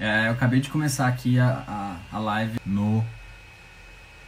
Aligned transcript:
É, 0.00 0.28
eu 0.28 0.32
acabei 0.32 0.60
de 0.60 0.70
começar 0.70 1.06
aqui 1.06 1.38
a, 1.38 1.62
a, 1.68 2.16
a, 2.16 2.18
live 2.18 2.58
no, 2.64 3.04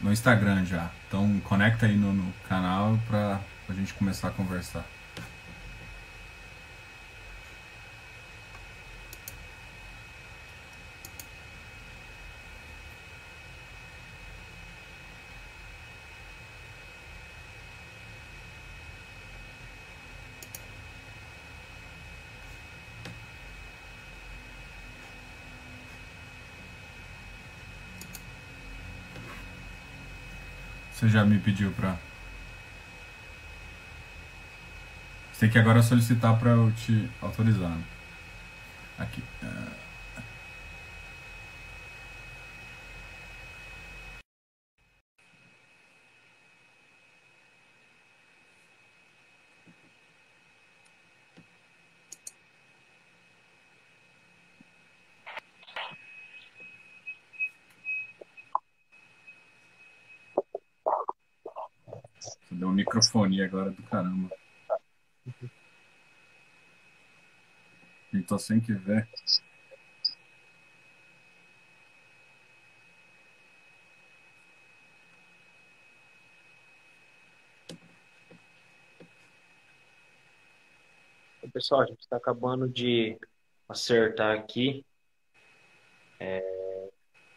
no 0.03 0.13
Instagram 0.13 0.67
já. 0.67 0.91
Então 1.09 1.41
conecta 1.45 1.87
aí 1.87 1.97
no, 1.97 2.13
no 2.13 2.31
canal 2.47 2.99
pra, 3.09 3.41
pra 3.67 3.75
gente 3.75 3.95
começar 3.95 4.29
a 4.29 4.31
conversar. 4.31 4.85
Você 31.03 31.09
já 31.09 31.25
me 31.25 31.37
pediu 31.37 31.73
pra. 31.73 31.97
Você 35.33 35.41
tem 35.41 35.51
que 35.51 35.59
agora 35.59 35.83
solicitar 35.83 36.39
pra 36.39 36.51
eu 36.51 36.71
te 36.71 37.11
autorizar. 37.21 37.77
Aqui. 38.97 39.21
Uh... 39.43 39.83
Deu 62.53 62.71
microfonia 63.33 63.47
agora 63.47 63.71
do 63.71 63.83
caramba. 63.85 64.31
Então 68.13 68.39
sem 68.39 68.61
que 68.61 68.73
ver. 68.75 69.09
Pessoal, 81.53 81.83
a 81.83 81.87
gente 81.87 82.01
está 82.01 82.17
acabando 82.17 82.67
de 82.67 83.19
acertar 83.69 84.39
aqui. 84.39 84.87
É, 86.19 86.89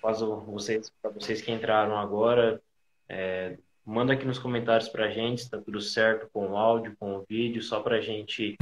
caso 0.02 0.38
vocês, 0.42 0.90
para 1.02 1.12
vocês 1.12 1.42
que 1.42 1.52
entraram 1.52 1.98
agora, 1.98 2.62
é, 3.10 3.58
Manda 3.86 4.14
aqui 4.14 4.26
nos 4.26 4.40
comentários 4.40 4.90
pra 4.90 5.12
gente 5.12 5.44
se 5.44 5.50
tá 5.50 5.60
tudo 5.60 5.80
certo 5.80 6.28
com 6.34 6.48
o 6.48 6.58
áudio, 6.58 6.96
com 7.00 7.18
o 7.18 7.26
vídeo, 7.30 7.62
só 7.62 7.82
pra 7.82 8.02
gente 8.02 8.58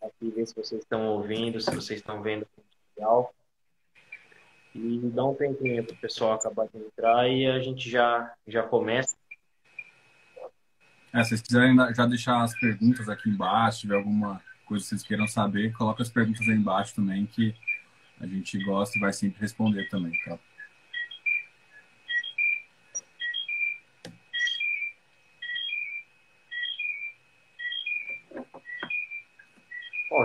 aqui, 0.00 0.30
ver 0.30 0.46
se 0.46 0.54
vocês 0.54 0.80
estão 0.80 1.08
ouvindo, 1.08 1.60
se 1.60 1.74
vocês 1.74 1.98
estão 1.98 2.22
vendo 2.22 2.46
o 2.56 2.62
material. 2.94 3.34
E 4.72 5.00
dá 5.12 5.24
um 5.24 5.34
tempinho 5.34 5.82
para 5.82 5.94
o 5.94 5.98
pessoal 5.98 6.34
acabar 6.34 6.68
de 6.68 6.78
entrar 6.78 7.28
e 7.28 7.46
a 7.46 7.58
gente 7.58 7.90
já, 7.90 8.32
já 8.46 8.62
começa. 8.62 9.16
É, 11.12 11.24
se 11.24 11.30
vocês 11.30 11.42
quiserem 11.42 11.76
já 11.92 12.06
deixar 12.06 12.44
as 12.44 12.56
perguntas 12.60 13.08
aqui 13.08 13.28
embaixo, 13.28 13.78
se 13.78 13.80
tiver 13.82 13.96
alguma 13.96 14.40
coisa 14.66 14.84
que 14.84 14.90
vocês 14.90 15.02
queiram 15.02 15.26
saber, 15.26 15.72
coloca 15.72 16.02
as 16.02 16.10
perguntas 16.10 16.42
aí 16.42 16.54
embaixo 16.54 16.94
também, 16.94 17.26
que 17.26 17.56
a 18.20 18.26
gente 18.26 18.62
gosta 18.64 18.96
e 18.96 19.00
vai 19.00 19.12
sempre 19.12 19.40
responder 19.40 19.88
também, 19.88 20.12
tá? 20.24 20.38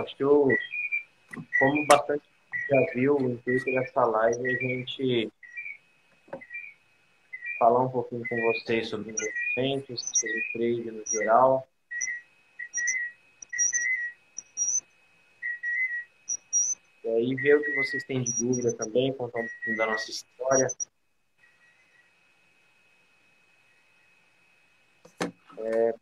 acho 0.02 0.16
que 0.16 0.24
eu, 0.24 0.48
como 1.58 1.86
bastante 1.86 2.22
já 2.72 2.92
viu, 2.94 3.16
o 3.16 3.30
intuito 3.30 3.66
dessa 3.66 4.04
live 4.04 4.48
a 4.48 4.58
gente 4.58 5.30
falar 7.58 7.80
um 7.80 7.90
pouquinho 7.90 8.26
com 8.26 8.36
vocês 8.52 8.88
sobre 8.88 9.10
investimentos, 9.10 10.00
sobre 10.14 10.42
trade 10.52 10.90
no 10.90 11.06
geral. 11.06 11.68
E 17.04 17.08
aí 17.08 17.34
ver 17.34 17.56
o 17.56 17.62
que 17.62 17.74
vocês 17.76 18.04
têm 18.04 18.22
de 18.22 18.32
dúvida 18.38 18.74
também, 18.74 19.12
contar 19.12 19.40
um 19.40 19.46
pouquinho 19.46 19.76
da 19.76 19.86
nossa 19.86 20.10
história. 20.10 20.68
É, 25.58 25.94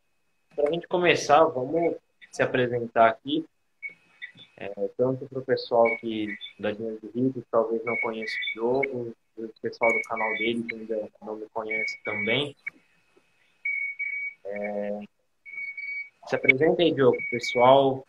Para 0.54 0.68
a 0.68 0.72
gente 0.72 0.86
começar, 0.86 1.44
vamos 1.44 1.96
se 2.30 2.42
apresentar 2.42 3.08
aqui. 3.08 3.44
É, 4.60 4.68
tanto 4.98 5.26
para 5.26 5.38
o 5.38 5.44
pessoal 5.44 5.86
que 5.96 6.36
da 6.58 6.70
Dinheiro 6.70 7.00
do 7.00 7.10
Rio, 7.12 7.32
que 7.32 7.42
talvez 7.50 7.82
não 7.82 7.96
conheça 7.96 8.34
o 8.34 8.54
jogo, 8.54 9.16
o 9.38 9.48
pessoal 9.62 9.90
do 9.90 10.02
canal 10.02 10.30
dele 10.36 10.62
que 10.64 10.74
ainda 10.74 11.08
não 11.22 11.36
me 11.36 11.46
conhece 11.48 11.98
também. 12.04 12.54
É, 14.44 15.00
se 16.26 16.36
apresenta 16.36 16.82
aí, 16.82 16.92
Diogo, 16.92 17.16
pessoal, 17.30 18.06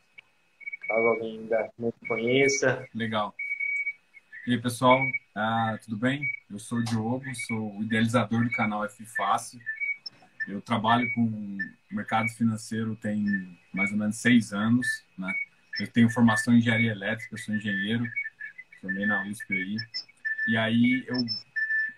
caso 0.86 1.08
alguém 1.08 1.40
ainda 1.40 1.72
não 1.80 1.90
te 1.90 2.06
conheça. 2.06 2.86
Legal. 2.94 3.34
E 4.46 4.52
aí, 4.52 4.62
pessoal, 4.62 5.00
ah, 5.34 5.80
tudo 5.86 5.96
bem? 5.96 6.22
Eu 6.50 6.60
sou 6.60 6.80
o 6.80 6.84
Diogo, 6.84 7.24
sou 7.48 7.78
o 7.78 7.84
idealizador 7.84 8.44
do 8.44 8.52
canal 8.52 8.84
F 8.84 9.06
Fácil. 9.06 9.62
Eu 10.50 10.62
trabalho 10.62 11.08
com 11.14 11.58
mercado 11.90 12.28
financeiro 12.30 12.94
tem 12.98 13.24
mais 13.74 13.90
ou 13.92 13.98
menos 13.98 14.18
seis 14.18 14.52
anos, 14.52 14.86
né? 15.18 15.34
Eu 15.80 15.88
tenho 15.88 16.10
formação 16.10 16.54
em 16.54 16.58
engenharia 16.58 16.92
elétrica, 16.92 17.38
sou 17.38 17.56
engenheiro, 17.56 18.06
também 18.82 19.06
na 19.06 19.24
USP 19.24 19.54
aí. 19.54 19.78
E 20.48 20.58
aí 20.58 21.06
eu, 21.08 21.18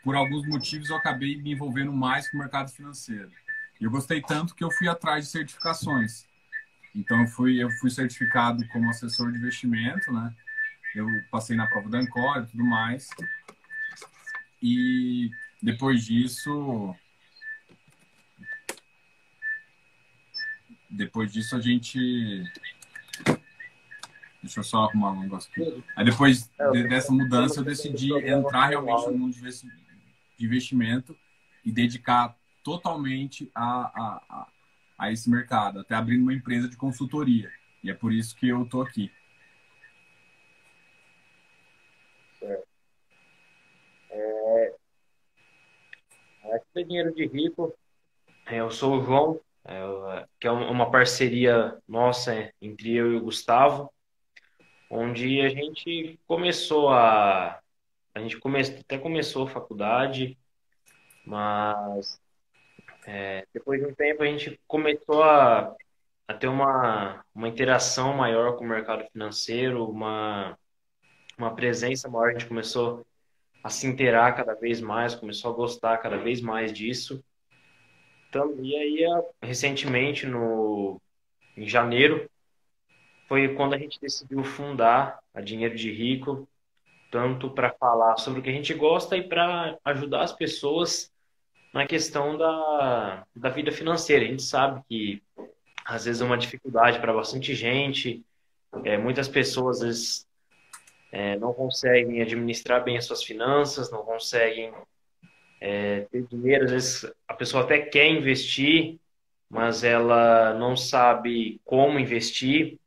por 0.04 0.16
alguns 0.16 0.46
motivos, 0.48 0.90
eu 0.90 0.96
acabei 0.96 1.38
me 1.38 1.52
envolvendo 1.52 1.92
mais 1.92 2.30
com 2.30 2.38
o 2.38 2.40
mercado 2.40 2.72
financeiro. 2.72 3.32
E 3.80 3.86
eu 3.86 3.92
gostei 3.92 4.22
tanto 4.22 4.56
que 4.56 4.64
eu 4.64 4.72
fui 4.72 4.88
atrás 4.88 5.26
de 5.26 5.32
certificações. 5.32 6.26
Então 6.96 7.22
eu 7.22 7.28
fui, 7.28 7.62
eu 7.62 7.70
fui 7.72 7.90
certificado 7.90 8.68
como 8.68 8.90
assessor 8.90 9.32
de 9.32 9.38
investimento, 9.38 10.12
né? 10.12 10.34
Eu 10.94 11.08
passei 11.32 11.56
na 11.56 11.68
prova 11.68 11.90
da 11.90 11.98
Ancor 11.98 12.44
e 12.44 12.46
tudo 12.48 12.64
mais. 12.64 13.10
E 14.62 15.32
depois 15.62 16.06
disso, 16.06 16.96
depois 20.90 21.34
disso 21.34 21.56
a 21.56 21.60
gente 21.60 22.44
Deixa 24.44 24.60
eu 24.60 24.64
só 24.66 24.84
arrumar 24.84 25.12
um 25.12 25.22
negócio 25.22 25.50
aqui. 25.50 25.84
Aí 25.96 26.04
depois 26.04 26.52
de, 26.74 26.88
dessa 26.90 27.14
mudança 27.14 27.62
eu 27.62 27.64
decidi 27.64 28.14
entrar 28.28 28.68
realmente 28.68 29.08
no 29.08 29.18
mundo 29.18 29.34
de 29.34 30.46
investimento 30.46 31.18
e 31.64 31.72
dedicar 31.72 32.38
totalmente 32.62 33.50
a, 33.56 33.64
a, 33.64 34.22
a, 34.30 34.48
a 34.98 35.12
esse 35.14 35.30
mercado, 35.30 35.80
até 35.80 35.96
abrindo 35.96 36.24
uma 36.24 36.34
empresa 36.34 36.68
de 36.68 36.76
consultoria. 36.76 37.50
E 37.82 37.90
é 37.90 37.94
por 37.94 38.12
isso 38.12 38.36
que 38.36 38.50
eu 38.50 38.64
estou 38.64 38.82
aqui. 38.82 39.10
É, 44.12 44.76
aqui 46.54 46.66
é 46.76 46.84
Dinheiro 46.84 47.16
de 47.16 47.26
Rico. 47.28 47.74
É, 48.46 48.60
eu 48.60 48.70
sou 48.70 49.00
o 49.00 49.06
João, 49.06 49.40
é, 49.64 50.28
que 50.38 50.48
é 50.48 50.52
uma 50.52 50.92
parceria 50.92 51.78
nossa 51.88 52.54
entre 52.62 52.94
eu 52.94 53.14
e 53.14 53.16
o 53.16 53.22
Gustavo 53.22 53.90
onde 54.94 55.42
a 55.42 55.50
gente 55.50 56.20
começou 56.28 56.90
a. 56.90 57.60
A 58.14 58.20
gente 58.20 58.38
come, 58.38 58.62
até 58.62 58.98
começou 58.98 59.46
a 59.46 59.50
faculdade, 59.50 60.38
mas 61.26 62.22
é, 63.08 63.46
depois 63.52 63.82
de 63.82 63.88
um 63.88 63.94
tempo 63.94 64.22
a 64.22 64.28
gente 64.28 64.60
começou 64.68 65.24
a, 65.24 65.76
a 66.28 66.34
ter 66.36 66.48
uma, 66.48 67.26
uma 67.34 67.48
interação 67.48 68.14
maior 68.14 68.56
com 68.56 68.64
o 68.64 68.68
mercado 68.68 69.04
financeiro, 69.12 69.90
uma, 69.90 70.58
uma 71.38 71.56
presença 71.56 72.08
maior, 72.08 72.30
a 72.30 72.34
gente 72.34 72.46
começou 72.46 73.04
a 73.64 73.70
se 73.70 73.88
interar 73.88 74.36
cada 74.36 74.54
vez 74.54 74.80
mais, 74.80 75.16
começou 75.16 75.52
a 75.52 75.56
gostar 75.56 75.98
cada 75.98 76.18
vez 76.18 76.40
mais 76.40 76.72
disso. 76.72 77.24
Então, 78.30 78.54
e 78.62 78.76
aí, 78.76 79.24
recentemente, 79.42 80.28
no, 80.28 81.02
em 81.58 81.68
janeiro, 81.68 82.30
foi 83.28 83.56
quando 83.56 83.74
a 83.74 83.78
gente 83.78 84.00
decidiu 84.00 84.44
fundar 84.44 85.20
a 85.34 85.42
Dinheiro 85.42 85.76
de 85.76 85.92
Rico, 85.92 86.48
tanto 87.12 87.50
para 87.50 87.72
falar 87.72 88.18
sobre 88.18 88.40
o 88.40 88.44
que 88.44 88.50
a 88.50 88.54
gente 88.54 88.74
gosta 88.74 89.16
e 89.16 89.24
para 89.24 89.78
ajudar 89.86 90.24
as 90.24 90.34
pessoas 90.34 91.12
na 91.74 91.86
questão 91.88 92.38
da, 92.38 93.26
da 93.36 93.50
vida 93.50 93.72
financeira. 93.72 94.24
A 94.24 94.28
gente 94.28 94.44
sabe 94.44 94.82
que 94.88 95.22
às 95.86 96.06
vezes 96.06 96.22
é 96.22 96.26
uma 96.26 96.38
dificuldade 96.38 97.00
para 97.00 97.14
bastante 97.14 97.54
gente, 97.54 98.24
é, 98.84 98.98
muitas 98.98 99.28
pessoas 99.28 99.78
às 99.78 99.88
vezes 99.88 100.28
é, 101.12 101.38
não 101.38 101.54
conseguem 101.54 102.22
administrar 102.22 102.84
bem 102.84 102.98
as 102.98 103.06
suas 103.06 103.24
finanças, 103.24 103.92
não 103.92 104.04
conseguem 104.04 104.74
é, 105.62 106.02
ter 106.12 106.24
dinheiro. 106.24 106.66
Às 106.66 106.72
vezes 106.72 107.14
a 107.28 107.34
pessoa 107.34 107.64
até 107.64 107.80
quer 107.80 108.08
investir, 108.08 108.98
mas 109.50 109.84
ela 109.84 110.56
não 110.56 110.76
sabe 110.76 111.62
como 111.64 112.00
investir. 112.00 112.80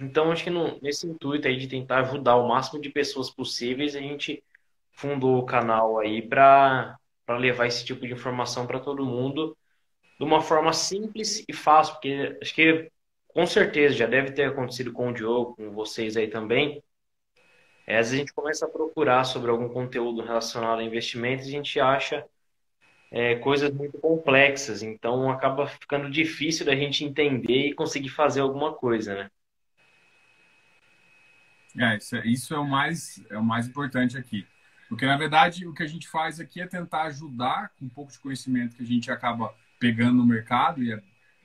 Então, 0.00 0.32
acho 0.32 0.44
que 0.44 0.50
no, 0.50 0.80
nesse 0.80 1.06
intuito 1.06 1.46
aí 1.46 1.56
de 1.56 1.68
tentar 1.68 2.00
ajudar 2.00 2.36
o 2.36 2.48
máximo 2.48 2.80
de 2.80 2.88
pessoas 2.88 3.30
possíveis, 3.30 3.94
a 3.94 4.00
gente 4.00 4.42
fundou 4.92 5.38
o 5.38 5.46
canal 5.46 5.98
aí 5.98 6.22
para 6.22 6.98
levar 7.28 7.66
esse 7.66 7.84
tipo 7.84 8.06
de 8.06 8.12
informação 8.12 8.66
para 8.66 8.80
todo 8.80 9.04
mundo 9.04 9.56
de 10.18 10.24
uma 10.24 10.40
forma 10.42 10.72
simples 10.72 11.44
e 11.48 11.52
fácil, 11.52 11.94
porque 11.94 12.38
acho 12.42 12.54
que 12.54 12.90
com 13.28 13.46
certeza 13.46 13.94
já 13.94 14.06
deve 14.06 14.32
ter 14.32 14.44
acontecido 14.44 14.92
com 14.92 15.10
o 15.10 15.14
Diogo, 15.14 15.56
com 15.56 15.70
vocês 15.70 16.16
aí 16.16 16.28
também. 16.28 16.82
É, 17.86 17.98
às 17.98 18.08
vezes 18.08 18.14
a 18.14 18.18
gente 18.18 18.34
começa 18.34 18.66
a 18.66 18.68
procurar 18.68 19.24
sobre 19.24 19.50
algum 19.50 19.68
conteúdo 19.68 20.22
relacionado 20.22 20.80
a 20.80 20.84
investimentos 20.84 21.46
e 21.46 21.48
a 21.48 21.52
gente 21.52 21.80
acha 21.80 22.26
é, 23.10 23.36
coisas 23.36 23.70
muito 23.72 23.98
complexas, 23.98 24.82
então 24.82 25.30
acaba 25.30 25.66
ficando 25.66 26.10
difícil 26.10 26.66
da 26.66 26.76
gente 26.76 27.04
entender 27.04 27.68
e 27.68 27.74
conseguir 27.74 28.10
fazer 28.10 28.40
alguma 28.40 28.74
coisa, 28.74 29.14
né? 29.14 29.30
É, 31.78 31.96
isso, 31.96 32.16
é, 32.16 32.26
isso 32.26 32.54
é 32.54 32.58
o 32.58 32.66
mais 32.66 33.22
é 33.30 33.38
o 33.38 33.44
mais 33.44 33.66
importante 33.68 34.16
aqui. 34.16 34.46
Porque, 34.88 35.06
na 35.06 35.16
verdade, 35.16 35.66
o 35.66 35.72
que 35.72 35.84
a 35.84 35.86
gente 35.86 36.08
faz 36.08 36.40
aqui 36.40 36.60
é 36.60 36.66
tentar 36.66 37.02
ajudar 37.02 37.70
com 37.78 37.84
um 37.84 37.88
pouco 37.88 38.10
de 38.10 38.18
conhecimento 38.18 38.74
que 38.74 38.82
a 38.82 38.86
gente 38.86 39.10
acaba 39.10 39.54
pegando 39.78 40.18
no 40.18 40.26
mercado, 40.26 40.82
e 40.82 40.92
é 40.92 41.00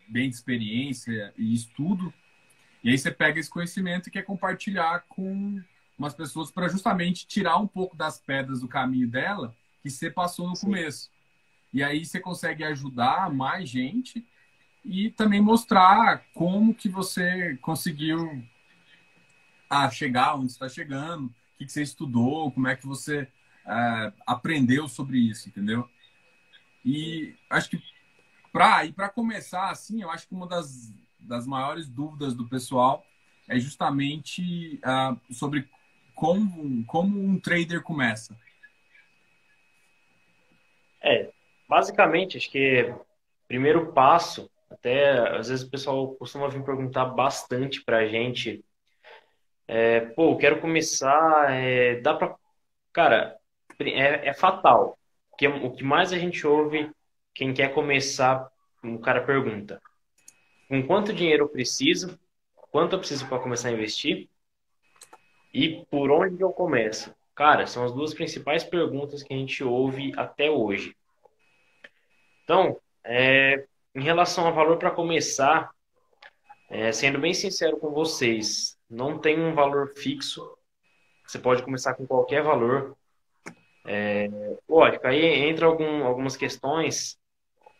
bem 0.07 0.29
de 0.29 0.35
experiência 0.35 1.31
e 1.37 1.53
estudo. 1.53 2.11
E 2.83 2.89
aí 2.89 2.97
você 2.97 3.11
pega 3.11 3.39
esse 3.39 3.49
conhecimento 3.49 4.07
e 4.07 4.11
quer 4.11 4.23
compartilhar 4.23 5.05
com 5.07 5.61
umas 5.97 6.13
pessoas 6.13 6.51
para 6.51 6.67
justamente 6.67 7.27
tirar 7.27 7.57
um 7.57 7.67
pouco 7.67 7.95
das 7.95 8.19
pedras 8.19 8.61
do 8.61 8.67
caminho 8.67 9.07
dela 9.07 9.55
que 9.81 9.89
você 9.89 10.09
passou 10.09 10.49
no 10.49 10.55
Sim. 10.55 10.65
começo. 10.65 11.11
E 11.71 11.83
aí 11.83 12.03
você 12.03 12.19
consegue 12.19 12.63
ajudar 12.63 13.31
mais 13.31 13.69
gente 13.69 14.25
e 14.83 15.11
também 15.11 15.41
mostrar 15.41 16.23
como 16.33 16.73
que 16.73 16.89
você 16.89 17.57
conseguiu 17.61 18.43
a 19.69 19.89
chegar 19.89 20.35
onde 20.35 20.51
está 20.51 20.69
chegando, 20.69 21.25
o 21.27 21.57
que, 21.57 21.65
que, 21.65 21.71
você 21.71 21.81
estudou, 21.81 22.51
como 22.51 22.67
é 22.67 22.75
que 22.75 22.85
você 22.85 23.27
é, 23.65 24.13
aprendeu 24.25 24.87
sobre 24.87 25.17
isso, 25.17 25.49
entendeu? 25.49 25.89
E 26.83 27.35
acho 27.49 27.69
que 27.69 27.81
para 28.51 28.85
e 28.85 28.93
para 28.93 29.09
começar 29.09 29.69
assim, 29.69 30.01
eu 30.01 30.09
acho 30.09 30.27
que 30.27 30.33
uma 30.33 30.47
das, 30.47 30.93
das 31.19 31.45
maiores 31.47 31.89
dúvidas 31.89 32.33
do 32.33 32.47
pessoal 32.47 33.05
é 33.47 33.59
justamente 33.59 34.79
uh, 34.83 35.33
sobre 35.33 35.67
como, 36.13 36.85
como 36.85 37.21
um 37.21 37.39
trader 37.39 37.81
começa. 37.81 38.35
É, 41.01 41.29
basicamente, 41.67 42.37
acho 42.37 42.49
que 42.49 42.93
primeiro 43.47 43.91
passo, 43.91 44.49
até 44.69 45.37
às 45.37 45.49
vezes 45.49 45.65
o 45.65 45.69
pessoal 45.69 46.15
costuma 46.15 46.47
vir 46.47 46.63
perguntar 46.63 47.05
bastante 47.05 47.83
para 47.83 47.97
a 47.97 48.07
gente 48.07 48.63
é, 49.67 50.01
pô, 50.01 50.37
quero 50.37 50.61
começar. 50.61 51.51
É, 51.51 51.99
dá 52.01 52.13
pra. 52.13 52.35
Cara, 52.93 53.37
é, 53.79 54.29
é 54.29 54.33
fatal. 54.33 54.97
Que, 55.37 55.47
o 55.47 55.71
que 55.71 55.83
mais 55.83 56.13
a 56.13 56.17
gente 56.17 56.45
ouve, 56.47 56.89
quem 57.33 57.53
quer 57.53 57.73
começar, 57.73 58.49
o 58.83 58.99
cara 58.99 59.25
pergunta: 59.25 59.81
com 60.67 60.85
quanto 60.85 61.13
dinheiro 61.13 61.45
eu 61.45 61.49
preciso? 61.49 62.19
Quanto 62.71 62.93
eu 62.93 62.99
preciso 62.99 63.27
para 63.27 63.39
começar 63.39 63.69
a 63.69 63.71
investir? 63.71 64.29
E 65.53 65.85
por 65.89 66.11
onde 66.11 66.41
eu 66.41 66.51
começo? 66.51 67.13
Cara, 67.33 67.65
são 67.65 67.83
as 67.83 67.93
duas 67.93 68.13
principais 68.13 68.63
perguntas 68.63 69.23
que 69.23 69.33
a 69.33 69.37
gente 69.37 69.63
ouve 69.63 70.13
até 70.17 70.49
hoje. 70.49 70.95
Então, 72.43 72.77
é, 73.03 73.65
em 73.93 74.01
relação 74.01 74.45
ao 74.45 74.53
valor 74.53 74.77
para 74.77 74.91
começar, 74.91 75.71
é, 76.69 76.91
sendo 76.91 77.19
bem 77.19 77.33
sincero 77.33 77.77
com 77.77 77.91
vocês, 77.91 78.74
não 78.89 79.17
tem 79.17 79.39
um 79.39 79.53
valor 79.53 79.93
fixo. 79.95 80.57
Você 81.25 81.39
pode 81.39 81.63
começar 81.63 81.93
com 81.93 82.05
qualquer 82.05 82.43
valor. 82.43 82.95
É, 83.85 84.27
lógico, 84.67 85.07
aí 85.07 85.23
entra 85.23 85.65
algum, 85.65 86.03
algumas 86.03 86.35
questões. 86.35 87.17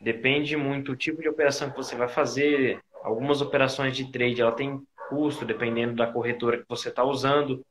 Depende 0.02 0.56
muito 0.58 0.92
do 0.92 0.98
tipo 0.98 1.22
de 1.22 1.30
operação 1.30 1.70
que 1.70 1.78
você 1.78 1.96
vai 1.96 2.08
fazer. 2.08 2.82
Algumas 3.04 3.42
operações 3.42 3.96
de 3.96 4.12
trade 4.12 4.42
ela 4.42 4.52
tem 4.52 4.82
custo, 5.10 5.46
dependendo 5.46 5.96
da 5.96 6.12
corretora 6.12 6.58
que 6.58 6.66
você 6.68 6.90
está 6.90 7.04
usando. 7.04 7.66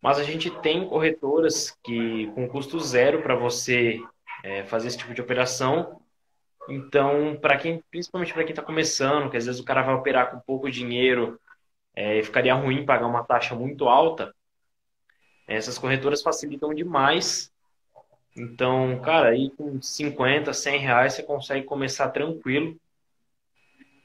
Mas 0.00 0.18
a 0.18 0.22
gente 0.22 0.50
tem 0.60 0.88
corretoras 0.88 1.76
que 1.82 2.30
com 2.34 2.48
custo 2.48 2.78
zero 2.78 3.22
para 3.22 3.34
você 3.34 4.00
é, 4.44 4.64
fazer 4.64 4.88
esse 4.88 4.98
tipo 4.98 5.14
de 5.14 5.20
operação. 5.20 6.00
Então, 6.68 7.36
para 7.40 7.56
quem, 7.56 7.82
principalmente 7.90 8.32
para 8.32 8.44
quem 8.44 8.52
está 8.52 8.62
começando, 8.62 9.30
que 9.30 9.36
às 9.36 9.46
vezes 9.46 9.60
o 9.60 9.64
cara 9.64 9.82
vai 9.82 9.94
operar 9.94 10.30
com 10.30 10.38
pouco 10.40 10.70
dinheiro 10.70 11.40
é, 11.98 12.22
ficaria 12.22 12.54
ruim 12.54 12.86
pagar 12.86 13.08
uma 13.08 13.24
taxa 13.24 13.56
muito 13.56 13.88
alta. 13.88 14.32
Essas 15.48 15.76
corretoras 15.76 16.22
facilitam 16.22 16.72
demais. 16.72 17.52
Então, 18.36 19.00
cara, 19.00 19.30
aí 19.30 19.50
com 19.50 19.82
50, 19.82 20.52
100 20.52 20.78
reais 20.78 21.14
você 21.14 21.24
consegue 21.24 21.66
começar 21.66 22.10
tranquilo. 22.10 22.78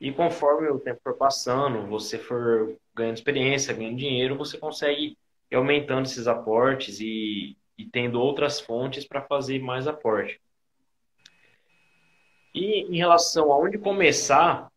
E 0.01 0.11
conforme 0.11 0.69
o 0.69 0.79
tempo 0.79 1.01
for 1.03 1.15
passando, 1.15 1.85
você 1.85 2.17
for 2.17 2.75
ganhando 2.95 3.17
experiência, 3.17 3.75
ganhando 3.75 3.97
dinheiro, 3.97 4.39
você 4.39 4.57
consegue 4.57 5.15
ir 5.51 5.55
aumentando 5.55 6.07
esses 6.07 6.27
aportes 6.27 6.99
e, 6.99 7.55
e 7.77 7.85
tendo 7.85 8.19
outras 8.19 8.59
fontes 8.59 9.05
para 9.05 9.21
fazer 9.21 9.59
mais 9.59 9.87
aporte. 9.87 10.41
E 12.55 12.91
em 12.91 12.97
relação 12.97 13.53
a 13.53 13.57
onde 13.59 13.77
começar, 13.77 14.72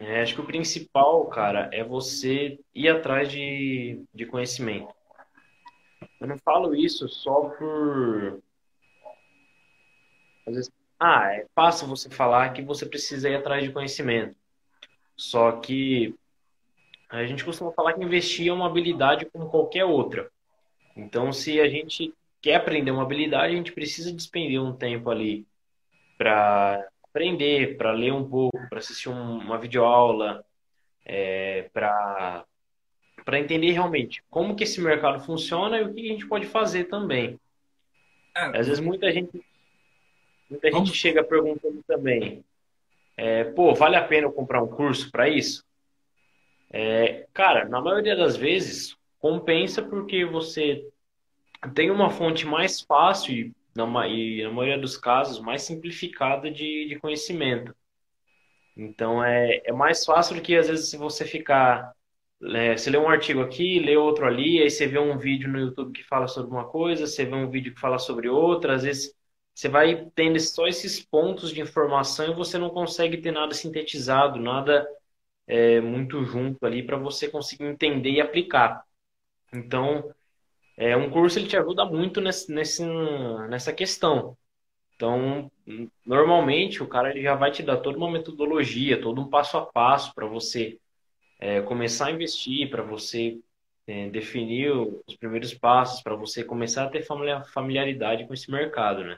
é, 0.00 0.22
acho 0.22 0.34
que 0.34 0.40
o 0.40 0.46
principal, 0.46 1.26
cara, 1.26 1.68
é 1.72 1.84
você 1.84 2.58
ir 2.74 2.88
atrás 2.88 3.30
de, 3.30 4.02
de 4.14 4.24
conhecimento. 4.24 4.88
Eu 6.18 6.26
não 6.26 6.38
falo 6.38 6.74
isso 6.74 7.06
só 7.06 7.50
por. 7.50 8.42
Às 10.46 10.54
vezes, 10.54 10.72
ah, 10.98 11.34
é 11.34 11.46
fácil 11.54 11.86
você 11.86 12.08
falar 12.08 12.50
que 12.54 12.62
você 12.62 12.86
precisa 12.86 13.28
ir 13.28 13.36
atrás 13.36 13.62
de 13.62 13.72
conhecimento. 13.72 14.34
Só 15.14 15.52
que 15.52 16.14
a 17.10 17.26
gente 17.26 17.44
costuma 17.44 17.70
falar 17.72 17.92
que 17.92 18.02
investir 18.02 18.48
é 18.48 18.52
uma 18.52 18.66
habilidade 18.66 19.26
como 19.26 19.50
qualquer 19.50 19.84
outra. 19.84 20.30
Então, 20.96 21.30
se 21.30 21.60
a 21.60 21.68
gente 21.68 22.14
quer 22.40 22.54
aprender 22.54 22.90
uma 22.90 23.02
habilidade, 23.02 23.52
a 23.52 23.56
gente 23.56 23.72
precisa 23.72 24.10
despender 24.10 24.62
um 24.62 24.72
tempo 24.72 25.10
ali 25.10 25.46
para 26.16 26.88
aprender, 27.10 27.76
para 27.76 27.92
ler 27.92 28.12
um 28.12 28.28
pouco, 28.28 28.56
para 28.68 28.78
assistir 28.78 29.08
um, 29.08 29.38
uma 29.38 29.58
videoaula, 29.58 30.44
é, 31.04 31.68
para 31.72 32.44
para 33.22 33.38
entender 33.38 33.70
realmente 33.72 34.24
como 34.30 34.56
que 34.56 34.64
esse 34.64 34.80
mercado 34.80 35.20
funciona 35.20 35.78
e 35.78 35.84
o 35.84 35.92
que 35.92 36.00
a 36.00 36.12
gente 36.12 36.26
pode 36.26 36.46
fazer 36.46 36.84
também. 36.84 37.38
É, 38.34 38.58
Às 38.58 38.66
vezes 38.66 38.80
muita 38.80 39.12
gente 39.12 39.44
muita 40.48 40.72
gente 40.72 40.92
chega 40.92 41.22
perguntando 41.22 41.82
também, 41.86 42.42
é, 43.16 43.44
pô, 43.44 43.74
vale 43.74 43.94
a 43.94 44.02
pena 44.02 44.26
eu 44.26 44.32
comprar 44.32 44.62
um 44.62 44.66
curso 44.66 45.10
para 45.10 45.28
isso? 45.28 45.64
É, 46.72 47.26
cara, 47.32 47.68
na 47.68 47.80
maioria 47.80 48.16
das 48.16 48.36
vezes 48.36 48.96
compensa 49.18 49.82
porque 49.82 50.24
você 50.24 50.84
tem 51.74 51.90
uma 51.90 52.10
fonte 52.10 52.46
mais 52.46 52.80
fácil 52.80 53.52
na, 53.74 54.06
e 54.08 54.42
na 54.42 54.50
maioria 54.50 54.78
dos 54.78 54.96
casos, 54.96 55.40
mais 55.40 55.62
simplificada 55.62 56.50
de, 56.50 56.88
de 56.88 56.98
conhecimento. 56.98 57.74
Então, 58.76 59.22
é, 59.22 59.60
é 59.64 59.72
mais 59.72 60.04
fácil 60.04 60.36
do 60.36 60.42
que, 60.42 60.56
às 60.56 60.68
vezes, 60.68 60.90
se 60.90 60.96
você 60.96 61.24
ficar... 61.24 61.92
É, 62.54 62.74
você 62.76 62.88
lê 62.88 62.96
um 62.96 63.08
artigo 63.08 63.42
aqui, 63.42 63.78
lê 63.80 63.96
outro 63.96 64.26
ali, 64.26 64.62
aí 64.62 64.70
você 64.70 64.86
vê 64.86 64.98
um 64.98 65.18
vídeo 65.18 65.48
no 65.50 65.58
YouTube 65.58 65.92
que 65.92 66.02
fala 66.04 66.26
sobre 66.26 66.50
uma 66.50 66.66
coisa, 66.66 67.06
você 67.06 67.24
vê 67.26 67.34
um 67.34 67.50
vídeo 67.50 67.74
que 67.74 67.80
fala 67.80 67.98
sobre 67.98 68.30
outra, 68.30 68.74
às 68.74 68.82
vezes 68.82 69.14
você 69.54 69.68
vai 69.68 70.10
tendo 70.14 70.40
só 70.40 70.66
esses 70.66 71.00
pontos 71.04 71.52
de 71.52 71.60
informação 71.60 72.30
e 72.30 72.34
você 72.34 72.56
não 72.56 72.70
consegue 72.70 73.18
ter 73.18 73.30
nada 73.30 73.52
sintetizado, 73.52 74.40
nada 74.40 74.88
é, 75.46 75.80
muito 75.82 76.24
junto 76.24 76.64
ali 76.64 76.82
para 76.82 76.96
você 76.96 77.28
conseguir 77.28 77.64
entender 77.64 78.12
e 78.12 78.20
aplicar. 78.22 78.82
Então, 79.52 80.10
é, 80.76 80.96
um 80.96 81.10
curso 81.10 81.38
ele 81.38 81.48
te 81.48 81.56
ajuda 81.56 81.84
muito 81.84 82.20
nesse, 82.20 82.52
nesse, 82.52 82.84
nessa 83.48 83.72
questão. 83.72 84.36
Então, 84.94 85.50
normalmente 86.04 86.82
o 86.82 86.86
cara 86.86 87.10
ele 87.10 87.22
já 87.22 87.34
vai 87.34 87.50
te 87.50 87.62
dar 87.62 87.78
toda 87.78 87.96
uma 87.96 88.10
metodologia, 88.10 89.00
todo 89.00 89.20
um 89.20 89.28
passo 89.28 89.56
a 89.56 89.64
passo 89.64 90.14
para 90.14 90.26
você 90.26 90.78
é, 91.38 91.62
começar 91.62 92.06
a 92.06 92.12
investir, 92.12 92.68
para 92.68 92.82
você 92.82 93.38
é, 93.86 94.10
definir 94.10 94.70
os 94.72 95.16
primeiros 95.16 95.54
passos, 95.54 96.02
para 96.02 96.14
você 96.14 96.44
começar 96.44 96.84
a 96.84 96.90
ter 96.90 97.02
familiaridade 97.52 98.26
com 98.26 98.34
esse 98.34 98.50
mercado, 98.50 99.02
né? 99.02 99.16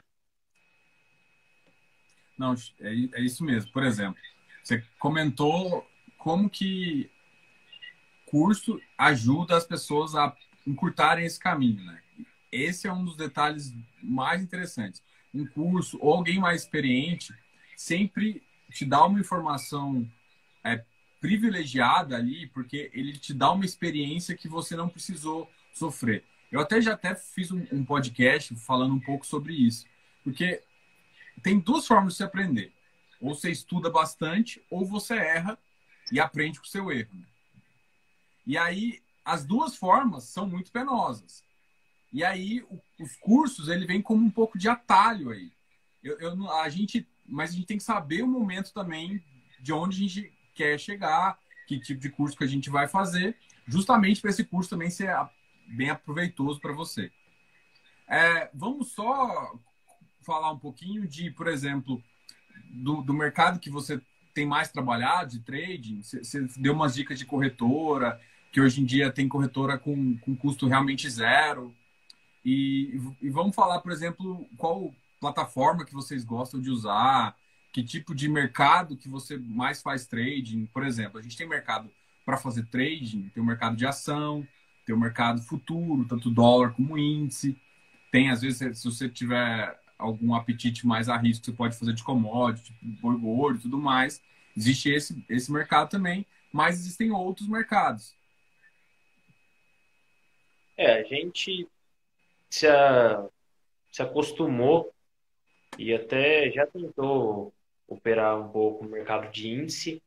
Não, 2.37 2.55
é, 2.79 3.19
é 3.19 3.21
isso 3.21 3.43
mesmo. 3.43 3.71
Por 3.71 3.83
exemplo, 3.83 4.19
você 4.63 4.83
comentou 4.97 5.85
como 6.17 6.49
que 6.49 7.11
curso 8.25 8.79
ajuda 8.97 9.57
as 9.57 9.65
pessoas 9.65 10.15
a 10.15 10.35
encurtarem 10.65 11.25
esse 11.25 11.39
caminho, 11.39 11.83
né? 11.83 12.01
Esse 12.51 12.87
é 12.87 12.93
um 12.93 13.03
dos 13.03 13.17
detalhes 13.17 13.73
mais 14.01 14.41
interessantes. 14.41 15.01
Um 15.33 15.45
curso 15.45 15.97
ou 15.99 16.13
alguém 16.13 16.39
mais 16.39 16.61
experiente 16.61 17.33
sempre 17.75 18.43
te 18.69 18.85
dá 18.85 19.05
uma 19.05 19.19
informação 19.19 20.07
é, 20.63 20.83
privilegiada 21.19 22.15
ali, 22.15 22.47
porque 22.47 22.91
ele 22.93 23.13
te 23.13 23.33
dá 23.33 23.51
uma 23.51 23.65
experiência 23.65 24.35
que 24.35 24.47
você 24.47 24.75
não 24.75 24.89
precisou 24.89 25.49
sofrer. 25.73 26.23
Eu 26.51 26.59
até 26.59 26.79
já 26.79 26.93
até 26.93 27.15
fiz 27.15 27.51
um, 27.51 27.65
um 27.71 27.83
podcast 27.83 28.55
falando 28.57 28.93
um 28.93 28.99
pouco 28.99 29.25
sobre 29.25 29.53
isso, 29.53 29.85
porque 30.23 30.61
tem 31.41 31.59
duas 31.59 31.87
formas 31.87 32.13
de 32.13 32.17
se 32.17 32.23
aprender. 32.23 32.71
Ou 33.19 33.33
você 33.33 33.49
estuda 33.49 33.89
bastante, 33.89 34.61
ou 34.69 34.85
você 34.85 35.15
erra 35.15 35.57
e 36.11 36.19
aprende 36.19 36.59
com 36.59 36.65
o 36.65 36.69
seu 36.69 36.91
erro. 36.91 37.09
Né? 37.13 37.25
E 38.45 38.57
aí, 38.57 39.01
as 39.23 39.45
duas 39.45 39.75
formas 39.75 40.25
são 40.25 40.47
muito 40.47 40.71
penosas. 40.71 41.43
E 42.11 42.23
aí, 42.23 42.61
o, 42.69 42.79
os 42.99 43.15
cursos, 43.15 43.69
ele 43.69 43.85
vem 43.85 44.01
como 44.01 44.23
um 44.23 44.29
pouco 44.29 44.57
de 44.57 44.69
atalho 44.69 45.31
aí. 45.31 45.51
Eu, 46.03 46.19
eu, 46.19 46.51
a 46.51 46.69
gente, 46.69 47.07
mas 47.25 47.51
a 47.51 47.53
gente 47.53 47.65
tem 47.65 47.77
que 47.77 47.83
saber 47.83 48.21
o 48.23 48.27
momento 48.27 48.73
também 48.73 49.23
de 49.59 49.71
onde 49.71 49.97
a 49.97 49.99
gente 50.07 50.33
quer 50.53 50.79
chegar, 50.79 51.39
que 51.67 51.79
tipo 51.79 51.99
de 51.99 52.09
curso 52.09 52.37
que 52.37 52.43
a 52.43 52.47
gente 52.47 52.69
vai 52.69 52.87
fazer, 52.87 53.37
justamente 53.65 54.21
para 54.21 54.29
esse 54.29 54.43
curso 54.43 54.69
também 54.69 54.89
ser 54.89 55.09
bem 55.67 55.89
aproveitoso 55.89 56.59
para 56.59 56.73
você. 56.73 57.11
É, 58.07 58.49
vamos 58.53 58.91
só 58.91 59.57
falar 60.21 60.51
um 60.51 60.59
pouquinho 60.59 61.07
de, 61.07 61.31
por 61.31 61.47
exemplo, 61.47 62.03
do, 62.69 63.01
do 63.01 63.13
mercado 63.13 63.59
que 63.59 63.69
você 63.69 64.01
tem 64.33 64.45
mais 64.45 64.71
trabalhado, 64.71 65.31
de 65.31 65.39
trading. 65.39 66.01
Você 66.01 66.41
deu 66.57 66.73
umas 66.73 66.95
dicas 66.95 67.17
de 67.17 67.25
corretora, 67.25 68.19
que 68.53 68.61
hoje 68.61 68.81
em 68.81 68.85
dia 68.85 69.11
tem 69.11 69.27
corretora 69.27 69.79
com, 69.79 70.15
com 70.19 70.35
custo 70.35 70.67
realmente 70.67 71.09
zero. 71.09 71.73
E, 72.45 73.01
e 73.19 73.29
vamos 73.31 73.55
falar, 73.55 73.79
por 73.79 73.91
exemplo, 73.91 74.47
qual 74.57 74.93
plataforma 75.19 75.83
que 75.83 75.93
vocês 75.93 76.23
gostam 76.23 76.61
de 76.61 76.69
usar, 76.69 77.35
que 77.71 77.83
tipo 77.83 78.13
de 78.13 78.29
mercado 78.29 78.95
que 78.95 79.09
você 79.09 79.37
mais 79.37 79.81
faz 79.81 80.05
trading. 80.05 80.67
Por 80.67 80.85
exemplo, 80.85 81.19
a 81.19 81.23
gente 81.23 81.35
tem 81.35 81.49
mercado 81.49 81.89
para 82.23 82.37
fazer 82.37 82.63
trading, 82.67 83.31
tem 83.33 83.41
o 83.41 83.45
mercado 83.45 83.75
de 83.75 83.87
ação, 83.87 84.47
tem 84.85 84.93
o 84.93 84.99
mercado 84.99 85.41
futuro, 85.41 86.05
tanto 86.05 86.29
dólar 86.29 86.73
como 86.73 86.95
índice. 86.95 87.57
Tem, 88.11 88.29
às 88.29 88.41
vezes, 88.41 88.77
se 88.77 88.85
você 88.85 89.09
tiver 89.09 89.79
algum 89.97 90.35
apetite 90.35 90.85
mais 90.85 91.09
a 91.09 91.17
risco, 91.17 91.43
você 91.43 91.51
pode 91.51 91.75
fazer 91.75 91.93
de 91.93 92.03
commodity, 92.03 92.71
boi 93.01 93.17
gordo 93.17 93.57
e 93.57 93.61
tudo 93.63 93.79
mais. 93.79 94.21
Existe 94.55 94.91
esse, 94.91 95.25
esse 95.27 95.51
mercado 95.51 95.89
também, 95.89 96.23
mas 96.51 96.75
existem 96.75 97.11
outros 97.11 97.47
mercados. 97.47 98.13
É, 100.83 100.99
a 100.99 101.03
gente 101.03 101.65
se, 102.49 102.67
a, 102.67 103.25
se 103.89 104.01
acostumou 104.01 104.93
e 105.79 105.93
até 105.93 106.51
já 106.51 106.67
tentou 106.67 107.53
operar 107.87 108.37
um 108.37 108.49
pouco 108.49 108.83
no 108.83 108.91
mercado 108.91 109.31
de 109.31 109.47
índice, 109.47 110.03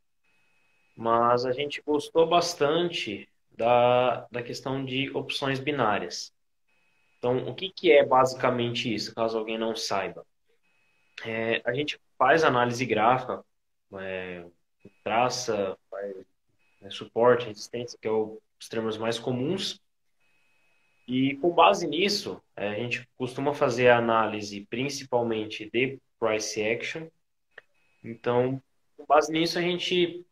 mas 0.94 1.46
a 1.46 1.52
gente 1.52 1.80
gostou 1.80 2.28
bastante 2.28 3.26
da, 3.52 4.26
da 4.30 4.42
questão 4.42 4.84
de 4.84 5.10
opções 5.16 5.58
binárias. 5.58 6.30
Então, 7.16 7.48
o 7.48 7.54
que, 7.54 7.70
que 7.70 7.90
é 7.90 8.04
basicamente 8.04 8.92
isso, 8.92 9.14
caso 9.14 9.38
alguém 9.38 9.56
não 9.56 9.74
saiba? 9.74 10.26
É, 11.24 11.62
a 11.64 11.72
gente 11.72 11.98
faz 12.18 12.44
análise 12.44 12.84
gráfica, 12.84 13.42
é, 13.94 14.44
traça, 15.02 15.74
faz 15.90 16.14
é, 16.82 16.90
suporte, 16.90 17.46
resistência, 17.46 17.98
que 17.98 18.06
é 18.06 18.10
o, 18.10 18.38
os 18.60 18.68
termos 18.68 18.98
mais 18.98 19.18
comuns, 19.18 19.80
e 21.06 21.36
com 21.36 21.50
base 21.50 21.86
nisso, 21.86 22.42
é, 22.56 22.68
a 22.68 22.74
gente 22.74 23.08
costuma 23.16 23.54
fazer 23.54 23.88
a 23.88 23.98
análise 23.98 24.66
principalmente 24.68 25.70
de 25.70 25.98
price 26.18 26.62
action. 26.62 27.08
Então, 28.02 28.62
com 28.96 29.06
base 29.06 29.30
nisso, 29.32 29.58
a 29.58 29.62
gente 29.62 30.24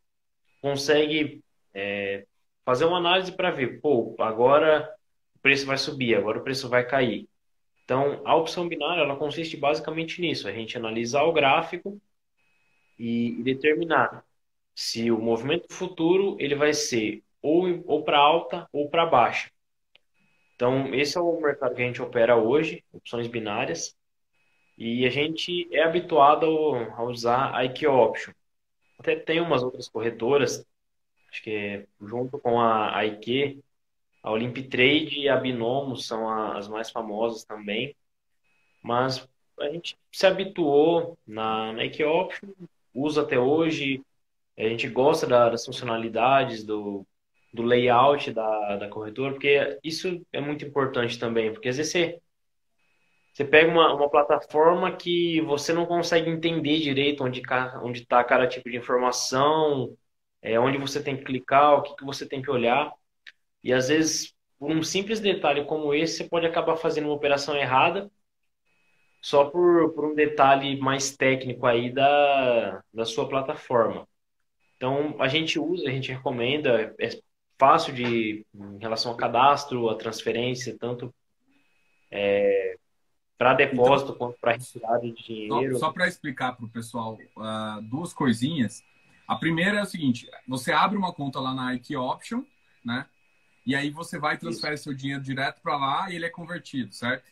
consegue 0.61 1.43
é, 1.73 2.27
fazer 2.65 2.87
uma 2.87 2.99
análise 2.99 3.33
para 3.33 3.51
ver, 3.51 3.81
pô, 3.81 4.17
agora 4.19 4.93
o 5.37 5.39
preço 5.41 5.67
vai 5.67 5.79
subir, 5.79 6.15
agora 6.17 6.39
o 6.39 6.43
preço 6.43 6.69
vai 6.69 6.87
cair. 6.87 7.29
Então, 7.85 8.23
a 8.25 8.35
opção 8.35 8.67
binária, 8.67 9.03
ela 9.03 9.17
consiste 9.17 9.57
basicamente 9.57 10.21
nisso, 10.21 10.49
a 10.49 10.53
gente 10.53 10.77
analisar 10.77 11.23
o 11.25 11.33
gráfico 11.33 12.01
e, 12.99 13.43
determinar 13.43 14.25
se 14.75 15.11
o 15.11 15.19
movimento 15.21 15.73
futuro 15.73 16.37
ele 16.41 16.55
vai 16.55 16.73
ser 16.73 17.23
ou, 17.43 17.83
ou 17.87 18.03
para 18.03 18.19
alta 18.19 18.69
ou 18.73 18.89
para 18.89 19.07
baixa. 19.07 19.54
Então, 20.55 20.95
esse 20.95 21.19
é 21.19 21.21
o 21.21 21.41
mercado 21.41 21.75
que 21.75 21.83
a 21.83 21.87
gente 21.87 22.03
opera 22.03 22.37
hoje, 22.37 22.85
opções 22.93 23.27
binárias, 23.27 23.97
e 24.79 25.07
a 25.07 25.11
gente 25.11 25.69
é 25.75 25.83
habituado 25.83 26.47
a 26.97 27.03
usar 27.05 27.55
a 27.55 27.65
IQ 27.65 27.87
Option. 27.87 28.33
Até 28.99 29.17
tem 29.17 29.41
umas 29.41 29.63
outras 29.63 29.89
corretoras 29.89 30.65
Acho 31.35 31.43
que 31.43 31.51
é, 31.51 31.87
junto 32.01 32.39
com 32.39 32.61
a, 32.61 32.97
a 32.97 33.05
IQ, 33.07 33.61
a 34.23 34.31
Trade 34.71 35.19
e 35.19 35.29
a 35.29 35.37
Binomo 35.37 35.97
são 35.97 36.31
as 36.31 36.69
mais 36.69 36.91
famosas 36.91 37.45
também. 37.45 37.97
Mas 38.81 39.29
a 39.59 39.69
gente 39.69 39.99
se 40.13 40.27
habituou 40.29 41.19
na, 41.27 41.73
na 41.73 41.85
IQ 41.87 42.05
Option, 42.05 42.51
usa 42.95 43.23
até 43.23 43.37
hoje. 43.37 44.01
A 44.57 44.63
gente 44.63 44.89
gosta 44.89 45.27
da, 45.27 45.49
das 45.51 45.67
funcionalidades, 45.67 46.63
do, 46.63 47.05
do 47.55 47.63
layout 47.63 48.33
da, 48.33 48.77
da 48.77 48.89
corretora, 48.89 49.33
porque 49.33 49.79
isso 49.85 50.21
é 50.33 50.41
muito 50.41 50.65
importante 50.65 51.19
também, 51.19 51.53
porque 51.53 51.69
às 51.69 51.77
vezes 51.77 51.93
você, 51.93 52.21
você 53.33 53.45
pega 53.45 53.71
uma, 53.71 53.95
uma 53.95 54.11
plataforma 54.11 54.97
que 54.97 55.41
você 55.43 55.73
não 55.73 55.87
consegue 55.87 56.29
entender 56.31 56.81
direito 56.81 57.25
onde 57.25 57.41
está 57.41 57.81
onde 57.83 58.05
tá 58.07 58.25
cada 58.25 58.47
tipo 58.49 58.69
de 58.71 58.77
informação, 58.77 59.97
é, 60.43 60.59
onde 60.59 60.79
você 60.79 61.03
tem 61.03 61.17
que 61.17 61.25
clicar, 61.25 61.75
o 61.75 61.83
que, 61.83 61.97
que 61.97 62.05
você 62.05 62.27
tem 62.29 62.43
que 62.43 62.51
olhar. 62.51 62.93
E 63.63 63.73
às 63.73 63.89
vezes, 63.89 64.35
por 64.59 64.71
um 64.71 64.83
simples 64.83 65.21
detalhe 65.21 65.65
como 65.67 65.95
esse, 65.95 66.19
você 66.19 66.25
pode 66.29 66.47
acabar 66.47 66.77
fazendo 66.77 67.07
uma 67.07 67.15
operação 67.15 67.57
errada 67.57 68.11
só 69.23 69.45
por, 69.51 69.95
por 69.95 70.05
um 70.07 70.15
detalhe 70.15 70.79
mais 70.81 71.17
técnico 71.17 71.67
aí 71.67 71.93
da, 71.93 72.83
da 72.93 73.05
sua 73.05 73.29
plataforma. 73.29 74.07
Então, 74.77 75.17
a 75.21 75.29
gente 75.29 75.59
usa, 75.59 75.89
a 75.89 75.91
gente 75.91 76.13
recomenda, 76.13 76.95
é 77.01 77.09
fácil 77.59 77.95
de, 77.95 78.45
em 78.55 78.79
relação 78.79 79.13
ao 79.13 79.17
cadastro, 79.17 79.89
a 79.89 79.97
transferência, 79.97 80.77
tanto 80.79 81.15
é, 82.11 82.77
para 83.37 83.55
depósito 83.55 84.13
então, 84.13 84.29
quanto 84.29 84.39
para 84.41 84.53
retirada 84.53 85.01
de 85.01 85.13
dinheiro. 85.13 85.75
Só, 85.75 85.87
só 85.87 85.93
para 85.93 86.09
explicar 86.09 86.57
para 86.57 86.65
o 86.65 86.71
pessoal 86.71 87.19
uh, 87.37 87.83
duas 87.83 88.13
coisinhas. 88.13 88.83
A 89.27 89.37
primeira 89.37 89.79
é 89.79 89.83
o 89.83 89.87
seguinte: 89.87 90.29
você 90.47 90.73
abre 90.73 90.97
uma 90.97 91.13
conta 91.13 91.41
lá 91.41 91.55
na 91.55 91.75
IQ 91.75 91.97
Option, 91.97 92.45
né? 92.85 93.07
E 93.67 93.75
aí 93.75 93.91
você 93.91 94.19
vai 94.19 94.35
e 94.35 94.39
transfere 94.39 94.75
Isso. 94.75 94.85
seu 94.85 94.95
dinheiro 94.95 95.23
direto 95.23 95.61
para 95.63 95.77
lá 95.77 96.11
e 96.11 96.17
ele 96.17 96.27
é 96.27 96.31
convertido, 96.31 96.93
certo? 96.93 97.25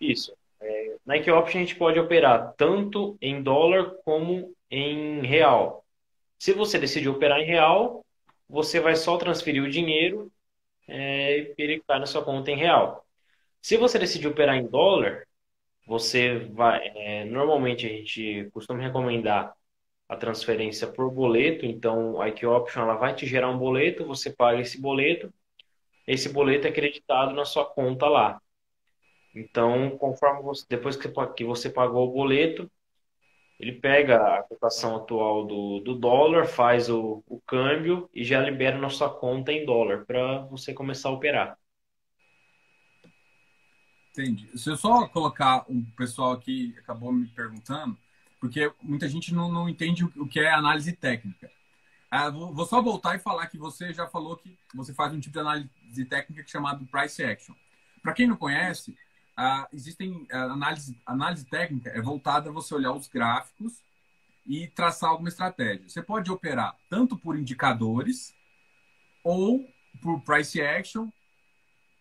Isso. 0.00 0.32
É, 0.60 0.96
na 1.04 1.16
IQ 1.16 1.30
Option 1.32 1.58
a 1.58 1.64
gente 1.64 1.76
pode 1.76 1.98
operar 1.98 2.54
tanto 2.56 3.16
em 3.20 3.42
dólar 3.42 3.94
como 4.04 4.54
em 4.70 5.22
real. 5.22 5.84
Se 6.38 6.52
você 6.52 6.78
decidir 6.78 7.08
operar 7.08 7.40
em 7.40 7.46
real, 7.46 8.04
você 8.48 8.80
vai 8.80 8.96
só 8.96 9.16
transferir 9.18 9.62
o 9.62 9.70
dinheiro 9.70 10.32
é, 10.88 11.40
e 11.40 11.54
ele 11.58 11.82
cai 11.86 11.98
na 11.98 12.06
sua 12.06 12.24
conta 12.24 12.50
em 12.50 12.56
real. 12.56 13.06
Se 13.62 13.76
você 13.76 13.98
decidir 13.98 14.28
operar 14.28 14.56
em 14.56 14.66
dólar, 14.68 15.26
você 15.86 16.38
vai. 16.52 16.88
É, 16.96 17.24
normalmente 17.24 17.86
a 17.86 17.88
gente 17.88 18.50
costuma 18.52 18.82
recomendar 18.82 19.54
a 20.08 20.16
transferência 20.16 20.86
por 20.86 21.10
boleto, 21.10 21.66
então 21.66 22.20
a 22.20 22.28
IQ 22.28 22.46
Option 22.46 22.82
ela 22.82 22.94
vai 22.96 23.14
te 23.14 23.26
gerar 23.26 23.50
um 23.50 23.58
boleto, 23.58 24.06
você 24.06 24.30
paga 24.32 24.60
esse 24.60 24.80
boleto, 24.80 25.32
esse 26.06 26.28
boleto 26.28 26.66
é 26.68 26.72
creditado 26.72 27.34
na 27.34 27.44
sua 27.44 27.64
conta 27.66 28.08
lá. 28.08 28.40
Então, 29.34 29.96
conforme 29.98 30.42
você, 30.42 30.64
depois 30.68 30.96
que 30.96 31.44
você 31.44 31.70
pagou 31.70 32.08
o 32.08 32.12
boleto, 32.12 32.70
ele 33.58 33.72
pega 33.72 34.38
a 34.38 34.42
cotação 34.42 34.96
atual 34.96 35.46
do, 35.46 35.80
do 35.80 35.94
dólar, 35.94 36.46
faz 36.46 36.90
o, 36.90 37.22
o 37.26 37.40
câmbio 37.40 38.08
e 38.14 38.22
já 38.22 38.40
libera 38.40 38.78
na 38.78 38.90
sua 38.90 39.08
conta 39.08 39.50
em 39.52 39.64
dólar 39.64 40.04
para 40.04 40.40
você 40.46 40.74
começar 40.74 41.08
a 41.08 41.12
operar. 41.12 41.58
Entendi. 44.10 44.48
Se 44.58 44.70
eu 44.70 44.76
só 44.76 45.06
colocar 45.08 45.64
um 45.68 45.84
pessoal 45.96 46.32
aqui 46.32 46.74
acabou 46.78 47.12
me 47.12 47.26
perguntando, 47.26 47.96
porque 48.40 48.70
muita 48.82 49.08
gente 49.08 49.34
não, 49.34 49.50
não 49.50 49.68
entende 49.68 50.04
o 50.04 50.26
que 50.26 50.40
é 50.40 50.50
análise 50.50 50.92
técnica. 50.92 51.50
Ah, 52.10 52.30
vou, 52.30 52.52
vou, 52.54 52.64
só 52.64 52.80
voltar 52.80 53.16
e 53.16 53.18
falar 53.18 53.46
que 53.48 53.58
você 53.58 53.92
já 53.92 54.06
falou 54.06 54.36
que 54.36 54.56
você 54.74 54.94
faz 54.94 55.12
um 55.12 55.20
tipo 55.20 55.32
de 55.32 55.40
análise 55.40 56.04
técnica 56.08 56.44
chamado 56.46 56.86
price 56.86 57.22
action. 57.22 57.54
Para 58.02 58.12
quem 58.12 58.26
não 58.26 58.36
conhece, 58.36 58.96
ah, 59.36 59.68
existem 59.72 60.26
ah, 60.32 60.44
análise, 60.44 60.98
análise 61.04 61.44
técnica 61.44 61.90
é 61.90 62.00
voltada 62.00 62.48
a 62.48 62.52
você 62.52 62.74
olhar 62.74 62.92
os 62.92 63.06
gráficos 63.06 63.82
e 64.46 64.68
traçar 64.68 65.10
alguma 65.10 65.28
estratégia. 65.28 65.88
Você 65.88 66.02
pode 66.02 66.30
operar 66.30 66.76
tanto 66.88 67.18
por 67.18 67.38
indicadores 67.38 68.34
ou 69.22 69.68
por 70.00 70.20
price 70.22 70.60
action 70.62 71.10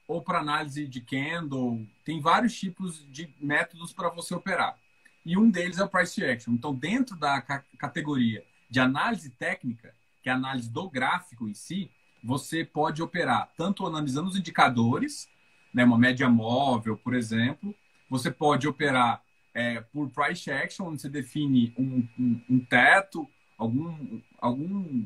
ou 0.07 0.21
para 0.21 0.39
análise 0.39 0.87
de 0.87 1.01
candle. 1.01 1.85
Tem 2.03 2.21
vários 2.21 2.57
tipos 2.57 3.05
de 3.11 3.33
métodos 3.39 3.91
para 3.91 4.09
você 4.09 4.33
operar. 4.35 4.77
E 5.25 5.35
um 5.35 5.49
deles 5.49 5.79
é 5.79 5.83
o 5.83 5.89
price 5.89 6.23
action. 6.23 6.53
Então, 6.53 6.73
dentro 6.73 7.17
da 7.17 7.41
categoria 7.41 8.45
de 8.69 8.79
análise 8.79 9.31
técnica, 9.31 9.93
que 10.21 10.29
é 10.29 10.31
a 10.31 10.35
análise 10.35 10.69
do 10.69 10.87
gráfico 10.87 11.49
em 11.49 11.53
si, 11.53 11.89
você 12.23 12.63
pode 12.63 13.01
operar 13.01 13.49
tanto 13.57 13.85
analisando 13.85 14.29
os 14.29 14.37
indicadores, 14.37 15.27
né, 15.75 15.83
uma 15.83 15.97
média 15.97 16.29
móvel, 16.29 16.95
por 16.95 17.13
exemplo. 17.13 17.75
Você 18.09 18.31
pode 18.31 18.65
operar 18.65 19.21
é, 19.53 19.81
por 19.81 20.09
price 20.09 20.49
action, 20.49 20.87
onde 20.87 21.01
você 21.01 21.09
define 21.09 21.73
um, 21.77 22.07
um, 22.17 22.41
um 22.49 22.59
teto, 22.59 23.29
algum, 23.57 24.21
algum, 24.39 25.05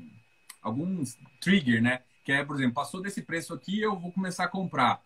algum 0.62 1.04
trigger, 1.42 1.82
né? 1.82 2.04
Que 2.24 2.34
é, 2.34 2.46
por 2.46 2.56
exemplo, 2.56 2.76
passou 2.76 3.02
desse 3.02 3.24
preço 3.24 3.52
aqui, 3.52 3.82
eu 3.82 4.00
vou 4.00 4.12
começar 4.12 4.44
a 4.44 4.48
comprar. 4.48 5.02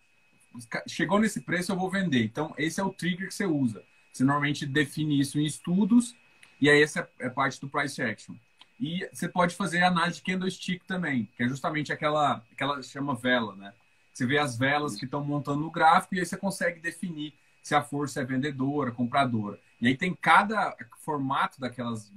Chegou 0.85 1.17
nesse 1.17 1.39
preço, 1.39 1.71
eu 1.71 1.77
vou 1.77 1.89
vender. 1.89 2.25
Então, 2.25 2.53
esse 2.57 2.81
é 2.81 2.83
o 2.83 2.91
trigger 2.91 3.29
que 3.29 3.33
você 3.33 3.45
usa. 3.45 3.81
Você 4.11 4.25
normalmente 4.25 4.65
define 4.65 5.17
isso 5.17 5.39
em 5.39 5.45
estudos, 5.45 6.13
e 6.59 6.69
aí 6.69 6.83
essa 6.83 7.09
é 7.19 7.29
parte 7.29 7.59
do 7.61 7.69
price 7.69 8.01
action. 8.01 8.35
E 8.79 9.07
você 9.13 9.29
pode 9.29 9.55
fazer 9.55 9.81
análise 9.81 10.17
de 10.17 10.23
candlestick 10.23 10.83
também, 10.85 11.29
que 11.37 11.43
é 11.43 11.47
justamente 11.47 11.93
aquela, 11.93 12.43
aquela 12.51 12.81
chama 12.83 13.15
vela, 13.15 13.55
né? 13.55 13.73
Você 14.13 14.25
vê 14.25 14.37
as 14.37 14.57
velas 14.57 14.95
que 14.95 15.05
estão 15.05 15.23
montando 15.25 15.61
no 15.61 15.71
gráfico 15.71 16.13
e 16.13 16.19
aí 16.19 16.25
você 16.25 16.37
consegue 16.37 16.79
definir 16.79 17.33
se 17.63 17.73
a 17.73 17.81
força 17.81 18.21
é 18.21 18.25
vendedora, 18.25 18.91
compradora. 18.91 19.59
E 19.81 19.87
aí 19.87 19.97
tem 19.97 20.13
cada 20.13 20.75
formato 20.99 21.59
daquelas 21.59 22.11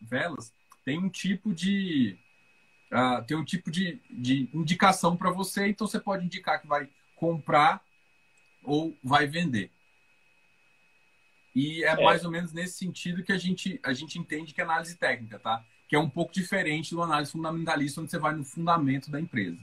velas, 0.00 0.52
tem 0.84 0.98
um 0.98 1.08
tipo 1.08 1.52
de 1.52 2.16
uh, 2.92 3.24
tem 3.24 3.36
um 3.36 3.44
tipo 3.44 3.70
de, 3.70 4.00
de 4.10 4.48
indicação 4.54 5.16
para 5.16 5.30
você, 5.30 5.68
então 5.68 5.86
você 5.86 5.98
pode 5.98 6.24
indicar 6.24 6.60
que 6.60 6.66
vai 6.66 6.88
comprar 7.16 7.82
ou 8.62 8.96
vai 9.02 9.26
vender. 9.26 9.70
E 11.54 11.84
é, 11.84 11.88
é, 11.88 12.04
mais 12.04 12.24
ou 12.24 12.30
menos 12.30 12.52
nesse 12.52 12.78
sentido 12.78 13.22
que 13.22 13.32
a 13.32 13.38
gente, 13.38 13.80
a 13.82 13.92
gente 13.92 14.18
entende 14.18 14.54
que 14.54 14.60
é 14.60 14.64
análise 14.64 14.96
técnica, 14.96 15.38
tá? 15.38 15.64
Que 15.88 15.96
é 15.96 15.98
um 15.98 16.08
pouco 16.08 16.32
diferente 16.32 16.94
do 16.94 17.02
análise 17.02 17.32
fundamentalista, 17.32 18.00
onde 18.00 18.10
você 18.10 18.18
vai 18.18 18.34
no 18.34 18.44
fundamento 18.44 19.10
da 19.10 19.20
empresa. 19.20 19.58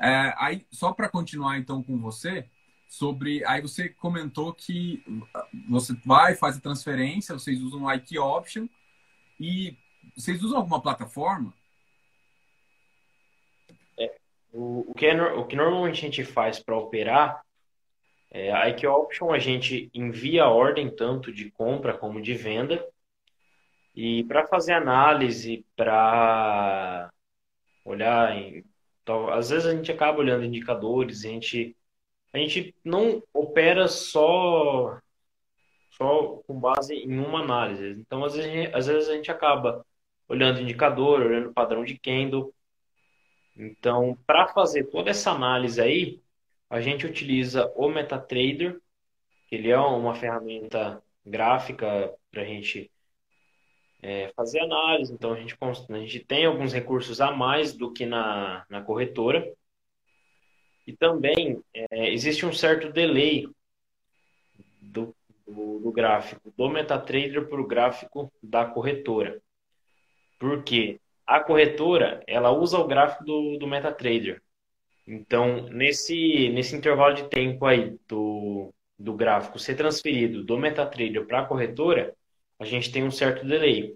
É, 0.00 0.34
aí, 0.38 0.66
só 0.70 0.92
para 0.92 1.08
continuar 1.08 1.58
então 1.58 1.82
com 1.82 1.98
você, 1.98 2.48
sobre. 2.88 3.44
Aí 3.44 3.60
você 3.60 3.88
comentou 3.88 4.52
que 4.52 5.02
você 5.68 5.94
vai, 6.04 6.34
faz 6.34 6.56
a 6.56 6.60
transferência, 6.60 7.34
vocês 7.34 7.60
usam 7.60 7.82
o 7.84 7.90
IT 7.90 8.18
Option 8.18 8.66
e 9.40 9.76
vocês 10.16 10.42
usam 10.42 10.58
alguma 10.58 10.80
plataforma? 10.80 11.52
É, 13.98 14.14
o, 14.52 14.90
o, 14.90 14.94
que 14.94 15.06
é, 15.06 15.22
o 15.22 15.46
que 15.46 15.56
normalmente 15.56 15.98
a 15.98 16.08
gente 16.08 16.24
faz 16.24 16.58
para 16.58 16.76
operar 16.76 17.42
é 18.30 18.52
a 18.52 18.68
IQ 18.68 18.86
Option 18.88 19.32
a 19.32 19.38
gente 19.38 19.88
envia 19.94 20.44
a 20.44 20.50
ordem 20.50 20.90
tanto 20.90 21.32
de 21.32 21.50
compra 21.50 21.96
como 21.96 22.20
de 22.20 22.34
venda. 22.34 22.84
E 23.94 24.24
para 24.24 24.44
fazer 24.48 24.72
análise, 24.72 25.64
para 25.76 27.12
olhar 27.84 28.36
em, 28.36 28.64
então, 29.04 29.28
às 29.28 29.50
vezes 29.50 29.66
a 29.66 29.76
gente 29.76 29.92
acaba 29.92 30.18
olhando 30.18 30.44
indicadores, 30.44 31.24
a 31.24 31.28
gente 31.28 31.76
a 32.32 32.38
gente 32.38 32.74
não 32.84 33.22
opera 33.32 33.86
só 33.88 34.98
só 35.90 36.38
com 36.46 36.58
base 36.58 36.94
em 36.94 37.18
uma 37.18 37.40
análise. 37.40 37.90
Então, 38.00 38.24
às 38.24 38.34
vezes, 38.34 38.74
às 38.74 38.86
vezes 38.86 39.08
a 39.08 39.14
gente 39.14 39.30
acaba 39.30 39.86
olhando 40.28 40.60
indicador, 40.60 41.20
olhando 41.22 41.52
padrão 41.52 41.84
de 41.84 41.98
candle. 41.98 42.52
Então, 43.56 44.18
para 44.26 44.48
fazer 44.48 44.84
toda 44.84 45.10
essa 45.10 45.30
análise 45.30 45.80
aí, 45.80 46.22
a 46.70 46.80
gente 46.80 47.06
utiliza 47.06 47.72
o 47.76 47.88
MetaTrader, 47.88 48.80
que 49.48 49.56
ele 49.56 49.70
é 49.70 49.78
uma 49.78 50.14
ferramenta 50.14 51.02
gráfica 51.24 52.12
para 52.30 52.42
a 52.42 52.44
gente 52.44 52.90
é, 54.04 54.30
fazer 54.36 54.60
análise. 54.60 55.14
Então, 55.14 55.32
a 55.32 55.40
gente, 55.40 55.56
a 55.60 55.98
gente 55.98 56.20
tem 56.20 56.44
alguns 56.44 56.74
recursos 56.74 57.22
a 57.22 57.32
mais 57.32 57.72
do 57.72 57.90
que 57.90 58.04
na, 58.04 58.64
na 58.68 58.82
corretora. 58.82 59.50
E 60.86 60.92
também 60.92 61.62
é, 61.72 62.12
existe 62.12 62.44
um 62.44 62.52
certo 62.52 62.92
delay 62.92 63.48
do, 64.78 65.16
do, 65.48 65.78
do 65.80 65.90
gráfico 65.90 66.52
do 66.54 66.68
MetaTrader 66.68 67.48
para 67.48 67.60
o 67.60 67.66
gráfico 67.66 68.30
da 68.42 68.66
corretora. 68.66 69.40
Porque 70.38 71.00
a 71.26 71.40
corretora 71.40 72.22
ela 72.26 72.50
usa 72.50 72.78
o 72.78 72.86
gráfico 72.86 73.24
do, 73.24 73.56
do 73.56 73.66
MetaTrader. 73.66 74.42
Então, 75.08 75.62
nesse, 75.70 76.50
nesse 76.50 76.76
intervalo 76.76 77.14
de 77.14 77.24
tempo 77.30 77.64
aí 77.64 77.96
do, 78.06 78.70
do 78.98 79.14
gráfico 79.14 79.58
ser 79.58 79.76
transferido 79.76 80.44
do 80.44 80.58
MetaTrader 80.58 81.26
para 81.26 81.40
a 81.40 81.46
corretora, 81.46 82.14
a 82.64 82.66
gente 82.66 82.90
tem 82.90 83.04
um 83.04 83.10
certo 83.10 83.46
delay. 83.46 83.94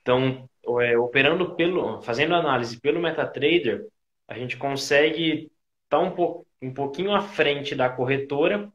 Então, 0.00 0.48
é, 0.80 0.96
operando 0.96 1.54
pelo, 1.56 2.00
fazendo 2.00 2.34
análise 2.34 2.80
pelo 2.80 3.00
MetaTrader, 3.00 3.88
a 4.28 4.38
gente 4.38 4.56
consegue 4.56 5.50
está 5.84 5.98
um, 5.98 6.12
po 6.12 6.46
um 6.62 6.72
pouquinho 6.72 7.12
à 7.12 7.20
frente 7.20 7.74
da 7.74 7.88
corretora 7.88 8.72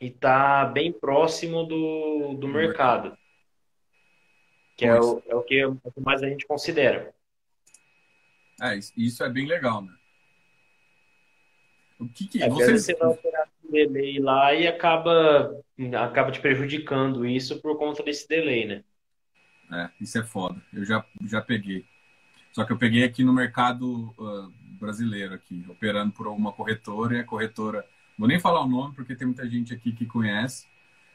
e 0.00 0.06
está 0.06 0.64
bem 0.64 0.92
próximo 0.92 1.64
do, 1.64 2.34
do 2.34 2.48
mercado. 2.48 3.16
Que 4.76 4.84
é 4.84 5.00
o, 5.00 5.22
é 5.26 5.34
o, 5.34 5.42
que 5.42 5.64
mais 6.00 6.22
a 6.22 6.28
gente 6.28 6.46
considera. 6.46 7.14
É, 8.60 8.76
isso 8.96 9.24
é 9.24 9.28
bem 9.28 9.46
legal, 9.46 9.82
né? 9.82 9.92
O 11.98 12.08
que, 12.08 12.26
que 12.28 12.42
é, 12.42 12.48
vocês... 12.48 12.84
você 12.84 12.94
vai 12.94 13.08
operar 13.08 13.48
delay 13.76 14.18
lá 14.18 14.54
e 14.54 14.66
acaba, 14.66 15.54
acaba 16.00 16.30
te 16.30 16.40
prejudicando 16.40 17.26
isso 17.26 17.60
por 17.60 17.76
conta 17.76 18.02
desse 18.02 18.26
delay, 18.28 18.66
né? 18.66 18.84
É, 19.70 19.90
isso 20.00 20.18
é 20.18 20.22
foda. 20.22 20.60
Eu 20.72 20.84
já, 20.84 21.04
já 21.26 21.40
peguei. 21.40 21.84
Só 22.52 22.64
que 22.64 22.72
eu 22.72 22.78
peguei 22.78 23.04
aqui 23.04 23.22
no 23.22 23.32
mercado 23.32 24.14
uh, 24.18 24.52
brasileiro 24.80 25.34
aqui, 25.34 25.64
operando 25.68 26.12
por 26.12 26.26
alguma 26.26 26.52
corretora, 26.52 27.16
e 27.16 27.20
a 27.20 27.24
corretora, 27.24 27.84
vou 28.18 28.26
nem 28.26 28.40
falar 28.40 28.62
o 28.62 28.68
nome 28.68 28.94
porque 28.94 29.14
tem 29.14 29.26
muita 29.26 29.48
gente 29.48 29.74
aqui 29.74 29.92
que 29.92 30.06
conhece, 30.06 30.66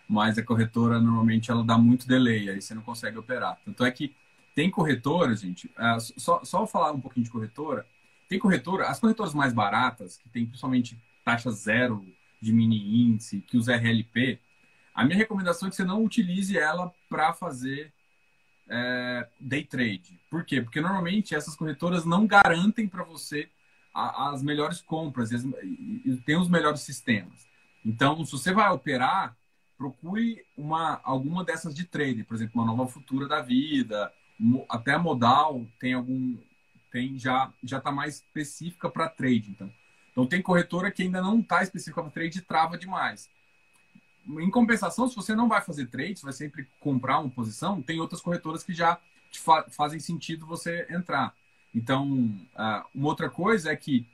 mas 0.08 0.38
a 0.38 0.43
corretora 0.43 1.00
normalmente 1.00 1.50
ela 1.50 1.63
dá 1.63 1.78
muito 1.78 2.08
delay, 2.08 2.50
aí 2.50 2.62
você 2.62 2.76
não 2.76 2.84
consegue 2.84 3.17
operar. 3.17 3.58
Tanto 3.65 3.84
é 3.84 3.89
que 3.91 4.15
tem 4.54 4.69
corretora, 4.69 5.36
gente, 5.36 5.67
uh, 5.67 6.00
só, 6.17 6.43
só 6.43 6.67
falar 6.67 6.91
um 6.91 7.02
pouquinho 7.02 7.24
de 7.24 7.32
corretora, 7.32 7.88
tem 8.28 8.38
corretora, 8.38 8.88
as 8.88 9.00
corretoras 9.00 9.34
mais 9.34 9.52
baratas, 9.52 10.17
que 10.17 10.30
tem 10.30 10.45
principalmente 10.45 10.97
taxa 11.24 11.52
zero 11.52 12.06
de 12.41 12.51
mini 12.51 13.04
índice, 13.04 13.41
que 13.41 13.58
usa 13.58 13.75
RLP, 13.75 14.39
a 14.93 15.06
minha 15.06 15.17
recomendação 15.17 15.67
é 15.67 15.69
que 15.69 15.75
você 15.75 15.84
não 15.84 16.04
utilize 16.04 16.58
ela 16.58 16.91
para 17.10 17.34
fazer 17.34 17.93
é, 18.67 19.27
day 19.39 19.63
trade. 19.63 20.19
Por 20.30 20.43
quê? 20.43 20.62
Porque 20.62 20.82
normalmente 20.82 21.36
essas 21.36 21.56
corretoras 21.56 22.06
não 22.06 22.25
garantem 22.25 22.88
para 22.88 23.04
você 23.04 23.49
a, 23.93 24.30
as 24.30 24.41
melhores 24.41 24.82
compras 24.82 25.32
as, 25.32 25.43
e, 25.43 26.21
tem 26.25 26.38
os 26.38 26.49
melhores 26.49 26.82
sistemas. 26.82 27.47
Então, 27.86 28.23
se 28.25 28.32
você 28.32 28.54
vai 28.54 28.69
operar, 28.71 29.36
procure 29.77 30.45
uma, 30.58 30.99
alguma 31.04 31.43
dessas 31.43 31.73
de 31.73 31.86
trade, 31.86 32.23
por 32.23 32.36
exemplo, 32.36 32.62
uma 32.62 32.65
nova 32.65 32.88
futura 32.88 33.27
da 33.27 33.41
vida, 33.41 34.12
até 34.69 34.93
a 34.93 34.99
modal 34.99 35.65
tem 35.80 35.93
algum 35.93 36.38
tem 36.91 37.17
já 37.17 37.51
já 37.63 37.77
está 37.77 37.91
mais 37.91 38.15
específica 38.15 38.89
para 38.89 39.10
trade, 39.10 39.51
então. 39.51 39.71
Então 40.12 40.26
tem 40.26 40.41
corretora 40.41 40.91
que 40.91 41.04
ainda 41.04 41.21
não 41.21 41.39
está 41.39 41.63
específica 41.63 42.02
para 42.02 42.12
trade 42.12 42.39
e 42.39 42.41
trava 42.41 42.78
demais. 42.78 43.30
Em 44.28 44.52
compensação, 44.52 45.08
se 45.08 45.15
você 45.15 45.34
não 45.34 45.47
vai 45.47 45.62
fazer 45.62 45.88
trade, 45.88 46.19
você 46.19 46.26
vai 46.26 46.34
sempre 46.34 46.67
comprar 46.80 47.19
uma 47.19 47.30
posição, 47.30 47.82
tem 47.82 48.00
outras 48.00 48.21
corretoras 48.21 48.63
que 48.63 48.74
já 48.74 49.00
fa 49.39 49.65
fazem 49.69 50.00
sentido 50.00 50.45
você 50.45 50.86
entrar. 50.89 51.34
Então, 51.74 52.06
uh, 52.54 52.86
uma 52.93 53.08
outra 53.08 53.30
coisa 53.30 53.71
é 53.71 53.76
que, 53.76 54.06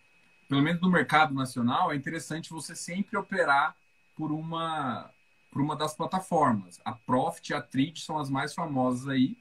pelo 0.47 0.61
menos 0.61 0.81
no 0.81 0.89
mercado 0.89 1.33
nacional, 1.33 1.91
é 1.91 1.95
interessante 1.95 2.51
você 2.51 2.75
sempre 2.75 3.17
operar 3.17 3.75
por 4.15 4.31
uma, 4.31 5.09
por 5.51 5.61
uma 5.61 5.75
das 5.75 5.95
plataformas. 5.95 6.79
A 6.85 6.93
Profit 6.93 7.51
e 7.51 7.55
a 7.55 7.61
Trade 7.61 8.01
são 8.01 8.19
as 8.19 8.29
mais 8.29 8.53
famosas 8.53 9.07
aí, 9.07 9.35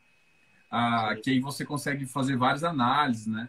uh, 0.73 1.21
que 1.23 1.31
aí 1.31 1.40
você 1.40 1.64
consegue 1.64 2.07
fazer 2.07 2.37
várias 2.37 2.64
análises, 2.64 3.27
né? 3.27 3.49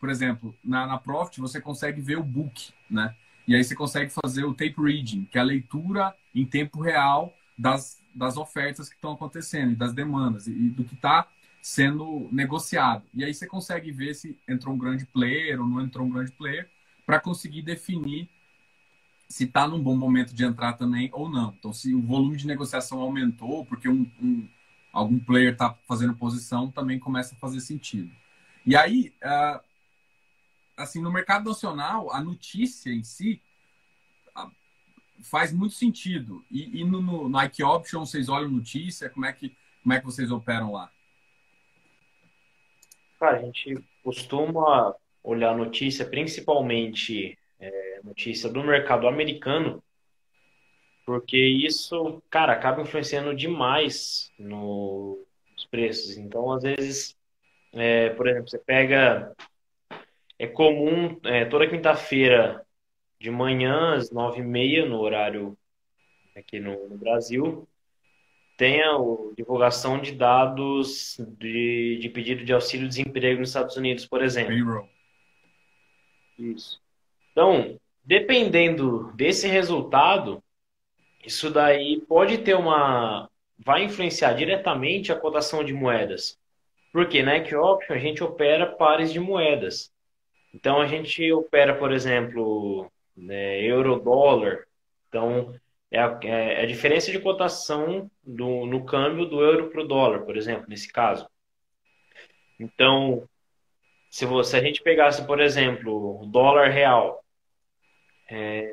Por 0.00 0.08
exemplo, 0.08 0.56
na, 0.64 0.86
na 0.86 0.98
Profit 0.98 1.40
você 1.40 1.60
consegue 1.60 2.00
ver 2.00 2.18
o 2.18 2.24
book, 2.24 2.72
né? 2.90 3.14
E 3.46 3.54
aí 3.54 3.62
você 3.62 3.74
consegue 3.74 4.10
fazer 4.10 4.44
o 4.44 4.54
tape 4.54 4.76
reading, 4.78 5.26
que 5.30 5.36
é 5.36 5.40
a 5.40 5.44
leitura 5.44 6.14
em 6.34 6.44
tempo 6.44 6.80
real 6.80 7.34
das, 7.58 8.00
das 8.14 8.36
ofertas 8.36 8.88
que 8.88 8.94
estão 8.94 9.12
acontecendo, 9.12 9.76
das 9.76 9.92
demandas 9.92 10.46
e 10.46 10.52
do 10.52 10.84
que 10.84 10.94
está 10.94 11.28
sendo 11.60 12.28
negociado. 12.32 13.04
E 13.12 13.24
aí 13.24 13.34
você 13.34 13.46
consegue 13.46 13.92
ver 13.92 14.14
se 14.14 14.38
entrou 14.48 14.74
um 14.74 14.78
grande 14.78 15.04
player 15.04 15.60
ou 15.60 15.66
não 15.66 15.80
entrou 15.80 16.06
um 16.06 16.10
grande 16.10 16.32
player 16.32 16.70
para 17.04 17.20
conseguir 17.20 17.62
definir 17.62 18.28
se 19.28 19.44
está 19.44 19.68
num 19.68 19.82
bom 19.82 19.96
momento 19.96 20.34
de 20.34 20.44
entrar 20.44 20.72
também 20.72 21.10
ou 21.12 21.28
não. 21.28 21.54
Então, 21.58 21.72
se 21.72 21.94
o 21.94 22.00
volume 22.00 22.36
de 22.36 22.46
negociação 22.46 23.00
aumentou 23.00 23.64
porque 23.66 23.88
um, 23.88 24.10
um 24.20 24.48
algum 24.92 25.18
player 25.18 25.52
está 25.52 25.74
fazendo 25.86 26.14
posição, 26.14 26.70
também 26.70 26.98
começa 26.98 27.34
a 27.34 27.38
fazer 27.38 27.60
sentido. 27.60 28.10
E 28.66 28.76
aí, 28.76 29.12
uh, 29.22 29.60
assim, 30.82 31.00
no 31.00 31.12
mercado 31.12 31.48
nacional, 31.48 32.12
a 32.12 32.22
notícia 32.22 32.90
em 32.90 33.02
si 33.02 33.40
faz 35.22 35.52
muito 35.52 35.74
sentido. 35.74 36.44
E, 36.50 36.80
e 36.80 36.84
no, 36.84 37.02
no 37.02 37.28
Nike 37.28 37.62
Option, 37.62 38.04
vocês 38.04 38.28
olham 38.28 38.48
notícia? 38.48 39.10
Como 39.10 39.26
é 39.26 39.32
que, 39.32 39.54
como 39.82 39.92
é 39.92 40.00
que 40.00 40.06
vocês 40.06 40.30
operam 40.30 40.72
lá? 40.72 40.90
Cara, 43.18 43.36
a 43.36 43.42
gente 43.42 43.78
costuma 44.02 44.94
olhar 45.22 45.54
notícia, 45.54 46.06
principalmente 46.06 47.38
é, 47.58 48.00
notícia 48.02 48.48
do 48.48 48.64
mercado 48.64 49.06
americano, 49.06 49.82
porque 51.04 51.36
isso, 51.36 52.22
cara, 52.30 52.52
acaba 52.52 52.80
influenciando 52.80 53.34
demais 53.34 54.32
no, 54.38 55.22
nos 55.52 55.66
preços. 55.66 56.16
Então, 56.16 56.50
às 56.52 56.62
vezes, 56.62 57.16
é, 57.72 58.10
por 58.10 58.26
exemplo, 58.26 58.48
você 58.48 58.58
pega. 58.58 59.34
É 60.40 60.46
comum, 60.46 61.20
é, 61.24 61.44
toda 61.44 61.68
quinta-feira 61.68 62.64
de 63.18 63.30
manhã, 63.30 63.94
às 63.94 64.10
nove 64.10 64.40
e 64.40 64.42
meia, 64.42 64.86
no 64.86 64.98
horário 64.98 65.54
aqui 66.34 66.58
no, 66.58 66.88
no 66.88 66.96
Brasil, 66.96 67.68
tem 68.56 68.82
a 68.82 68.96
divulgação 69.36 70.00
de 70.00 70.12
dados 70.12 71.20
de, 71.38 71.98
de 72.00 72.08
pedido 72.08 72.42
de 72.42 72.54
auxílio-desemprego 72.54 73.40
nos 73.40 73.50
Estados 73.50 73.76
Unidos, 73.76 74.06
por 74.06 74.22
exemplo. 74.22 74.54
Payroll. 74.54 74.88
Isso. 76.38 76.80
Então, 77.32 77.78
dependendo 78.02 79.12
desse 79.12 79.46
resultado, 79.46 80.42
isso 81.22 81.50
daí 81.50 82.00
pode 82.08 82.38
ter 82.38 82.54
uma. 82.54 83.28
vai 83.58 83.84
influenciar 83.84 84.32
diretamente 84.32 85.12
a 85.12 85.20
cotação 85.20 85.62
de 85.62 85.74
moedas. 85.74 86.38
Porque 86.90 87.22
na 87.22 87.36
Equioption 87.36 87.94
a 87.94 87.98
gente 87.98 88.24
opera 88.24 88.64
pares 88.64 89.12
de 89.12 89.20
moedas. 89.20 89.92
Então 90.52 90.80
a 90.80 90.86
gente 90.86 91.32
opera, 91.32 91.74
por 91.74 91.92
exemplo, 91.92 92.90
né, 93.16 93.62
euro-dólar. 93.62 94.66
Então 95.08 95.54
é 95.90 95.98
a, 95.98 96.18
é 96.22 96.62
a, 96.62 96.66
diferença 96.66 97.10
de 97.10 97.18
cotação 97.18 98.10
do, 98.22 98.66
no 98.66 98.84
câmbio 98.84 99.26
do 99.26 99.42
euro 99.42 99.70
para 99.70 99.82
o 99.82 99.86
dólar, 99.86 100.20
por 100.20 100.36
exemplo, 100.36 100.66
nesse 100.68 100.92
caso. 100.92 101.28
Então, 102.58 103.28
se, 104.10 104.26
você, 104.26 104.50
se 104.50 104.56
a 104.56 104.60
gente 104.62 104.82
pegasse, 104.82 105.26
por 105.26 105.40
exemplo, 105.40 106.22
o 106.22 106.26
dólar 106.26 106.68
real, 106.70 107.24
é, 108.28 108.72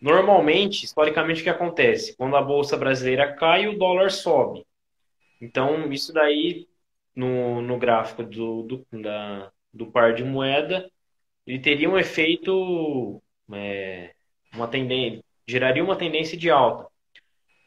normalmente, 0.00 0.84
historicamente, 0.84 1.40
o 1.40 1.44
que 1.44 1.50
acontece? 1.50 2.16
Quando 2.16 2.36
a 2.36 2.42
bolsa 2.42 2.76
brasileira 2.76 3.34
cai, 3.34 3.66
o 3.66 3.78
dólar 3.78 4.10
sobe. 4.10 4.64
Então, 5.40 5.90
isso 5.92 6.12
daí, 6.12 6.68
no, 7.16 7.60
no 7.60 7.78
gráfico 7.78 8.22
do, 8.22 8.62
do, 8.62 8.86
da, 9.02 9.50
do 9.72 9.90
par 9.90 10.14
de 10.14 10.24
moeda, 10.24 10.90
ele 11.46 11.58
teria 11.58 11.88
um 11.88 11.98
efeito, 11.98 13.22
é, 13.52 14.14
uma 14.54 14.68
tendência, 14.68 15.24
geraria 15.46 15.82
uma 15.82 15.96
tendência 15.96 16.36
de 16.36 16.50
alta. 16.50 16.90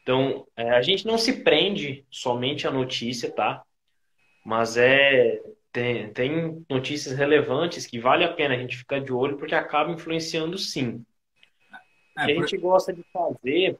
Então, 0.02 0.46
é, 0.56 0.70
a 0.70 0.82
gente 0.82 1.06
não 1.06 1.18
se 1.18 1.42
prende 1.42 2.06
somente 2.10 2.66
à 2.66 2.70
notícia, 2.70 3.30
tá? 3.30 3.64
Mas 4.44 4.76
é 4.76 5.40
tem, 5.76 6.10
tem 6.10 6.64
notícias 6.70 7.14
relevantes 7.14 7.86
que 7.86 7.98
vale 7.98 8.24
a 8.24 8.32
pena 8.32 8.54
a 8.54 8.58
gente 8.58 8.78
ficar 8.78 8.98
de 8.98 9.12
olho 9.12 9.36
porque 9.36 9.54
acaba 9.54 9.92
influenciando 9.92 10.56
sim. 10.56 11.04
É, 12.16 12.22
a 12.22 12.28
gente 12.28 12.56
gosta 12.56 12.94
de 12.94 13.04
fazer, 13.12 13.78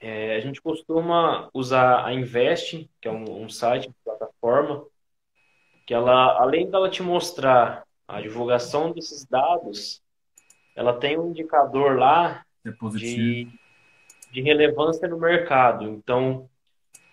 é, 0.00 0.36
a 0.36 0.40
gente 0.40 0.62
costuma 0.62 1.50
usar 1.52 2.06
a 2.06 2.14
Invest, 2.14 2.88
que 3.00 3.08
é 3.08 3.10
um, 3.10 3.42
um 3.42 3.48
site, 3.48 3.90
plataforma, 4.04 4.86
que 5.90 5.94
ela, 5.94 6.40
além 6.40 6.70
dela 6.70 6.88
te 6.88 7.02
mostrar 7.02 7.82
a 8.06 8.20
divulgação 8.20 8.92
desses 8.92 9.26
dados, 9.26 10.00
ela 10.76 10.92
tem 10.92 11.18
um 11.18 11.30
indicador 11.30 11.98
lá 11.98 12.44
é 12.64 12.70
de, 12.96 13.48
de 14.30 14.40
relevância 14.40 15.08
no 15.08 15.18
mercado. 15.18 15.88
Então, 15.88 16.48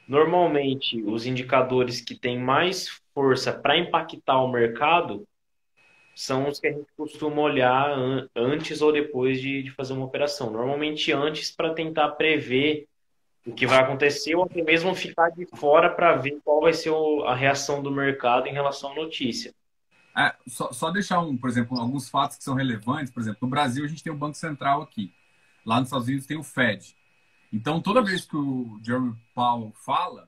normalmente, 0.08 1.02
os 1.02 1.26
indicadores 1.26 2.02
que 2.02 2.14
têm 2.14 2.38
mais 2.38 3.02
força 3.16 3.52
para 3.52 3.80
impactar 3.80 4.44
o 4.44 4.52
mercado 4.52 5.28
são 6.14 6.48
os 6.48 6.60
que 6.60 6.68
a 6.68 6.72
gente 6.72 6.92
costuma 6.96 7.42
olhar 7.42 7.90
an 7.90 8.30
antes 8.36 8.80
ou 8.80 8.92
depois 8.94 9.42
de, 9.42 9.64
de, 9.64 9.72
fazer 9.72 9.94
uma 9.94 10.06
operação. 10.06 10.52
Normalmente 10.52 11.12
antes 11.12 11.50
para 11.50 11.74
tentar 11.74 12.10
prever 12.10 12.88
o 13.48 13.54
que 13.54 13.66
vai 13.66 13.80
acontecer 13.80 14.36
ou 14.36 14.44
até 14.44 14.62
mesmo 14.62 14.94
ficar 14.94 15.30
de 15.30 15.48
fora 15.56 15.90
para 15.90 16.18
ver 16.18 16.38
qual 16.44 16.60
vai 16.60 16.74
ser 16.74 16.92
a 17.26 17.34
reação 17.34 17.82
do 17.82 17.90
mercado 17.90 18.46
em 18.46 18.52
relação 18.52 18.92
à 18.92 18.96
notícia. 18.96 19.56
É, 20.16 20.36
só, 20.48 20.74
só, 20.74 20.92
deixar 20.92 21.22
um, 21.22 21.38
por 21.38 21.50
exemplo, 21.50 21.80
alguns 21.80 22.10
fatos 22.10 22.38
que 22.38 22.44
são 22.44 22.56
relevantes. 22.56 23.12
Por 23.12 23.22
exemplo, 23.22 23.40
no 23.44 23.48
Brasil 23.48 23.86
a 23.86 23.88
gente 23.88 24.04
tem 24.04 24.12
o 24.12 24.18
Banco 24.18 24.36
Central 24.36 24.82
aqui. 24.82 25.14
Lá 25.66 25.80
nos 25.80 25.88
Estados 25.88 26.08
Unidos 26.08 26.28
tem 26.28 26.38
o 26.38 26.44
Fed. 26.44 26.94
Então, 27.54 27.80
toda 27.80 28.04
vez 28.04 28.26
que 28.26 28.36
o 28.36 28.80
Jeremy 28.84 29.16
Powell 29.34 29.72
fala, 29.74 30.28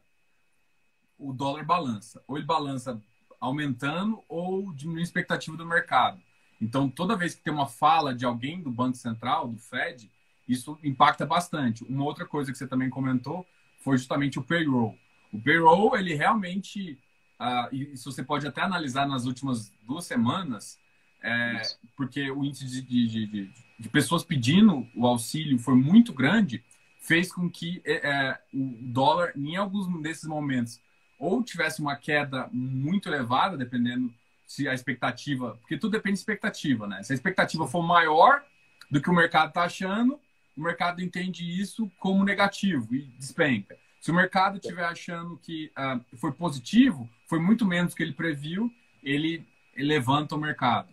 o 1.18 1.34
dólar 1.34 1.66
balança. 1.66 2.24
Ou 2.26 2.38
ele 2.38 2.46
balança 2.46 3.02
aumentando 3.42 4.24
ou 4.30 4.72
diminuindo 4.74 5.02
a 5.02 5.04
expectativa 5.04 5.58
do 5.58 5.66
mercado. 5.66 6.22
Então, 6.62 6.90
toda 6.90 7.18
vez 7.18 7.36
que 7.36 7.44
tem 7.44 7.52
uma 7.52 7.68
fala 7.68 8.14
de 8.14 8.26
alguém 8.26 8.62
do 8.62 8.72
Banco 8.72 8.96
Central, 8.96 9.50
do 9.50 9.58
Fed, 9.58 10.10
isso 10.50 10.78
impacta 10.84 11.26
bastante. 11.26 11.84
Uma 11.84 12.04
outra 12.04 12.26
coisa 12.26 12.52
que 12.52 12.58
você 12.58 12.68
também 12.68 12.90
comentou 12.90 13.48
foi 13.78 13.98
justamente 13.98 14.40
o 14.40 14.44
payroll. 14.44 14.98
O 15.32 15.40
payroll, 15.40 15.96
ele 15.96 16.16
realmente, 16.16 17.00
uh, 17.40 17.74
isso 17.74 18.12
você 18.12 18.24
pode 18.24 18.48
até 18.48 18.62
analisar 18.62 19.08
nas 19.08 19.26
últimas 19.26 19.72
duas 19.84 20.06
semanas, 20.06 20.80
é, 21.22 21.62
porque 21.96 22.32
o 22.32 22.44
índice 22.44 22.66
de, 22.66 22.82
de, 22.82 23.28
de, 23.28 23.52
de, 23.78 23.90
pessoas 23.90 24.24
pedindo 24.24 24.88
o 24.96 25.06
auxílio 25.06 25.60
foi 25.60 25.76
muito 25.76 26.14
grande, 26.14 26.64
fez 27.02 27.32
com 27.32 27.50
que 27.50 27.82
é, 27.86 28.10
é 28.10 28.42
o 28.54 28.78
dólar, 28.82 29.34
em 29.36 29.58
alguns 29.58 30.02
desses 30.02 30.24
momentos, 30.24 30.80
ou 31.20 31.44
tivesse 31.44 31.82
uma 31.82 31.96
queda 31.98 32.50
muito 32.54 33.10
elevada, 33.10 33.58
dependendo 33.58 34.14
se 34.48 34.68
a 34.68 34.74
expectativa, 34.74 35.58
porque 35.58 35.78
tudo 35.78 35.92
depende 35.92 36.16
de 36.16 36.20
expectativa, 36.22 36.88
né? 36.88 37.04
Se 37.04 37.12
a 37.12 37.16
expectativa 37.16 37.68
for 37.68 37.84
maior 37.84 38.42
do 38.90 39.02
que 39.02 39.10
o 39.10 39.14
mercado 39.14 39.50
está 39.50 39.64
achando, 39.64 40.20
o 40.60 40.64
mercado 40.64 41.02
entende 41.02 41.44
isso 41.44 41.90
como 41.98 42.24
negativo 42.24 42.94
e 42.94 43.04
despenca. 43.18 43.78
Se 44.02 44.12
o 44.12 44.14
mercado 44.14 44.58
estiver 44.58 44.84
achando 44.84 45.38
que 45.38 45.72
uh, 45.78 46.18
foi 46.18 46.32
positivo, 46.32 47.10
foi 47.28 47.40
muito 47.40 47.66
menos 47.66 47.94
do 47.94 47.98
que 47.98 48.04
ele 48.04 48.14
previu, 48.14 48.72
ele, 49.04 49.48
levanta 49.76 50.36
o 50.36 50.40
mercado. 50.40 50.90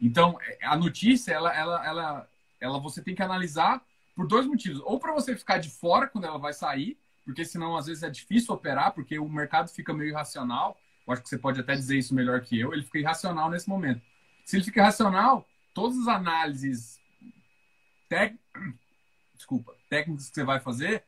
Então, 0.00 0.38
a 0.62 0.76
notícia, 0.76 1.32
ela, 1.32 1.54
ela, 1.54 1.86
ela, 1.86 2.28
ela 2.60 2.78
você 2.78 3.02
tem 3.02 3.14
que 3.14 3.22
analisar 3.22 3.82
por 4.14 4.26
dois 4.26 4.46
motivos. 4.46 4.80
Ou 4.84 4.98
para 4.98 5.12
você 5.12 5.36
ficar 5.36 5.58
de 5.58 5.70
fora 5.70 6.06
quando 6.06 6.26
ela 6.26 6.38
vai 6.38 6.52
sair, 6.52 6.96
porque 7.24 7.44
senão 7.44 7.76
às 7.76 7.86
vezes 7.86 8.02
é 8.02 8.10
difícil 8.10 8.54
operar, 8.54 8.92
porque 8.92 9.18
o 9.18 9.28
mercado 9.28 9.68
fica 9.68 9.92
meio 9.92 10.10
irracional. 10.10 10.78
Eu 11.06 11.12
acho 11.12 11.22
que 11.22 11.28
você 11.28 11.38
pode 11.38 11.60
até 11.60 11.74
dizer 11.74 11.98
isso 11.98 12.14
melhor 12.14 12.40
que 12.40 12.58
eu. 12.58 12.72
Ele 12.72 12.82
fica 12.82 12.98
irracional 12.98 13.50
nesse 13.50 13.68
momento. 13.68 14.02
Se 14.44 14.56
ele 14.56 14.64
fica 14.64 14.80
irracional, 14.80 15.46
todas 15.74 15.98
as 15.98 16.08
análises 16.08 17.00
tec... 18.08 18.36
Desculpa, 19.50 19.76
técnicas 19.88 20.28
que 20.28 20.34
você 20.36 20.44
vai 20.44 20.60
fazer 20.60 21.02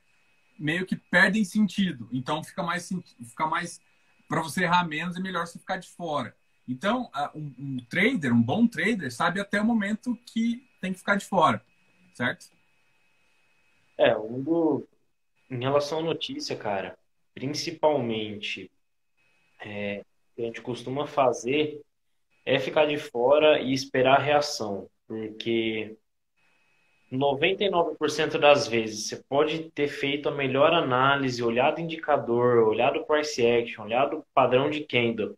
meio 0.59 0.85
que 0.85 0.97
perdem 0.97 1.45
sentido. 1.45 2.09
Então 2.13 2.43
fica 2.43 2.61
mais 2.61 2.89
fica 3.25 3.47
mais 3.47 3.81
para 4.29 4.43
você 4.43 4.65
errar 4.65 4.85
menos 4.85 5.17
é 5.17 5.21
melhor 5.21 5.47
você 5.47 5.61
ficar 5.61 5.77
de 5.77 5.89
fora. 5.89 6.35
Então, 6.67 7.09
um, 7.35 7.55
um 7.57 7.87
trader, 7.89 8.33
um 8.33 8.43
bom 8.43 8.67
trader, 8.67 9.13
sabe 9.13 9.41
até 9.41 9.61
o 9.61 9.65
momento 9.65 10.17
que 10.27 10.69
tem 10.81 10.93
que 10.93 10.99
ficar 10.99 11.17
de 11.17 11.25
fora, 11.25 11.65
certo? 12.15 12.51
É, 13.97 14.17
um 14.17 14.43
do, 14.43 14.89
em 15.49 15.61
relação 15.61 16.01
à 16.01 16.03
notícia, 16.03 16.57
cara, 16.57 16.99
principalmente 17.35 18.71
é, 19.61 20.05
que 20.35 20.43
a 20.43 20.47
gente 20.47 20.63
costuma 20.63 21.07
fazer 21.07 21.81
é 22.45 22.59
ficar 22.59 22.87
de 22.87 22.99
fora 22.99 23.61
e 23.61 23.73
esperar 23.73 24.19
a 24.19 24.23
reação, 24.23 24.91
porque 25.07 25.97
99% 27.13 28.39
das 28.39 28.67
vezes 28.67 29.07
você 29.07 29.17
pode 29.29 29.71
ter 29.71 29.89
feito 29.89 30.29
a 30.29 30.33
melhor 30.33 30.73
análise, 30.73 31.43
olhado 31.43 31.81
indicador, 31.81 32.67
olhado 32.67 33.05
price 33.05 33.47
action, 33.47 33.85
olhado 33.85 34.25
padrão 34.35 34.71
de 34.71 34.81
candle. 34.81 35.37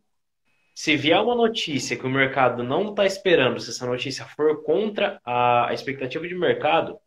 Se 0.74 0.96
vier 0.96 1.20
uma 1.20 1.34
notícia 1.34 1.96
que 1.96 2.06
o 2.06 2.10
mercado 2.10 2.62
não 2.62 2.90
está 2.90 3.04
esperando, 3.04 3.60
se 3.60 3.70
essa 3.70 3.86
notícia 3.86 4.24
for 4.24 4.62
contra 4.62 5.20
a 5.24 5.70
expectativa 5.72 6.26
de 6.26 6.34
mercado, 6.34 6.98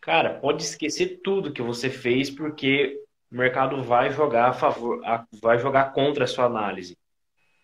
Cara, 0.00 0.38
pode 0.40 0.62
esquecer 0.62 1.20
tudo 1.22 1.52
que 1.52 1.60
você 1.60 1.90
fez, 1.90 2.30
porque 2.30 2.98
o 3.30 3.36
mercado 3.36 3.82
vai 3.82 4.10
jogar 4.10 4.48
a 4.48 4.52
favor, 4.52 5.02
vai 5.40 5.58
jogar 5.58 5.92
contra 5.92 6.24
a 6.24 6.26
sua 6.26 6.44
análise. 6.44 6.96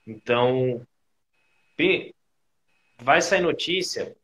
Então, 0.06 0.86
vai 2.98 3.22
sair 3.22 3.40
notícia, 3.40 4.14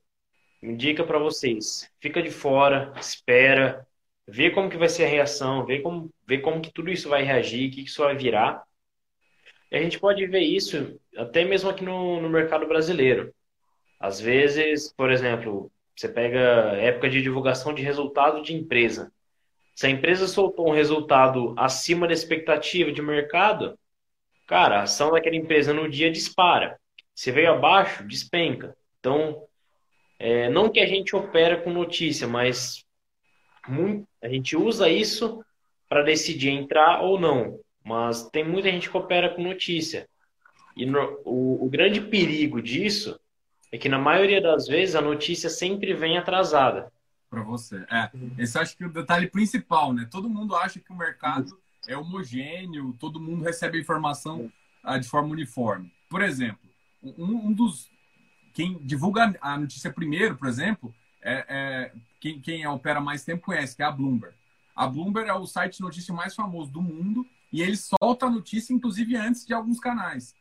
indica 0.63 1.05
para 1.05 1.19
vocês, 1.19 1.91
fica 2.01 2.23
de 2.23 2.31
fora, 2.31 2.93
espera, 2.99 3.87
vê 4.27 4.51
como 4.51 4.71
que 4.71 4.77
vai 4.77 4.89
ser 4.89 5.05
a 5.05 5.09
reação, 5.09 5.65
vê 5.65 5.81
como, 5.81 6.13
vê 6.27 6.39
como 6.39 6.61
que 6.61 6.73
tudo 6.73 6.91
isso 6.91 7.09
vai 7.09 7.23
reagir, 7.23 7.69
o 7.69 7.71
que, 7.73 7.83
que 7.83 7.89
isso 7.89 8.03
vai 8.03 8.17
virar. 8.17 8.63
E 9.71 9.77
a 9.77 9.83
gente 9.83 9.99
pode 9.99 10.27
ver 10.27 10.41
isso 10.41 10.99
até 11.17 11.45
mesmo 11.45 11.71
aqui 11.71 11.85
no, 11.85 12.21
no 12.21 12.29
mercado 12.29 12.67
brasileiro. 12.67 13.33
Às 13.99 14.21
vezes, 14.21 14.93
por 14.93 15.11
exemplo, 15.11 15.71
você 15.97 16.09
pega 16.09 16.39
época 16.79 17.09
de 17.09 17.23
divulgação 17.23 17.75
de 17.75 17.83
resultado 17.83 18.43
de 18.43 18.55
empresa. 18.55 19.13
Se 19.75 19.87
a 19.87 19.91
empresa 19.91 20.27
soltou 20.27 20.69
um 20.69 20.75
resultado 20.75 21.55
acima 21.57 22.07
da 22.07 22.13
expectativa 22.13 22.93
de 22.93 23.01
mercado, 23.01 23.79
cara, 24.47 24.81
a 24.81 24.83
ação 24.83 25.11
daquela 25.13 25.37
empresa 25.37 25.73
no 25.73 25.89
dia 25.89 26.11
dispara. 26.11 26.79
Se 27.15 27.31
veio 27.31 27.53
abaixo, 27.53 28.05
despenca. 28.05 28.77
Então, 28.99 29.47
é, 30.21 30.51
não 30.51 30.69
que 30.69 30.79
a 30.79 30.87
gente 30.87 31.17
opera 31.17 31.61
com 31.61 31.73
notícia, 31.73 32.29
mas 32.29 32.85
muito, 33.67 34.07
a 34.23 34.29
gente 34.29 34.55
usa 34.57 34.89
isso 34.89 35.43
para 35.89 36.03
decidir 36.03 36.51
entrar 36.51 37.01
ou 37.03 37.19
não. 37.19 37.59
Mas 37.83 38.29
tem 38.29 38.45
muita 38.45 38.71
gente 38.71 38.91
que 38.91 38.97
opera 38.97 39.31
com 39.31 39.43
notícia. 39.43 40.07
E 40.77 40.85
no, 40.85 41.21
o, 41.25 41.65
o 41.65 41.71
grande 41.71 42.01
perigo 42.03 42.61
disso 42.61 43.19
é 43.73 43.79
que 43.79 43.89
na 43.89 43.99
maioria 43.99 44.43
das 44.43 44.67
vezes 44.67 44.95
a 44.95 45.01
notícia 45.01 45.49
sempre 45.49 45.95
vem 45.95 46.19
atrasada. 46.19 46.93
Para 47.31 47.43
você. 47.43 47.85
É, 47.91 48.11
esse 48.39 48.59
acho 48.59 48.77
que 48.77 48.85
é 48.85 48.87
o 48.87 48.93
detalhe 48.93 49.29
principal, 49.29 49.93
né? 49.93 50.07
Todo 50.11 50.29
mundo 50.29 50.55
acha 50.55 50.81
que 50.81 50.93
o 50.93 50.97
mercado 50.97 51.59
é 51.89 51.97
homogêneo, 51.97 52.95
todo 52.99 53.21
mundo 53.21 53.43
recebe 53.43 53.79
a 53.79 53.81
informação 53.81 54.53
ah, 54.83 54.99
de 54.99 55.09
forma 55.09 55.31
uniforme. 55.31 55.91
Por 56.11 56.23
exemplo, 56.23 56.61
um, 57.03 57.49
um, 57.49 57.53
dos. 57.53 57.89
Quem 58.53 58.79
divulga 58.79 59.37
a 59.41 59.59
notícia 59.59 59.93
primeiro, 59.93 60.37
por 60.37 60.49
exemplo, 60.49 60.95
é, 61.23 61.45
é 61.49 61.93
quem, 62.21 62.41
quem 62.41 62.67
opera 62.67 63.01
mais 63.01 63.25
tempo 63.25 63.47
conhece, 63.47 63.77
que 63.77 63.83
é 63.83 63.87
a 63.87 63.91
Bloomberg. 63.91 64.35
A 64.75 64.87
Bloomberg 64.87 65.29
é 65.29 65.35
o 65.35 65.47
site 65.47 65.77
de 65.77 65.83
notícia 65.83 66.15
mais 66.15 66.35
famoso 66.35 66.71
do 66.71 66.83
mundo 66.83 67.27
e 67.53 67.63
ele 67.63 67.77
solta 67.77 68.27
a 68.27 68.31
notícia, 68.31 68.73
inclusive, 68.73 69.17
antes 69.17 69.47
de 69.47 69.53
alguns 69.53 69.81
canais. 69.81 70.35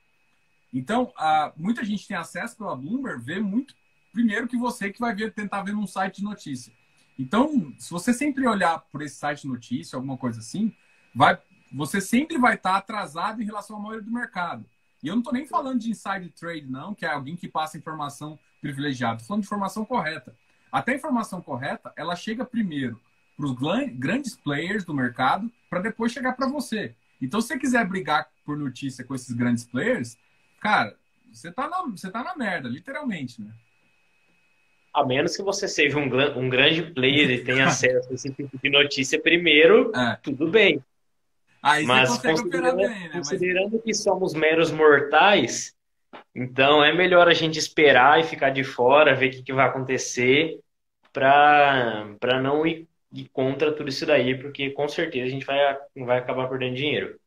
Então, 0.73 1.11
uh, 1.17 1.51
muita 1.57 1.83
gente 1.83 2.07
tem 2.07 2.15
acesso 2.15 2.55
pela 2.55 2.75
Bloomberg, 2.75 3.23
vê 3.23 3.39
muito 3.39 3.73
primeiro 4.11 4.47
que 4.47 4.57
você 4.57 4.91
que 4.91 4.99
vai 4.99 5.15
ver, 5.15 5.33
tentar 5.33 5.63
ver 5.63 5.73
num 5.73 5.87
site 5.87 6.17
de 6.17 6.23
notícia. 6.23 6.73
Então, 7.17 7.73
se 7.77 7.89
você 7.89 8.13
sempre 8.13 8.47
olhar 8.47 8.79
por 8.91 9.01
esse 9.01 9.15
site 9.15 9.41
de 9.41 9.47
notícia, 9.47 9.95
alguma 9.95 10.17
coisa 10.17 10.39
assim, 10.39 10.73
vai, 11.13 11.37
você 11.71 11.99
sempre 11.99 12.37
vai 12.37 12.55
estar 12.55 12.75
atrasado 12.77 13.41
em 13.41 13.45
relação 13.45 13.77
à 13.77 13.79
maioria 13.79 14.03
do 14.03 14.11
mercado. 14.11 14.65
E 15.01 15.07
eu 15.07 15.13
não 15.13 15.21
estou 15.21 15.33
nem 15.33 15.45
falando 15.45 15.79
de 15.79 15.89
inside 15.89 16.29
trade, 16.29 16.67
não, 16.67 16.93
que 16.93 17.05
é 17.05 17.09
alguém 17.09 17.35
que 17.35 17.47
passa 17.47 17.77
informação 17.77 18.37
privilegiada. 18.61 19.15
Estou 19.15 19.27
falando 19.27 19.41
de 19.41 19.47
informação 19.47 19.85
correta. 19.85 20.35
Até 20.71 20.91
a 20.91 20.95
informação 20.95 21.41
correta, 21.41 21.91
ela 21.95 22.15
chega 22.15 22.45
primeiro 22.45 22.99
para 23.35 23.45
os 23.45 23.55
grandes 23.97 24.35
players 24.35 24.83
do 24.83 24.93
mercado, 24.93 25.49
para 25.69 25.79
depois 25.79 26.11
chegar 26.11 26.33
para 26.33 26.47
você. 26.47 26.93
Então, 27.21 27.39
se 27.39 27.47
você 27.47 27.57
quiser 27.57 27.87
brigar 27.87 28.29
por 28.45 28.57
notícia 28.57 29.03
com 29.03 29.15
esses 29.15 29.33
grandes 29.33 29.65
players, 29.65 30.17
cara, 30.59 30.95
você 31.31 31.51
tá 31.51 31.69
na, 31.69 31.83
você 31.83 32.11
tá 32.11 32.23
na 32.23 32.35
merda, 32.35 32.67
literalmente, 32.67 33.41
né? 33.41 33.51
A 34.93 35.05
menos 35.05 35.37
que 35.37 35.43
você 35.43 35.67
seja 35.67 35.97
um, 35.97 36.09
um 36.37 36.49
grande 36.49 36.81
player 36.91 37.29
e 37.29 37.43
tenha 37.43 37.67
acesso 37.67 38.09
a 38.09 38.13
esse 38.13 38.33
tipo 38.33 38.57
de 38.57 38.69
notícia 38.69 39.21
primeiro, 39.21 39.91
é. 39.95 40.17
tudo 40.21 40.49
bem. 40.49 40.83
Aí 41.61 41.85
Mas 41.85 42.17
considerando, 42.17 42.77
bem, 42.77 42.87
né? 42.87 43.09
considerando 43.11 43.73
Mas... 43.73 43.83
que 43.83 43.93
somos 43.93 44.33
meros 44.33 44.71
mortais, 44.71 45.75
então 46.33 46.83
é 46.83 46.93
melhor 46.93 47.27
a 47.27 47.33
gente 47.33 47.59
esperar 47.59 48.19
e 48.19 48.23
ficar 48.23 48.49
de 48.49 48.63
fora, 48.63 49.15
ver 49.15 49.27
o 49.27 49.31
que, 49.31 49.43
que 49.43 49.53
vai 49.53 49.67
acontecer, 49.67 50.59
para 51.11 52.41
não 52.41 52.65
ir, 52.65 52.87
ir, 53.11 53.27
contra 53.29 53.73
tudo 53.73 53.89
isso 53.89 54.05
daí, 54.05 54.39
porque 54.39 54.69
com 54.69 54.87
certeza 54.87 55.25
a 55.25 55.29
gente 55.29 55.45
vai, 55.45 55.57
vai 55.97 56.19
acabar 56.19 56.47
perdendo 56.47 56.75
dinheiro. 56.75 57.19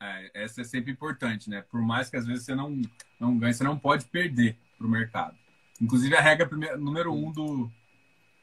É, 0.00 0.42
essa 0.42 0.62
é 0.62 0.64
sempre 0.64 0.90
importante, 0.90 1.48
né? 1.48 1.64
Por 1.70 1.80
mais 1.80 2.10
que 2.10 2.16
às 2.16 2.26
vezes 2.26 2.44
você 2.44 2.54
não, 2.54 2.80
não 3.20 3.38
ganhe, 3.38 3.54
você 3.54 3.64
não 3.64 3.78
pode 3.78 4.04
perder 4.06 4.56
para 4.76 4.86
o 4.86 4.90
mercado. 4.90 5.36
Inclusive 5.80 6.16
a 6.16 6.20
regra 6.20 6.48
número 6.76 7.12
um 7.12 7.32
do, 7.32 7.70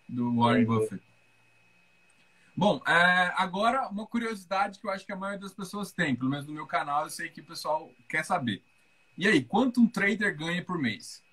do 0.07 0.37
Warren 0.37 0.65
Buffett. 0.65 1.10
Bom, 2.55 2.81
é, 2.85 3.33
agora 3.37 3.87
uma 3.89 4.05
curiosidade 4.05 4.79
que 4.79 4.85
eu 4.85 4.91
acho 4.91 5.05
que 5.05 5.11
a 5.11 5.15
maioria 5.15 5.39
das 5.39 5.53
pessoas 5.53 5.91
tem, 5.91 6.15
pelo 6.15 6.29
menos 6.29 6.45
no 6.45 6.53
meu 6.53 6.67
canal, 6.67 7.05
eu 7.05 7.09
sei 7.09 7.29
que 7.29 7.41
o 7.41 7.45
pessoal 7.45 7.89
quer 8.09 8.23
saber. 8.23 8.61
E 9.17 9.27
aí, 9.27 9.43
quanto 9.43 9.81
um 9.81 9.87
trader 9.87 10.35
ganha 10.37 10.63
por 10.63 10.77
mês? 10.77 11.23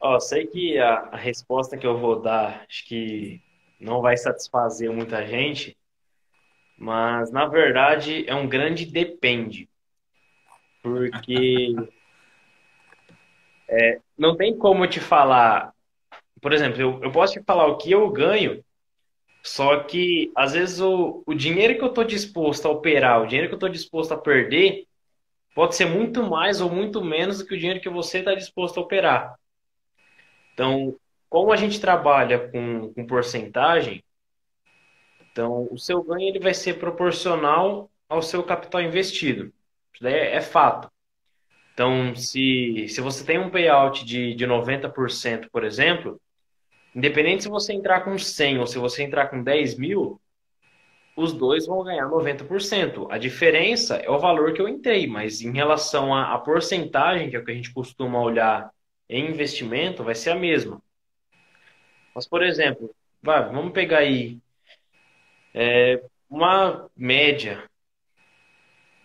Ó, 0.00 0.20
sei 0.20 0.46
que 0.46 0.78
a, 0.78 1.08
a 1.12 1.16
resposta 1.16 1.76
que 1.76 1.86
eu 1.86 1.98
vou 1.98 2.20
dar, 2.20 2.64
acho 2.68 2.86
que 2.86 3.42
não 3.80 4.00
vai 4.00 4.16
satisfazer 4.16 4.90
muita 4.92 5.26
gente, 5.26 5.76
mas 6.76 7.32
na 7.32 7.46
verdade 7.46 8.24
é 8.28 8.34
um 8.34 8.48
grande 8.48 8.86
depende. 8.86 9.68
Porque 10.80 11.74
é, 13.68 14.00
não 14.16 14.36
tem 14.36 14.56
como 14.56 14.84
eu 14.84 14.90
te 14.90 15.00
falar. 15.00 15.74
Por 16.40 16.52
exemplo, 16.52 16.80
eu, 16.80 17.02
eu 17.02 17.10
posso 17.10 17.32
te 17.32 17.42
falar 17.42 17.66
o 17.66 17.76
que 17.76 17.90
eu 17.90 18.08
ganho, 18.10 18.64
só 19.42 19.84
que 19.84 20.30
às 20.36 20.52
vezes 20.52 20.80
o, 20.80 21.22
o 21.26 21.34
dinheiro 21.34 21.76
que 21.76 21.82
eu 21.82 21.88
estou 21.88 22.04
disposto 22.04 22.66
a 22.66 22.70
operar, 22.70 23.22
o 23.22 23.26
dinheiro 23.26 23.48
que 23.48 23.54
eu 23.54 23.58
estou 23.58 23.68
disposto 23.68 24.12
a 24.12 24.18
perder, 24.18 24.86
pode 25.54 25.74
ser 25.74 25.86
muito 25.86 26.22
mais 26.22 26.60
ou 26.60 26.70
muito 26.70 27.02
menos 27.02 27.38
do 27.38 27.46
que 27.46 27.54
o 27.54 27.58
dinheiro 27.58 27.80
que 27.80 27.88
você 27.88 28.18
está 28.18 28.34
disposto 28.34 28.78
a 28.78 28.82
operar. 28.82 29.38
Então, 30.52 30.96
como 31.28 31.52
a 31.52 31.56
gente 31.56 31.80
trabalha 31.80 32.48
com, 32.48 32.92
com 32.92 33.06
porcentagem, 33.06 34.02
então 35.30 35.68
o 35.70 35.78
seu 35.78 36.02
ganho 36.02 36.28
ele 36.28 36.40
vai 36.40 36.54
ser 36.54 36.78
proporcional 36.78 37.90
ao 38.08 38.22
seu 38.22 38.42
capital 38.42 38.80
investido. 38.80 39.52
Isso 39.92 40.02
daí 40.02 40.14
é, 40.14 40.36
é 40.36 40.40
fato. 40.40 40.90
Então, 41.74 42.14
se, 42.16 42.86
se 42.88 43.00
você 43.00 43.24
tem 43.24 43.38
um 43.38 43.50
payout 43.50 44.04
de, 44.04 44.34
de 44.34 44.46
90%, 44.46 45.48
por 45.50 45.62
exemplo, 45.62 46.20
independente 46.98 47.44
se 47.44 47.48
você 47.48 47.72
entrar 47.72 48.00
com 48.00 48.18
100 48.18 48.58
ou 48.58 48.66
se 48.66 48.76
você 48.76 49.04
entrar 49.04 49.28
com 49.28 49.40
10 49.40 49.78
mil, 49.78 50.20
os 51.16 51.32
dois 51.32 51.64
vão 51.64 51.84
ganhar 51.84 52.08
90%. 52.08 53.06
A 53.08 53.18
diferença 53.18 53.96
é 53.96 54.10
o 54.10 54.18
valor 54.18 54.52
que 54.52 54.60
eu 54.60 54.68
entrei, 54.68 55.06
mas 55.06 55.40
em 55.40 55.52
relação 55.52 56.12
à, 56.12 56.36
porcentagem, 56.38 57.30
que 57.30 57.36
é 57.36 57.38
o 57.38 57.44
que 57.44 57.52
a 57.52 57.54
gente 57.54 57.72
costuma 57.72 58.20
olhar 58.20 58.72
em 59.08 59.28
investimento, 59.30 60.02
vai 60.02 60.16
ser 60.16 60.30
a 60.30 60.34
mesma. 60.34 60.82
Mas, 62.12 62.26
por 62.26 62.42
exemplo, 62.42 62.92
vai, 63.22 63.44
vamos 63.44 63.72
pegar 63.72 63.98
aí 63.98 64.38
é, 65.54 66.02
uma 66.28 66.90
média 66.96 67.62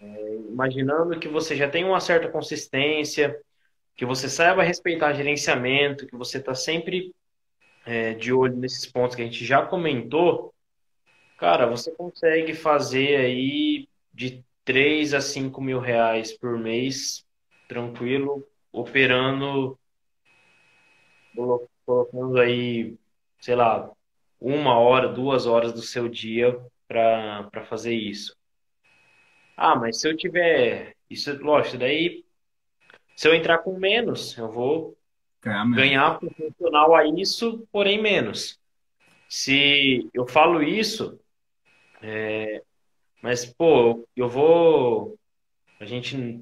é, 0.01 0.35
imaginando 0.49 1.19
que 1.19 1.27
você 1.27 1.55
já 1.55 1.69
tem 1.69 1.83
uma 1.83 1.99
certa 1.99 2.27
consistência, 2.27 3.39
que 3.95 4.03
você 4.03 4.27
saiba 4.27 4.63
respeitar 4.63 5.13
gerenciamento, 5.13 6.07
que 6.07 6.17
você 6.17 6.39
está 6.39 6.55
sempre 6.55 7.13
é, 7.85 8.13
de 8.13 8.31
olho 8.31 8.55
nesses 8.55 8.85
pontos 8.85 9.15
que 9.15 9.21
a 9.21 9.25
gente 9.25 9.45
já 9.45 9.65
comentou, 9.65 10.53
cara, 11.37 11.65
você 11.65 11.91
consegue 11.91 12.53
fazer 12.53 13.17
aí 13.17 13.87
de 14.13 14.43
3 14.63 15.13
a 15.13 15.21
5 15.21 15.61
mil 15.61 15.79
reais 15.79 16.31
por 16.31 16.57
mês, 16.57 17.25
tranquilo, 17.67 18.47
operando, 18.71 19.77
colocando 21.85 22.39
aí, 22.39 22.95
sei 23.39 23.55
lá, 23.55 23.91
uma 24.39 24.77
hora, 24.77 25.07
duas 25.07 25.45
horas 25.45 25.73
do 25.73 25.81
seu 25.81 26.07
dia 26.07 26.59
para 26.87 27.65
fazer 27.65 27.93
isso. 27.93 28.35
Ah, 29.55 29.75
mas 29.75 29.99
se 29.99 30.07
eu 30.07 30.15
tiver. 30.15 30.95
Isso, 31.09 31.31
lógico, 31.43 31.77
daí. 31.77 32.23
Se 33.15 33.27
eu 33.27 33.35
entrar 33.35 33.59
com 33.59 33.77
menos, 33.77 34.35
eu 34.37 34.51
vou 34.51 34.97
ganhar 35.43 36.19
proporcional 36.19 36.95
a 36.95 37.05
isso, 37.05 37.67
porém 37.71 38.01
menos. 38.01 38.59
Se 39.29 40.09
eu 40.13 40.27
falo 40.27 40.61
isso, 40.61 41.19
é, 42.01 42.61
mas, 43.21 43.45
pô, 43.45 44.07
eu 44.15 44.29
vou. 44.29 45.17
A 45.79 45.85
gente 45.85 46.41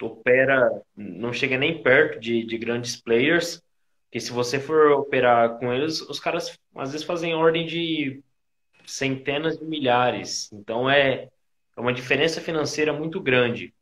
opera, 0.00 0.82
não 0.96 1.32
chega 1.32 1.56
nem 1.56 1.82
perto 1.82 2.18
de, 2.20 2.44
de 2.44 2.58
grandes 2.58 2.96
players, 2.96 3.62
que 4.10 4.20
se 4.20 4.32
você 4.32 4.58
for 4.58 4.92
operar 4.92 5.58
com 5.58 5.72
eles, 5.72 6.00
os 6.00 6.20
caras 6.20 6.58
às 6.74 6.92
vezes 6.92 7.06
fazem 7.06 7.34
ordem 7.34 7.66
de 7.66 8.22
centenas 8.84 9.58
de 9.58 9.64
milhares. 9.64 10.52
Então 10.52 10.88
é 10.88 11.28
é 11.76 11.80
uma 11.80 11.92
diferença 11.92 12.40
financeira 12.40 12.92
muito 12.92 13.20
grande. 13.20 13.74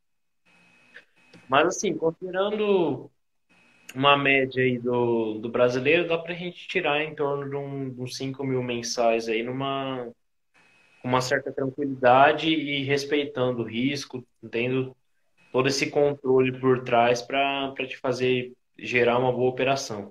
Mas, 1.49 1.69
assim, 1.69 1.97
considerando 1.97 3.11
uma 3.95 4.17
média 4.17 4.63
aí 4.63 4.79
do, 4.79 5.39
do 5.39 5.49
brasileiro, 5.49 6.09
dá 6.09 6.19
para 6.19 6.33
a 6.33 6.37
gente 6.37 6.67
tirar 6.67 7.03
em 7.03 7.15
torno 7.15 7.49
de, 7.49 7.57
um, 7.57 7.91
de 7.91 8.01
uns 8.01 8.17
5 8.17 8.45
mil 8.45 8.63
mensais 8.63 9.29
aí 9.29 9.43
numa 9.43 10.09
uma 11.03 11.21
certa 11.21 11.53
tranquilidade 11.53 12.49
e 12.49 12.83
respeitando 12.83 13.63
o 13.63 13.67
risco, 13.67 14.27
tendo 14.51 14.97
todo 15.53 15.69
esse 15.69 15.91
controle 15.91 16.59
por 16.59 16.83
trás 16.83 17.21
para 17.21 17.75
te 17.87 17.99
fazer 17.99 18.55
gerar 18.79 19.19
uma 19.19 19.31
boa 19.31 19.51
operação. 19.51 20.11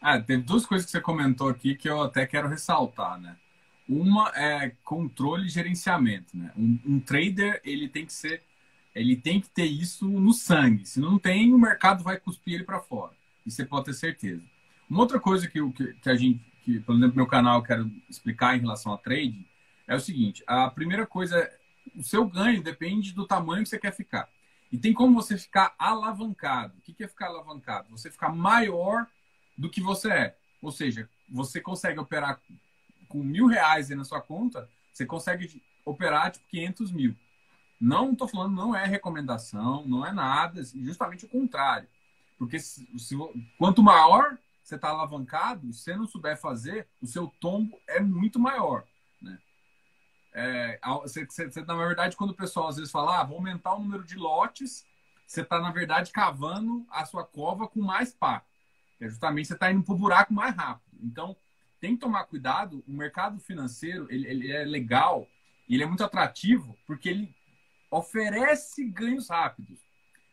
Ah, 0.00 0.20
tem 0.20 0.40
duas 0.40 0.66
coisas 0.66 0.86
que 0.86 0.92
você 0.92 1.00
comentou 1.00 1.48
aqui 1.48 1.76
que 1.76 1.88
eu 1.88 2.02
até 2.02 2.26
quero 2.26 2.48
ressaltar, 2.48 3.18
né? 3.20 3.36
Uma 3.88 4.30
é 4.34 4.72
controle 4.84 5.46
e 5.46 5.50
gerenciamento. 5.50 6.36
Né? 6.36 6.52
Um, 6.56 6.78
um 6.84 7.00
trader 7.00 7.60
ele 7.64 7.88
tem 7.88 8.04
que 8.04 8.12
ser 8.12 8.42
Ele 9.00 9.16
tem 9.16 9.40
que 9.40 9.48
ter 9.48 9.64
isso 9.64 10.08
no 10.08 10.32
sangue. 10.32 10.86
Se 10.86 11.00
não 11.00 11.18
tem, 11.18 11.52
o 11.52 11.58
mercado 11.58 12.02
vai 12.02 12.18
cuspir 12.18 12.54
ele 12.54 12.64
para 12.64 12.80
fora. 12.80 13.12
Isso 13.46 13.56
você 13.56 13.64
pode 13.64 13.86
ter 13.86 13.94
certeza. 13.94 14.42
Uma 14.88 15.00
outra 15.00 15.20
coisa 15.20 15.46
que, 15.48 15.60
que, 15.72 15.92
que 15.94 16.10
a 16.10 16.14
gente, 16.14 16.40
que, 16.62 16.80
por 16.80 16.96
exemplo, 16.96 17.16
meu 17.16 17.26
canal 17.26 17.58
eu 17.58 17.62
quero 17.62 17.90
explicar 18.08 18.56
em 18.56 18.60
relação 18.60 18.92
a 18.92 18.98
trade 18.98 19.46
é 19.86 19.94
o 19.94 20.00
seguinte: 20.00 20.42
a 20.46 20.70
primeira 20.70 21.06
coisa, 21.06 21.50
o 21.94 22.02
seu 22.02 22.26
ganho 22.26 22.62
depende 22.62 23.12
do 23.12 23.26
tamanho 23.26 23.62
que 23.62 23.68
você 23.68 23.78
quer 23.78 23.94
ficar. 23.94 24.28
E 24.70 24.76
tem 24.76 24.92
como 24.92 25.14
você 25.14 25.38
ficar 25.38 25.74
alavancado. 25.78 26.74
O 26.78 26.80
que 26.80 27.02
é 27.02 27.08
ficar 27.08 27.28
alavancado? 27.28 27.88
Você 27.90 28.10
ficar 28.10 28.28
maior 28.28 29.06
do 29.56 29.70
que 29.70 29.80
você 29.80 30.10
é. 30.10 30.36
Ou 30.60 30.70
seja, 30.70 31.08
você 31.28 31.60
consegue 31.60 31.98
operar 31.98 32.40
com 33.08 33.22
mil 33.22 33.46
reais 33.46 33.88
na 33.90 34.04
sua 34.04 34.20
conta, 34.20 34.68
você 34.92 35.06
consegue 35.06 35.62
operar 35.84 36.30
tipo 36.30 36.46
500 36.48 36.92
mil. 36.92 37.16
Não 37.80 38.12
estou 38.12 38.26
falando, 38.26 38.54
não 38.54 38.74
é 38.74 38.84
recomendação, 38.84 39.86
não 39.86 40.04
é 40.04 40.12
nada, 40.12 40.62
justamente 40.64 41.24
o 41.24 41.28
contrário. 41.28 41.88
Porque 42.36 42.58
se, 42.58 42.86
se 42.98 43.16
quanto 43.56 43.82
maior 43.82 44.36
você 44.62 44.74
está 44.74 44.90
alavancado, 44.90 45.72
se 45.72 45.84
você 45.84 45.96
não 45.96 46.06
souber 46.06 46.38
fazer, 46.38 46.88
o 47.00 47.06
seu 47.06 47.28
tombo 47.40 47.80
é 47.86 48.00
muito 48.00 48.38
maior. 48.38 48.84
Né? 49.22 49.38
É, 50.32 50.80
você, 51.02 51.24
você, 51.24 51.62
na 51.62 51.74
verdade, 51.74 52.16
quando 52.16 52.30
o 52.30 52.36
pessoal 52.36 52.68
às 52.68 52.76
vezes 52.76 52.90
fala, 52.90 53.20
ah, 53.20 53.24
vou 53.24 53.36
aumentar 53.36 53.74
o 53.74 53.80
número 53.80 54.04
de 54.04 54.16
lotes, 54.16 54.84
você 55.26 55.40
está, 55.40 55.60
na 55.60 55.70
verdade, 55.70 56.12
cavando 56.12 56.86
a 56.90 57.04
sua 57.06 57.24
cova 57.24 57.68
com 57.68 57.80
mais 57.80 58.12
pá. 58.12 58.42
É 59.00 59.08
justamente 59.08 59.48
você 59.48 59.54
está 59.54 59.70
indo 59.70 59.82
para 59.82 59.94
o 59.94 59.98
buraco 59.98 60.34
mais 60.34 60.54
rápido. 60.54 60.98
Então, 61.02 61.36
tem 61.80 61.94
que 61.94 62.00
tomar 62.00 62.24
cuidado. 62.24 62.82
O 62.86 62.92
mercado 62.92 63.38
financeiro 63.38 64.06
ele, 64.10 64.26
ele 64.26 64.50
é 64.50 64.64
legal 64.64 65.28
ele 65.74 65.82
é 65.82 65.86
muito 65.86 66.02
atrativo 66.02 66.76
porque 66.86 67.08
ele 67.08 67.34
oferece 67.90 68.84
ganhos 68.84 69.28
rápidos. 69.28 69.78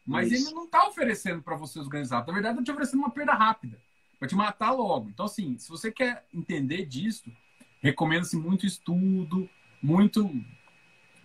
Mas 0.06 0.32
Isso. 0.32 0.48
ele 0.48 0.56
não 0.56 0.66
está 0.66 0.88
oferecendo 0.88 1.42
para 1.42 1.56
você 1.56 1.80
os 1.80 1.88
ganhos 1.88 2.12
rápidos. 2.12 2.28
Na 2.28 2.34
verdade, 2.34 2.60
está 2.60 2.66
te 2.66 2.72
oferecendo 2.72 3.00
uma 3.00 3.10
perda 3.10 3.34
rápida 3.34 3.82
para 4.20 4.28
te 4.28 4.36
matar 4.36 4.72
logo. 4.72 5.10
Então, 5.10 5.26
assim, 5.26 5.58
se 5.58 5.70
você 5.70 5.92
quer 5.92 6.26
entender 6.34 6.86
disso, 6.86 7.32
recomenda-se 7.82 8.38
muito 8.38 8.66
estudo, 8.66 9.50
muito 9.82 10.30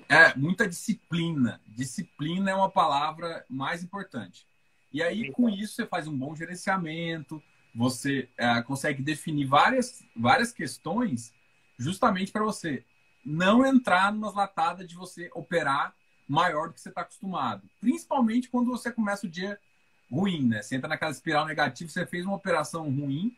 é, 0.09 0.37
muita 0.37 0.69
disciplina. 0.69 1.61
Disciplina 1.69 2.51
é 2.51 2.55
uma 2.55 2.71
palavra 2.71 3.45
mais 3.49 3.85
importante. 3.85 4.47
E 4.93 5.03
aí, 5.03 5.31
com 5.31 5.49
isso, 5.49 5.75
você 5.75 5.87
faz 5.87 6.09
um 6.09 6.19
bom 6.19 6.35
gerenciamento, 6.35 7.41
você 7.73 8.29
é, 8.37 8.61
consegue 8.63 9.03
definir 9.03 9.47
várias, 9.47 10.03
várias 10.17 10.53
questões 10.53 11.33
justamente 11.79 12.33
para 12.33 12.43
você 12.43 12.85
não 13.25 13.65
entrar 13.65 14.13
numa 14.13 14.33
latada 14.33 14.85
de 14.85 14.95
você 14.95 15.31
operar 15.33 15.95
maior 16.31 16.69
do 16.69 16.75
que 16.75 16.81
você 16.81 16.89
está 16.89 17.01
acostumado. 17.01 17.69
Principalmente 17.81 18.49
quando 18.49 18.71
você 18.71 18.93
começa 18.93 19.27
o 19.27 19.31
dia 19.31 19.59
ruim, 20.11 20.47
né? 20.47 20.63
Você 20.63 20.77
entra 20.77 20.89
naquela 20.89 21.11
espiral 21.11 21.47
negativa, 21.47 21.91
você 21.91 22.07
fez 22.07 22.25
uma 22.25 22.37
operação 22.37 22.85
ruim, 22.85 23.37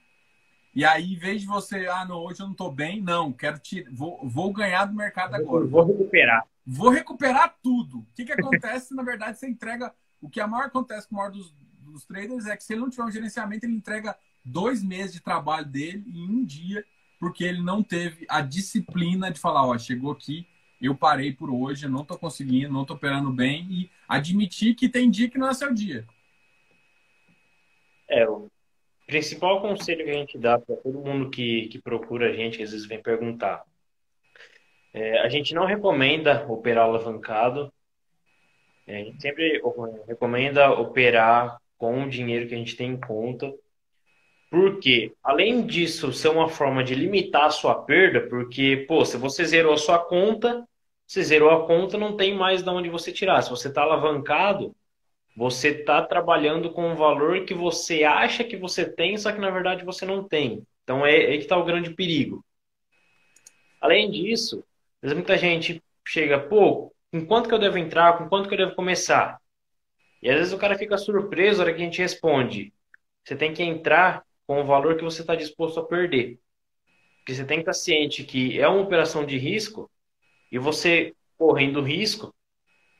e 0.74 0.84
aí, 0.86 1.12
em 1.12 1.18
vez 1.18 1.42
de 1.42 1.46
você, 1.46 1.86
ah, 1.86 2.04
não, 2.06 2.16
hoje 2.16 2.40
eu 2.40 2.46
não 2.46 2.52
estou 2.52 2.72
bem, 2.72 3.00
não, 3.00 3.30
quero 3.30 3.58
te, 3.58 3.82
vou, 3.90 4.26
vou 4.26 4.50
ganhar 4.52 4.86
do 4.86 4.94
mercado 4.94 5.34
agora. 5.34 5.66
Vou 5.66 5.84
recuperar. 5.84 6.46
Vou 6.66 6.88
recuperar 6.88 7.56
tudo. 7.62 7.98
O 7.98 8.06
que, 8.14 8.24
que 8.24 8.32
acontece? 8.32 8.94
na 8.96 9.02
verdade, 9.02 9.38
você 9.38 9.48
entrega. 9.48 9.94
O 10.20 10.30
que 10.30 10.40
a 10.40 10.46
maior 10.46 10.66
acontece 10.66 11.06
com 11.06 11.16
o 11.16 11.18
maior 11.18 11.30
dos, 11.30 11.54
dos 11.80 12.06
traders 12.06 12.46
é 12.46 12.56
que 12.56 12.64
se 12.64 12.72
ele 12.72 12.80
não 12.80 12.88
tiver 12.88 13.04
um 13.04 13.10
gerenciamento, 13.10 13.66
ele 13.66 13.74
entrega 13.74 14.16
dois 14.42 14.82
meses 14.82 15.12
de 15.12 15.20
trabalho 15.20 15.66
dele 15.66 16.04
em 16.06 16.28
um 16.28 16.44
dia, 16.44 16.84
porque 17.18 17.44
ele 17.44 17.62
não 17.62 17.82
teve 17.82 18.24
a 18.28 18.40
disciplina 18.40 19.30
de 19.30 19.38
falar, 19.38 19.66
ó, 19.66 19.76
chegou 19.76 20.12
aqui, 20.12 20.46
eu 20.86 20.94
parei 20.94 21.32
por 21.32 21.50
hoje, 21.50 21.88
não 21.88 22.02
estou 22.02 22.18
conseguindo, 22.18 22.72
não 22.72 22.82
estou 22.82 22.96
operando 22.96 23.30
bem, 23.30 23.66
e 23.70 23.90
admitir 24.08 24.74
que 24.74 24.88
tem 24.88 25.10
dia 25.10 25.30
que 25.30 25.38
não 25.38 25.48
é 25.48 25.54
seu 25.54 25.72
dia. 25.72 26.04
É, 28.08 28.28
o 28.28 28.50
principal 29.06 29.60
conselho 29.60 30.04
que 30.04 30.10
a 30.10 30.14
gente 30.14 30.38
dá 30.38 30.58
para 30.58 30.76
todo 30.76 31.00
mundo 31.00 31.30
que, 31.30 31.68
que 31.68 31.80
procura 31.80 32.30
a 32.30 32.32
gente, 32.32 32.56
que 32.56 32.62
às 32.62 32.72
vezes 32.72 32.86
vem 32.86 33.00
perguntar, 33.00 33.64
é, 34.92 35.20
a 35.20 35.28
gente 35.28 35.54
não 35.54 35.64
recomenda 35.64 36.44
operar 36.48 36.84
alavancado, 36.84 37.72
é, 38.86 39.00
a 39.00 39.04
gente 39.04 39.22
sempre 39.22 39.62
recomenda 40.06 40.70
operar 40.72 41.58
com 41.78 42.04
o 42.04 42.08
dinheiro 42.08 42.48
que 42.48 42.54
a 42.54 42.58
gente 42.58 42.76
tem 42.76 42.90
em 42.90 43.00
conta, 43.00 43.52
porque, 44.50 45.14
além 45.22 45.64
disso, 45.64 46.12
ser 46.12 46.28
uma 46.28 46.46
forma 46.46 46.84
de 46.84 46.94
limitar 46.94 47.46
a 47.46 47.50
sua 47.50 47.74
perda, 47.74 48.28
porque, 48.28 48.84
pô, 48.86 49.02
se 49.02 49.16
você 49.16 49.46
zerou 49.46 49.72
a 49.72 49.78
sua 49.78 49.98
conta, 49.98 50.68
você 51.12 51.22
zerou 51.22 51.50
a 51.50 51.66
conta, 51.66 51.98
não 51.98 52.16
tem 52.16 52.34
mais 52.34 52.62
de 52.62 52.70
onde 52.70 52.88
você 52.88 53.12
tirar. 53.12 53.42
Se 53.42 53.50
você 53.50 53.68
está 53.68 53.82
alavancado, 53.82 54.74
você 55.36 55.68
está 55.68 56.00
trabalhando 56.00 56.72
com 56.72 56.90
um 56.90 56.96
valor 56.96 57.44
que 57.44 57.52
você 57.52 58.02
acha 58.02 58.42
que 58.42 58.56
você 58.56 58.90
tem, 58.90 59.18
só 59.18 59.30
que 59.30 59.38
na 59.38 59.50
verdade 59.50 59.84
você 59.84 60.06
não 60.06 60.26
tem. 60.26 60.66
Então 60.82 61.04
é 61.04 61.14
aí 61.14 61.36
que 61.36 61.42
está 61.42 61.58
o 61.58 61.66
grande 61.66 61.90
perigo. 61.90 62.42
Além 63.78 64.10
disso, 64.10 64.64
muita 65.02 65.36
gente 65.36 65.82
chega, 66.02 66.40
pô, 66.40 66.90
com 67.10 67.26
quanto 67.26 67.46
que 67.46 67.54
eu 67.54 67.58
devo 67.58 67.76
entrar, 67.76 68.16
com 68.16 68.26
quanto 68.26 68.48
que 68.48 68.54
eu 68.54 68.58
devo 68.58 68.74
começar? 68.74 69.38
E 70.22 70.30
às 70.30 70.36
vezes 70.36 70.52
o 70.54 70.58
cara 70.58 70.78
fica 70.78 70.96
surpreso 70.96 71.58
na 71.58 71.64
hora 71.64 71.74
que 71.74 71.82
a 71.82 71.84
gente 71.84 72.00
responde. 72.00 72.72
Você 73.22 73.36
tem 73.36 73.52
que 73.52 73.62
entrar 73.62 74.24
com 74.46 74.62
o 74.62 74.64
valor 74.64 74.96
que 74.96 75.04
você 75.04 75.20
está 75.20 75.34
disposto 75.34 75.78
a 75.78 75.84
perder. 75.84 76.38
Porque 77.18 77.34
você 77.34 77.44
tem 77.44 77.58
que 77.58 77.62
estar 77.68 77.74
ciente 77.74 78.24
que 78.24 78.58
é 78.58 78.66
uma 78.66 78.80
operação 78.80 79.26
de 79.26 79.36
risco 79.36 79.90
e 80.52 80.58
você 80.58 81.14
correndo 81.38 81.80
risco, 81.80 82.32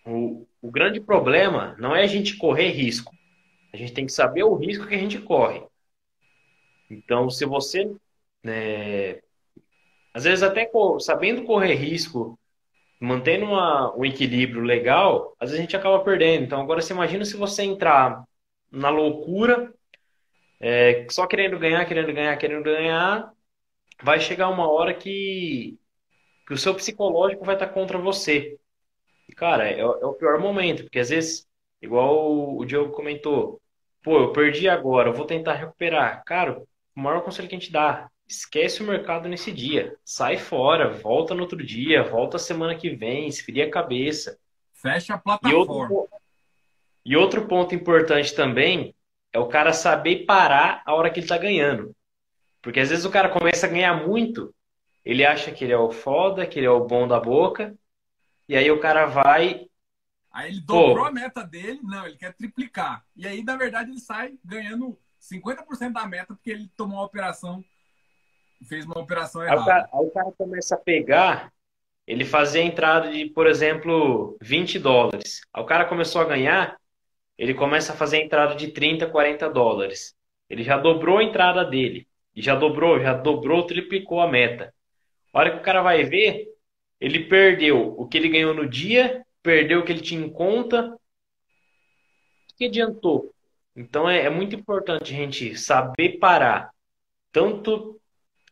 o, 0.07 0.47
o 0.63 0.71
grande 0.71 1.01
problema 1.01 1.77
não 1.79 1.95
é 1.95 2.03
a 2.03 2.07
gente 2.07 2.39
correr 2.39 2.71
risco. 2.71 3.15
A 3.75 3.77
gente 3.77 3.93
tem 3.93 4.07
que 4.07 4.13
saber 4.13 4.43
o 4.43 4.55
risco 4.55 4.87
que 4.87 4.95
a 4.95 4.99
gente 4.99 5.19
corre. 5.21 5.63
Então, 6.91 7.29
se 7.29 7.45
você, 7.45 7.91
né, 8.43 9.21
às 10.15 10.25
vezes 10.25 10.43
até 10.43 10.71
sabendo 10.99 11.45
correr 11.45 11.75
risco, 11.75 12.39
mantendo 12.99 13.47
uma, 13.47 13.95
um 13.97 14.05
equilíbrio 14.05 14.63
legal, 14.63 15.37
às 15.39 15.51
vezes 15.51 15.59
a 15.59 15.63
gente 15.63 15.77
acaba 15.77 16.03
perdendo. 16.03 16.45
Então, 16.45 16.61
agora 16.61 16.81
você 16.81 16.93
imagina 16.95 17.25
se 17.25 17.37
você 17.37 17.63
entrar 17.65 18.25
na 18.71 18.89
loucura, 18.89 19.73
é, 20.59 21.07
só 21.11 21.27
querendo 21.27 21.59
ganhar, 21.59 21.85
querendo 21.85 22.13
ganhar, 22.15 22.37
querendo 22.37 22.65
ganhar, 22.65 23.33
vai 24.03 24.21
chegar 24.21 24.49
uma 24.49 24.71
hora 24.71 24.95
que, 24.95 25.79
que 26.53 26.55
o 26.55 26.59
seu 26.59 26.75
psicológico 26.75 27.47
vai 27.47 27.55
estar 27.55 27.69
contra 27.69 27.97
você. 27.97 28.59
Cara, 29.37 29.67
é, 29.71 29.81
é, 29.81 29.87
o 29.87 30.13
pior 30.13 30.39
momento, 30.39 30.83
porque 30.83 30.99
às 30.99 31.09
vezes, 31.09 31.49
igual 31.81 32.57
o 32.59 32.63
Diogo 32.67 32.93
comentou, 32.93 33.59
pô, 34.03 34.19
eu 34.19 34.33
perdi 34.33 34.69
agora, 34.69 35.09
eu 35.09 35.15
vou 35.15 35.25
tentar 35.25 35.55
recuperar. 35.55 36.23
Cara, 36.27 36.61
o 36.95 37.01
maior 37.01 37.23
conselho 37.23 37.49
que 37.49 37.55
a 37.55 37.59
gente 37.59 37.73
dá, 37.73 38.11
esquece 38.29 38.83
o 38.83 38.87
mercado 38.87 39.31
nesse 39.31 39.51
dia. 39.51 39.97
Sai 40.05 40.37
fora, 40.37 40.91
volta 40.91 41.35
no 41.35 41.41
outro 41.41 41.65
dia, 41.65 42.03
volta 42.03 42.39
semana 42.39 42.77
que 42.77 42.91
vem, 42.91 43.27
esfria 43.27 43.65
a 43.65 43.71
cabeça. 43.71 44.39
Fecha 44.75 45.15
a 45.15 45.19
plataforma. 45.19 45.51
E 45.51 45.57
outro, 45.57 46.09
e 47.07 47.17
outro 47.17 47.49
ponto 47.49 47.75
importante 47.75 48.35
também 48.35 48.95
é 49.33 49.39
o 49.39 49.49
cara 49.49 49.73
saber 49.73 50.27
parar 50.27 50.83
a 50.85 50.95
hora 50.95 51.09
que 51.09 51.21
ele 51.21 51.27
tá 51.27 51.39
ganhando. 51.39 51.97
Porque 52.61 52.81
às 52.81 52.91
vezes 52.91 53.07
o 53.07 53.11
cara 53.11 53.31
começa 53.31 53.67
a 53.67 53.71
ganhar 53.71 54.07
muito, 54.07 54.55
ele 55.05 55.25
acha 55.25 55.51
que 55.53 55.65
ele 55.65 55.73
é 55.73 55.79
o 55.79 55.91
foda, 55.91 56.47
que 56.47 56.59
ele 56.59 56.67
é 56.67 56.71
o 56.71 56.87
bom 56.87 57.09
da 57.09 57.19
boca, 57.19 57.75
e 58.49 58.57
aí 58.57 58.71
o 58.71 58.81
cara 58.81 59.07
vai. 59.07 59.67
Aí 60.31 60.51
ele 60.51 60.61
dobrou 60.61 61.05
Pô. 61.05 61.05
a 61.05 61.13
meta 61.13 61.43
dele, 61.45 61.81
não, 61.83 62.07
ele 62.07 62.17
quer 62.17 62.33
triplicar. 62.35 63.05
E 63.17 63.27
aí, 63.27 63.43
na 63.43 63.57
verdade, 63.57 63.91
ele 63.91 64.01
sai 64.01 64.35
ganhando 64.45 64.99
50% 65.21 65.93
da 65.93 66.07
meta 66.07 66.35
porque 66.35 66.51
ele 66.51 66.69
tomou 66.77 66.99
uma 66.99 67.05
operação, 67.05 67.63
fez 68.69 68.85
uma 68.85 68.99
operação 68.99 69.43
errada. 69.43 69.61
Aí 69.61 69.63
o 69.63 69.67
cara, 69.67 69.91
aí 69.93 70.07
o 70.07 70.11
cara 70.11 70.33
começa 70.33 70.75
a 70.75 70.79
pegar, 70.79 71.53
ele 72.07 72.25
fazia 72.25 72.63
a 72.63 72.65
entrada 72.65 73.11
de, 73.11 73.27
por 73.27 73.47
exemplo, 73.47 74.37
20 74.41 74.79
dólares. 74.79 75.43
Aí 75.53 75.63
o 75.63 75.67
cara 75.67 75.85
começou 75.85 76.23
a 76.23 76.27
ganhar, 76.27 76.77
ele 77.37 77.55
começa 77.55 77.93
a 77.93 77.97
fazer 77.97 78.19
a 78.19 78.25
entrada 78.25 78.55
de 78.55 78.69
30, 78.69 79.09
40 79.09 79.51
dólares. 79.51 80.17
Ele 80.49 80.63
já 80.63 80.79
dobrou 80.79 81.19
a 81.19 81.25
entrada 81.25 81.65
dele. 81.65 82.09
E 82.35 82.41
já 82.41 82.55
dobrou, 82.55 82.99
já 83.01 83.13
dobrou, 83.13 83.67
triplicou 83.67 84.21
a 84.21 84.29
meta. 84.29 84.75
A 85.33 85.39
hora 85.39 85.51
que 85.53 85.59
o 85.59 85.63
cara 85.63 85.83
vai 85.83 86.05
ver, 86.05 86.49
ele 87.01 87.25
perdeu 87.25 87.95
o 87.99 88.07
que 88.07 88.19
ele 88.19 88.29
ganhou 88.29 88.55
no 88.55 88.69
dia, 88.69 89.25
perdeu 89.43 89.81
o 89.81 89.85
que 89.85 89.93
ele 89.93 90.01
tinha 90.01 90.25
em 90.25 90.31
conta. 90.31 90.95
O 92.53 92.57
que 92.57 92.67
adiantou? 92.67 93.35
Então 93.75 94.09
é, 94.09 94.27
é 94.27 94.31
muito 94.31 94.55
importante 94.55 95.13
a 95.13 95.17
gente 95.17 95.57
saber 95.57 96.19
parar. 96.19 96.71
Tanto 97.33 98.01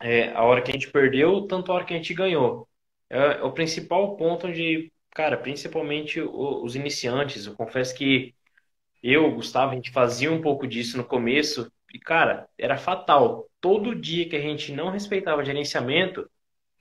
é, 0.01 0.31
a 0.33 0.43
hora 0.43 0.62
que 0.62 0.70
a 0.70 0.74
gente 0.74 0.91
perdeu, 0.91 1.47
tanto 1.47 1.70
a 1.70 1.74
hora 1.74 1.85
que 1.85 1.95
a 1.95 1.97
gente 1.97 2.14
ganhou. 2.14 2.66
É, 3.09 3.18
é 3.18 3.43
o 3.43 3.53
principal 3.53 4.16
ponto 4.16 4.47
onde, 4.47 4.91
cara, 5.11 5.37
principalmente 5.37 6.20
o, 6.20 6.64
os 6.64 6.74
iniciantes, 6.74 7.47
eu 7.47 7.55
confesso 7.55 7.95
que 7.95 8.35
eu, 9.03 9.31
Gustavo, 9.33 9.72
a 9.72 9.74
gente 9.74 9.91
fazia 9.91 10.31
um 10.31 10.43
pouco 10.43 10.66
disso 10.66 10.97
no 10.97 11.05
começo 11.05 11.70
e, 11.93 11.99
cara, 11.99 12.49
era 12.59 12.76
fatal. 12.76 13.49
Todo 13.61 13.95
dia 13.95 14.28
que 14.28 14.37
a 14.37 14.41
gente 14.41 14.72
não 14.72 14.91
respeitava 14.91 15.45
gerenciamento, 15.45 16.31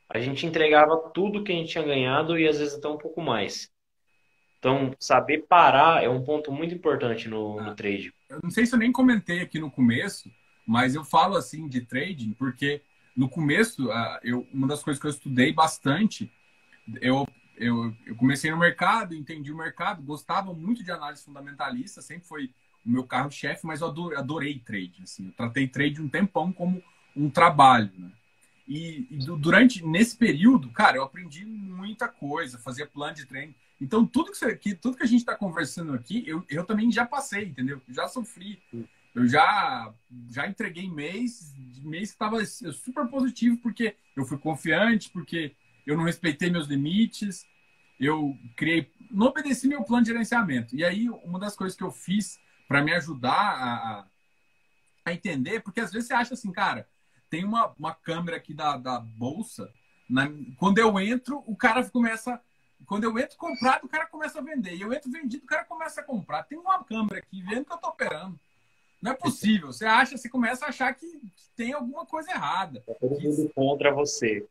a 0.10 0.20
gente 0.20 0.46
entregava 0.46 0.98
tudo 1.14 1.44
que 1.44 1.52
a 1.52 1.56
gente 1.56 1.70
tinha 1.70 1.84
ganhado 1.84 2.38
e 2.38 2.48
às 2.48 2.58
vezes 2.58 2.76
até 2.76 2.88
um 2.88 2.98
pouco 2.98 3.22
mais. 3.22 3.70
Então, 4.58 4.94
saber 5.00 5.46
parar 5.48 6.04
é 6.04 6.10
um 6.10 6.24
ponto 6.24 6.52
muito 6.52 6.76
importante 6.76 7.30
no, 7.30 7.62
no 7.62 7.76
trade. 7.76 8.14
Eu 8.30 8.40
não 8.44 8.50
sei 8.52 8.66
se 8.66 8.76
eu 8.76 8.80
nem 8.80 8.92
comentei 8.92 9.40
aqui 9.40 9.60
no 9.60 9.72
começo, 9.72 10.30
mas 10.68 10.96
eu 10.96 11.06
falo 11.06 11.38
assim 11.38 11.68
de 11.68 11.82
trading 11.82 12.34
porque 12.34 12.82
no 13.16 13.30
começo, 13.30 13.90
ah, 13.92 14.20
eu, 14.24 14.48
uma 14.54 14.68
das 14.68 14.84
coisas 14.84 15.00
que 15.00 15.08
eu 15.08 15.12
estudei 15.12 15.54
bastante, 15.54 16.32
eu, 17.02 17.26
eu, 17.58 17.94
eu 18.06 18.16
comecei 18.16 18.52
no 18.52 18.58
mercado, 18.58 19.16
entendi 19.16 19.52
o 19.52 19.58
mercado, 19.58 20.02
gostava 20.02 20.54
muito 20.54 20.84
de 20.84 20.92
análise 20.92 21.24
fundamentalista, 21.24 22.02
sempre 22.02 22.28
foi 22.28 22.50
o 22.86 22.90
meu 22.90 23.04
carro-chefe, 23.04 23.66
mas 23.66 23.82
eu 23.82 23.88
adorei, 23.88 24.18
adorei 24.18 24.60
trade. 24.60 25.04
Assim, 25.04 25.28
eu 25.28 25.34
tratei 25.34 25.68
trade 25.68 26.02
um 26.02 26.10
tempão 26.10 26.52
como 26.52 26.84
um 27.16 27.30
trabalho. 27.30 27.92
Né? 27.98 28.12
E, 28.70 29.08
e, 29.10 29.18
durante 29.18 29.84
nesse 29.84 30.16
período, 30.16 30.70
cara, 30.70 30.98
eu 30.98 31.04
aprendi 31.04 31.44
muita 31.44 32.08
coisa, 32.08 32.60
fazia 32.60 32.86
plano 32.86 33.16
de 33.16 33.26
treino. 33.26 33.56
Então, 33.82 34.06
tudo 34.06 34.32
que, 34.32 34.38
você, 34.38 34.56
que, 34.56 34.76
tudo 34.76 34.96
que 34.96 35.02
a 35.02 35.08
gente 35.08 35.22
está 35.22 35.34
conversando 35.34 35.92
aqui, 35.92 36.24
eu, 36.28 36.46
eu 36.48 36.64
também 36.64 36.92
já 36.92 37.04
passei, 37.04 37.46
entendeu? 37.46 37.82
Já 37.90 38.08
sofri. 38.08 38.62
Eu 39.16 39.26
já, 39.26 39.92
já 40.30 40.48
entreguei 40.48 40.88
mês, 40.88 41.52
mês 41.82 42.10
que 42.10 42.16
estava 42.16 42.46
super 42.46 43.08
positivo, 43.08 43.58
porque 43.58 43.96
eu 44.16 44.24
fui 44.24 44.38
confiante, 44.38 45.10
porque 45.10 45.56
eu 45.84 45.98
não 45.98 46.04
respeitei 46.04 46.52
meus 46.52 46.68
limites, 46.68 47.48
eu 48.00 48.38
criei, 48.56 48.92
não 49.10 49.28
obedeci 49.28 49.68
meu 49.68 49.84
plano 49.84 50.04
de 50.04 50.12
gerenciamento. 50.12 50.76
E 50.76 50.86
aí, 50.86 51.10
uma 51.10 51.40
das 51.40 51.56
coisas 51.56 51.76
que 51.76 51.84
eu 51.84 51.92
fiz 51.92 52.40
para 52.68 52.84
me 52.84 52.94
ajudar 52.94 53.32
a, 53.32 54.06
a 55.06 55.12
entender, 55.12 55.62
porque 55.62 55.80
às 55.80 55.92
vezes 55.92 56.08
você 56.08 56.14
acha 56.14 56.36
assim, 56.36 56.52
cara, 56.52 56.88
tem 57.30 57.46
uma, 57.46 57.74
uma 57.78 57.94
câmera 57.94 58.38
aqui 58.38 58.54
da, 58.54 58.78
da 58.78 59.00
bolsa, 59.00 59.72
na, 60.10 60.28
quando 60.58 60.80
eu 60.80 61.00
entro, 61.00 61.44
o 61.46 61.56
cara 61.56 61.88
começa. 61.90 62.42
Quando 62.86 63.04
eu 63.04 63.20
entro 63.20 63.38
comprado, 63.38 63.86
o 63.86 63.90
cara 63.90 64.08
começa 64.08 64.40
a 64.40 64.42
vender. 64.42 64.74
E 64.74 64.82
eu 64.82 64.92
entro 64.92 65.12
vendido, 65.12 65.44
o 65.44 65.48
cara 65.48 65.66
começa 65.66 66.02
a 66.02 66.04
comprar. 66.04 66.44
Tem 66.44 66.58
uma 66.58 66.84
câmera 66.84 67.20
aqui 67.20 67.42
vendo 67.44 67.66
que 67.66 67.74
eu 67.74 67.78
tô 67.78 67.90
operando. 67.90 68.40
Não 69.02 69.12
é 69.12 69.16
possível. 69.16 69.68
Você 69.68 69.86
acha, 69.86 70.18
você 70.18 70.30
começa 70.30 70.66
a 70.66 70.70
achar 70.70 70.94
que, 70.94 71.06
que 71.06 71.50
tem 71.56 71.74
alguma 71.74 72.06
coisa 72.06 72.32
errada. 72.32 72.82
Tá 72.82 72.94
todo 72.96 73.20
mundo 73.22 73.52
contra 73.54 73.94
você. 73.94 74.48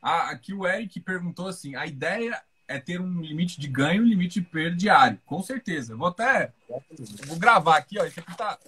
Ah, 0.00 0.30
aqui 0.30 0.52
o 0.52 0.66
Eric 0.66 0.98
perguntou 1.00 1.46
assim: 1.46 1.76
a 1.76 1.86
ideia 1.86 2.42
é 2.68 2.78
ter 2.78 3.00
um 3.00 3.20
limite 3.20 3.60
de 3.60 3.68
ganho 3.68 4.02
e 4.02 4.06
um 4.06 4.08
limite 4.08 4.40
de 4.40 4.46
perda 4.46 4.76
diário. 4.76 5.20
Com 5.26 5.42
certeza. 5.42 5.96
vou 5.96 6.08
até. 6.08 6.52
Vou 7.26 7.38
gravar 7.38 7.76
aqui, 7.76 7.98
ó. 7.98 8.04
Isso 8.04 8.20
aqui 8.20 8.36
tá. 8.36 8.58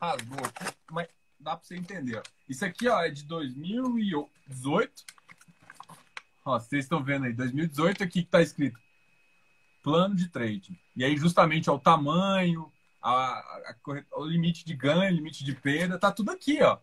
Rasgou 0.00 0.44
aqui, 0.44 0.74
mas 0.90 1.08
dá 1.40 1.56
para 1.56 1.64
você 1.64 1.76
entender. 1.76 2.18
Ó. 2.18 2.22
Isso 2.48 2.64
aqui, 2.64 2.88
ó, 2.88 3.02
é 3.02 3.10
de 3.10 3.24
2018. 3.24 5.04
Ó, 6.44 6.58
vocês 6.58 6.84
estão 6.84 7.02
vendo 7.02 7.24
aí, 7.24 7.32
2018 7.32 8.04
aqui 8.04 8.22
que 8.22 8.30
tá 8.30 8.42
escrito 8.42 8.78
plano 9.82 10.14
de 10.14 10.28
trade. 10.28 10.78
E 10.96 11.04
aí, 11.04 11.16
justamente, 11.16 11.68
ó, 11.68 11.74
o 11.74 11.78
tamanho, 11.78 12.72
a, 13.02 13.10
a, 13.10 13.76
a, 13.86 14.18
o 14.18 14.24
limite 14.24 14.64
de 14.64 14.74
ganho, 14.74 15.14
limite 15.14 15.44
de 15.44 15.54
perda, 15.54 15.98
tá 15.98 16.10
tudo 16.10 16.30
aqui, 16.30 16.62
ó. 16.62 16.78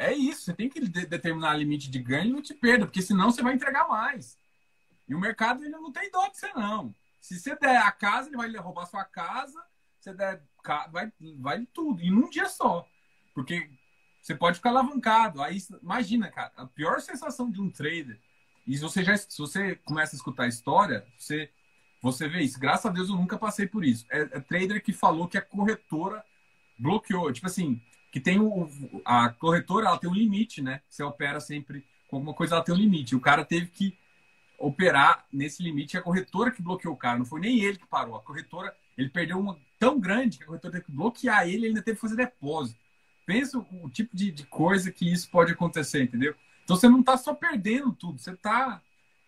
É 0.00 0.14
isso, 0.14 0.46
você 0.46 0.54
tem 0.54 0.66
que 0.66 0.80
de 0.80 1.04
determinar 1.04 1.54
limite 1.54 1.90
de 1.90 1.98
ganho 1.98 2.24
e 2.24 2.28
limite 2.28 2.54
de 2.54 2.58
perda, 2.58 2.86
porque 2.86 3.02
senão 3.02 3.30
você 3.30 3.42
vai 3.42 3.52
entregar 3.52 3.86
mais. 3.86 4.38
E 5.06 5.14
o 5.14 5.20
mercado 5.20 5.62
ele 5.62 5.72
não 5.72 5.92
tem 5.92 6.10
dó 6.10 6.26
de 6.26 6.38
você, 6.38 6.50
não. 6.54 6.94
Se 7.20 7.38
você 7.38 7.54
der 7.54 7.76
a 7.76 7.92
casa, 7.92 8.30
ele 8.30 8.36
vai 8.38 8.50
roubar 8.56 8.86
sua 8.86 9.04
casa, 9.04 9.62
você 9.98 10.14
der, 10.14 10.42
vai, 10.90 11.12
vai 11.38 11.66
tudo, 11.66 12.00
e 12.00 12.10
num 12.10 12.30
dia 12.30 12.48
só. 12.48 12.88
Porque 13.34 13.68
você 14.22 14.34
pode 14.34 14.56
ficar 14.56 14.70
alavancado. 14.70 15.42
Aí, 15.42 15.58
imagina, 15.82 16.30
cara, 16.30 16.50
a 16.56 16.66
pior 16.66 17.02
sensação 17.02 17.50
de 17.50 17.60
um 17.60 17.70
trader, 17.70 18.18
e 18.66 18.74
se 18.74 18.80
você 18.80 19.04
já 19.04 19.14
se 19.18 19.36
você 19.36 19.76
começa 19.84 20.14
a 20.14 20.18
escutar 20.18 20.44
a 20.44 20.48
história, 20.48 21.06
você, 21.18 21.50
você 22.02 22.26
vê 22.26 22.40
isso. 22.40 22.58
Graças 22.58 22.86
a 22.86 22.90
Deus 22.90 23.10
eu 23.10 23.16
nunca 23.16 23.38
passei 23.38 23.66
por 23.66 23.84
isso. 23.84 24.06
É, 24.10 24.20
é 24.20 24.40
trader 24.40 24.82
que 24.82 24.94
falou 24.94 25.28
que 25.28 25.36
a 25.36 25.42
corretora 25.42 26.24
bloqueou. 26.78 27.30
Tipo 27.30 27.48
assim, 27.48 27.82
que 28.10 28.20
tem 28.20 28.38
o, 28.38 28.68
a 29.04 29.28
corretora 29.28 29.86
ela 29.86 29.98
tem 29.98 30.10
um 30.10 30.14
limite, 30.14 30.60
né? 30.60 30.80
Você 30.88 31.02
opera 31.02 31.40
sempre 31.40 31.84
com 32.08 32.16
alguma 32.16 32.34
coisa, 32.34 32.56
ela 32.56 32.64
tem 32.64 32.74
um 32.74 32.78
limite. 32.78 33.14
O 33.14 33.20
cara 33.20 33.44
teve 33.44 33.66
que 33.66 33.96
operar 34.58 35.24
nesse 35.32 35.62
limite. 35.62 35.96
A 35.96 36.02
corretora 36.02 36.50
que 36.50 36.60
bloqueou 36.60 36.94
o 36.94 36.96
cara, 36.96 37.18
não 37.18 37.24
foi 37.24 37.40
nem 37.40 37.60
ele 37.60 37.78
que 37.78 37.86
parou. 37.86 38.16
A 38.16 38.20
corretora, 38.20 38.74
ele 38.98 39.08
perdeu 39.08 39.38
uma 39.38 39.56
tão 39.78 39.98
grande 39.98 40.38
que 40.38 40.44
a 40.44 40.46
corretora 40.46 40.72
teve 40.72 40.84
que 40.84 40.92
bloquear 40.92 41.44
ele, 41.44 41.56
ele 41.56 41.66
ainda 41.68 41.82
teve 41.82 41.96
que 41.96 42.02
fazer 42.02 42.16
depósito. 42.16 42.78
Pensa 43.24 43.58
o, 43.58 43.84
o 43.84 43.88
tipo 43.88 44.16
de, 44.16 44.32
de, 44.32 44.44
coisa 44.44 44.90
que 44.90 45.10
isso 45.10 45.30
pode 45.30 45.52
acontecer, 45.52 46.02
entendeu? 46.02 46.34
Então 46.64 46.76
você 46.76 46.88
não 46.88 47.00
está 47.00 47.16
só 47.16 47.32
perdendo 47.32 47.92
tudo, 47.92 48.18
você 48.18 48.32
está 48.32 48.82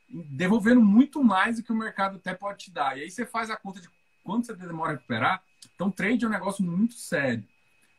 devolvendo 0.09 0.83
muito 0.83 1.22
mais 1.22 1.57
do 1.57 1.62
que 1.62 1.72
o 1.72 1.76
mercado 1.76 2.16
até 2.16 2.35
pode 2.35 2.64
te 2.64 2.70
dar. 2.70 2.99
E 2.99 3.03
aí 3.03 3.11
você 3.11 3.24
faz 3.24 3.49
a 3.49 3.57
conta 3.57 3.80
de 3.80 3.89
quanto 4.22 4.47
você 4.47 4.55
demora 4.55 4.91
a 4.91 4.95
recuperar. 4.95 5.43
Então, 5.74 5.91
trade 5.91 6.24
é 6.24 6.28
um 6.28 6.30
negócio 6.30 6.64
muito 6.64 6.95
sério. 6.95 7.45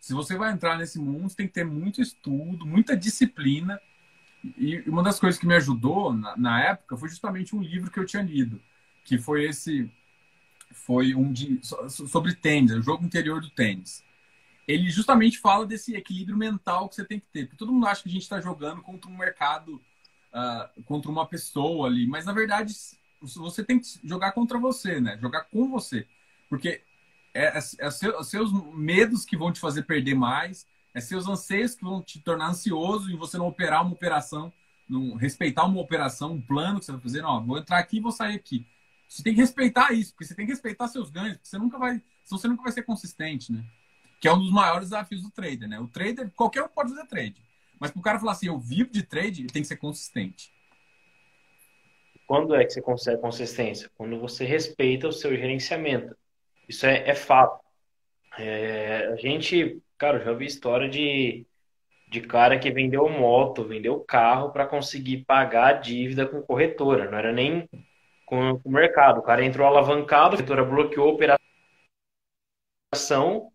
Se 0.04 0.14
você 0.14 0.36
vai 0.36 0.52
entrar 0.52 0.78
nesse 0.78 1.00
mundo, 1.00 1.30
você 1.30 1.36
tem 1.38 1.48
que 1.48 1.54
ter 1.54 1.64
muito 1.64 2.02
estudo, 2.02 2.66
muita 2.66 2.94
disciplina. 2.94 3.80
E 4.58 4.80
uma 4.82 5.02
das 5.02 5.18
coisas 5.18 5.40
que 5.40 5.48
me 5.48 5.56
ajudou 5.56 6.12
na, 6.12 6.36
na 6.36 6.62
época 6.62 6.98
foi 6.98 7.08
justamente 7.08 7.56
um 7.56 7.62
livro 7.62 7.90
que 7.90 7.98
eu 7.98 8.06
tinha 8.06 8.22
lido, 8.22 8.62
que 9.06 9.18
foi 9.18 9.46
esse, 9.46 9.90
foi 10.74 11.16
um 11.16 11.32
de 11.32 11.58
sobre 11.88 12.36
tênis, 12.36 12.74
o 12.74 12.82
jogo 12.82 13.06
interior 13.06 13.40
do 13.40 13.50
tênis. 13.50 14.04
Ele 14.68 14.90
justamente 14.90 15.40
fala 15.40 15.66
desse 15.66 15.96
equilíbrio 15.96 16.38
mental 16.38 16.90
que 16.90 16.96
você 16.96 17.06
tem 17.06 17.22
que 17.22 17.28
ter. 17.28 17.46
Porque 17.46 17.56
todo 17.56 17.72
mundo 17.72 17.88
acha 17.88 18.04
que 18.04 18.10
a 18.10 18.12
gente 18.12 18.24
está 18.24 18.42
jogando 18.42 18.82
contra 18.82 19.10
um 19.10 19.18
mercado, 19.18 19.82
uh, 20.34 20.84
contra 20.84 21.10
uma 21.10 21.26
pessoa 21.26 21.88
ali, 21.88 22.06
mas 22.08 22.26
na 22.26 22.34
verdade 22.34 22.74
você 23.22 23.64
tem 23.64 23.80
que 23.80 23.88
jogar 24.04 24.34
contra 24.34 24.60
você, 24.60 25.00
né? 25.00 25.18
Jogar 25.22 25.46
com 25.46 25.70
você, 25.70 26.06
porque 26.50 26.84
é, 27.34 27.46
é, 27.46 27.58
é 27.58 27.92
seu, 27.92 28.24
seus 28.24 28.52
medos 28.74 29.26
que 29.26 29.36
vão 29.36 29.52
te 29.52 29.60
fazer 29.60 29.84
perder 29.84 30.16
mais, 30.16 30.68
é 30.94 31.02
seus 31.02 31.28
anseios 31.28 31.76
que 31.76 31.84
vão 31.84 32.02
te 32.02 32.20
tornar 32.20 32.50
ansioso 32.50 33.10
e 33.10 33.16
você 33.16 33.38
não 33.38 33.48
operar 33.48 33.82
uma 33.82 33.94
operação, 33.94 34.54
não 34.88 35.16
respeitar 35.16 35.66
uma 35.66 35.82
operação, 35.82 36.34
um 36.34 36.42
plano 36.42 36.80
que 36.80 36.86
você 36.86 36.92
vai 36.92 37.02
fazer. 37.02 37.22
Não, 37.22 37.46
vou 37.46 37.58
entrar 37.58 37.80
aqui 37.80 37.98
e 37.98 38.02
vou 38.02 38.12
sair 38.12 38.36
aqui. 38.36 38.66
Você 39.08 39.24
tem 39.24 39.34
que 39.34 39.42
respeitar 39.42 39.92
isso, 39.92 40.12
porque 40.12 40.26
você 40.26 40.36
tem 40.36 40.46
que 40.46 40.52
respeitar 40.52 40.88
seus 40.88 41.10
ganhos, 41.10 41.38
porque 41.38 41.48
você 41.48 41.58
nunca 41.58 41.78
vai, 41.78 42.02
senão 42.24 42.40
você 42.40 42.48
nunca 42.48 42.64
vai 42.64 42.72
ser 42.72 42.84
consistente, 42.84 43.52
né? 43.52 43.64
Que 44.20 44.28
é 44.28 44.34
um 44.34 44.40
dos 44.40 44.52
maiores 44.52 44.90
desafios 44.90 45.22
do 45.22 45.30
trader, 45.30 45.68
né? 45.68 45.80
O 45.80 45.88
trader, 45.88 46.32
qualquer 46.36 46.64
um 46.64 46.68
pode 46.68 46.90
fazer 46.90 47.08
trade. 47.08 47.36
Mas 47.80 47.92
para 47.92 48.00
o 48.00 48.04
cara 48.04 48.20
falar 48.20 48.32
assim, 48.32 48.48
eu 48.48 48.58
vivo 48.58 48.90
de 48.92 49.04
trade, 49.04 49.42
ele 49.42 49.50
tem 49.50 49.62
que 49.62 49.68
ser 49.68 49.78
consistente. 49.78 50.54
Quando 52.26 52.56
é 52.56 52.64
que 52.64 52.74
você 52.74 52.82
consegue 52.82 53.22
consistência? 53.22 53.92
Quando 53.96 54.20
você 54.20 54.46
respeita 54.46 55.08
o 55.08 55.12
seu 55.12 55.36
gerenciamento. 55.36 56.16
Isso 56.74 56.88
é, 56.88 57.08
é 57.08 57.14
fato. 57.14 57.64
É, 58.38 59.08
a 59.14 59.16
gente, 59.16 59.80
cara, 59.96 60.20
já 60.20 60.34
vi 60.34 60.48
história 60.48 60.90
de, 60.90 61.46
de 62.10 62.22
cara 62.22 62.58
que 62.58 62.72
vendeu 62.72 63.08
moto, 63.08 63.64
vendeu 63.64 64.00
carro 64.00 64.52
para 64.52 64.66
conseguir 64.66 65.24
pagar 65.26 65.68
a 65.68 65.74
dívida 65.74 66.26
com 66.26 66.42
corretora. 66.42 67.12
Não 67.12 67.18
era 67.18 67.32
nem 67.32 67.70
com, 68.26 68.60
com 68.60 68.70
o 68.70 68.72
mercado. 68.72 69.20
O 69.20 69.24
cara 69.24 69.46
entrou 69.46 69.68
alavancado, 69.68 70.34
a 70.36 70.38
corretora 70.38 70.64
bloqueou 70.66 71.10
a 71.10 71.14
operação, 72.92 73.52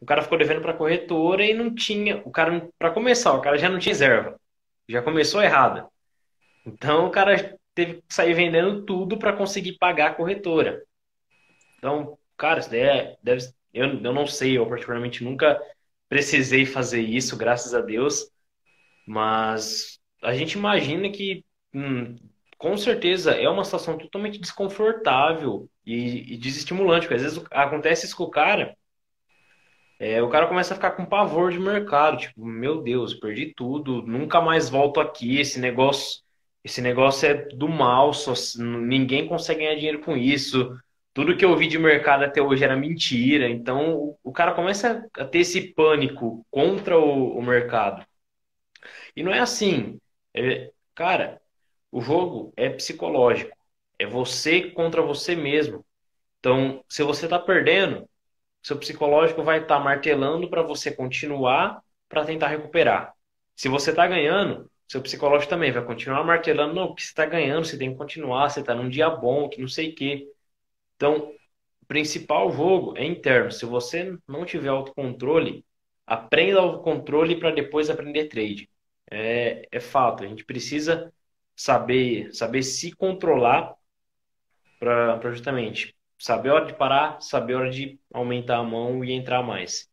o 0.00 0.06
cara 0.06 0.22
ficou 0.22 0.38
devendo 0.38 0.62
para 0.62 0.72
a 0.72 0.76
corretora 0.76 1.44
e 1.44 1.52
não 1.52 1.74
tinha. 1.74 2.22
O 2.24 2.30
cara, 2.30 2.68
para 2.78 2.92
começar, 2.92 3.34
o 3.34 3.40
cara 3.40 3.58
já 3.58 3.68
não 3.68 3.80
tinha 3.80 3.92
reserva. 3.92 4.40
Já 4.88 5.02
começou 5.02 5.42
errada. 5.42 5.88
Então 6.64 7.06
o 7.06 7.10
cara 7.10 7.58
teve 7.74 8.02
que 8.02 8.14
sair 8.14 8.34
vendendo 8.34 8.84
tudo 8.84 9.18
para 9.18 9.32
conseguir 9.32 9.78
pagar 9.78 10.12
a 10.12 10.14
corretora. 10.14 10.84
Então, 11.78 12.16
Cara, 12.36 12.60
isso 12.60 12.70
daí 12.70 12.80
é, 12.80 13.16
deve, 13.22 13.44
eu, 13.72 13.86
eu 14.02 14.12
não 14.12 14.26
sei, 14.26 14.58
eu 14.58 14.66
particularmente 14.68 15.24
nunca 15.24 15.60
precisei 16.08 16.66
fazer 16.66 17.00
isso, 17.00 17.36
graças 17.36 17.74
a 17.74 17.80
Deus, 17.80 18.30
mas 19.06 19.98
a 20.22 20.34
gente 20.34 20.54
imagina 20.54 21.10
que, 21.10 21.44
hum, 21.74 22.16
com 22.58 22.76
certeza, 22.76 23.32
é 23.32 23.48
uma 23.48 23.64
situação 23.64 23.98
totalmente 23.98 24.38
desconfortável 24.38 25.68
e, 25.86 26.34
e 26.34 26.38
desestimulante, 26.38 27.06
porque 27.06 27.16
às 27.16 27.22
vezes 27.22 27.44
acontece 27.50 28.06
isso 28.06 28.16
com 28.16 28.24
o 28.24 28.30
cara, 28.30 28.76
é, 29.98 30.20
o 30.20 30.28
cara 30.28 30.48
começa 30.48 30.74
a 30.74 30.76
ficar 30.76 30.92
com 30.92 31.04
pavor 31.06 31.52
de 31.52 31.60
mercado, 31.60 32.16
tipo, 32.18 32.44
meu 32.44 32.82
Deus, 32.82 33.14
perdi 33.14 33.52
tudo, 33.54 34.02
nunca 34.02 34.40
mais 34.40 34.68
volto 34.68 34.98
aqui, 35.00 35.38
esse 35.38 35.60
negócio, 35.60 36.20
esse 36.64 36.80
negócio 36.82 37.28
é 37.28 37.34
do 37.54 37.68
mal, 37.68 38.12
só, 38.12 38.32
ninguém 38.58 39.28
consegue 39.28 39.60
ganhar 39.60 39.76
dinheiro 39.76 40.00
com 40.00 40.16
isso, 40.16 40.76
tudo 41.14 41.36
que 41.36 41.44
eu 41.44 41.56
vi 41.56 41.68
de 41.68 41.78
mercado 41.78 42.24
até 42.24 42.40
hoje 42.42 42.64
era 42.64 42.76
mentira. 42.76 43.48
Então 43.48 44.16
o 44.22 44.32
cara 44.32 44.54
começa 44.54 45.08
a 45.16 45.24
ter 45.24 45.40
esse 45.40 45.72
pânico 45.74 46.46
contra 46.50 46.98
o, 46.98 47.38
o 47.38 47.42
mercado. 47.42 48.04
E 49.16 49.22
não 49.22 49.32
é 49.32 49.40
assim. 49.40 50.00
É, 50.34 50.70
cara, 50.94 51.40
o 51.90 52.00
jogo 52.00 52.52
é 52.56 52.70
psicológico. 52.70 53.56
É 53.98 54.06
você 54.06 54.70
contra 54.70 55.02
você 55.02 55.36
mesmo. 55.36 55.84
Então, 56.40 56.84
se 56.88 57.02
você 57.02 57.26
está 57.26 57.38
perdendo, 57.38 58.08
seu 58.62 58.78
psicológico 58.78 59.42
vai 59.42 59.60
estar 59.62 59.78
tá 59.78 59.84
martelando 59.84 60.48
para 60.50 60.62
você 60.62 60.90
continuar 60.90 61.82
para 62.08 62.24
tentar 62.24 62.48
recuperar. 62.48 63.14
Se 63.56 63.68
você 63.68 63.90
está 63.90 64.06
ganhando, 64.06 64.70
seu 64.88 65.00
psicológico 65.02 65.50
também 65.50 65.72
vai 65.72 65.84
continuar 65.84 66.24
martelando, 66.24 66.74
não, 66.74 66.88
porque 66.88 67.02
você 67.02 67.08
está 67.08 67.26
ganhando, 67.26 67.64
você 67.64 67.78
tem 67.78 67.90
que 67.92 67.96
continuar, 67.96 68.50
você 68.50 68.60
está 68.60 68.74
num 68.74 68.88
dia 68.88 69.08
bom, 69.08 69.48
que 69.48 69.60
não 69.60 69.68
sei 69.68 69.90
o 69.90 69.94
quê. 69.94 70.28
Então, 71.02 71.34
o 71.82 71.86
principal 71.86 72.52
jogo 72.52 72.96
é 72.96 73.04
interno. 73.04 73.50
Se 73.50 73.66
você 73.66 74.16
não 74.28 74.44
tiver 74.44 74.68
autocontrole, 74.68 75.66
aprenda 76.06 76.60
autocontrole 76.60 77.40
para 77.40 77.50
depois 77.50 77.90
aprender 77.90 78.28
trade. 78.28 78.70
É, 79.10 79.66
é 79.72 79.80
fato, 79.80 80.22
a 80.22 80.28
gente 80.28 80.44
precisa 80.44 81.12
saber, 81.56 82.32
saber 82.32 82.62
se 82.62 82.92
controlar 82.92 83.74
para 84.78 85.32
justamente 85.32 85.92
saber 86.16 86.50
a 86.50 86.54
hora 86.54 86.66
de 86.66 86.74
parar, 86.74 87.20
saber 87.20 87.54
a 87.54 87.58
hora 87.58 87.70
de 87.70 87.98
aumentar 88.14 88.58
a 88.58 88.62
mão 88.62 89.04
e 89.04 89.10
entrar 89.10 89.42
mais. 89.42 89.90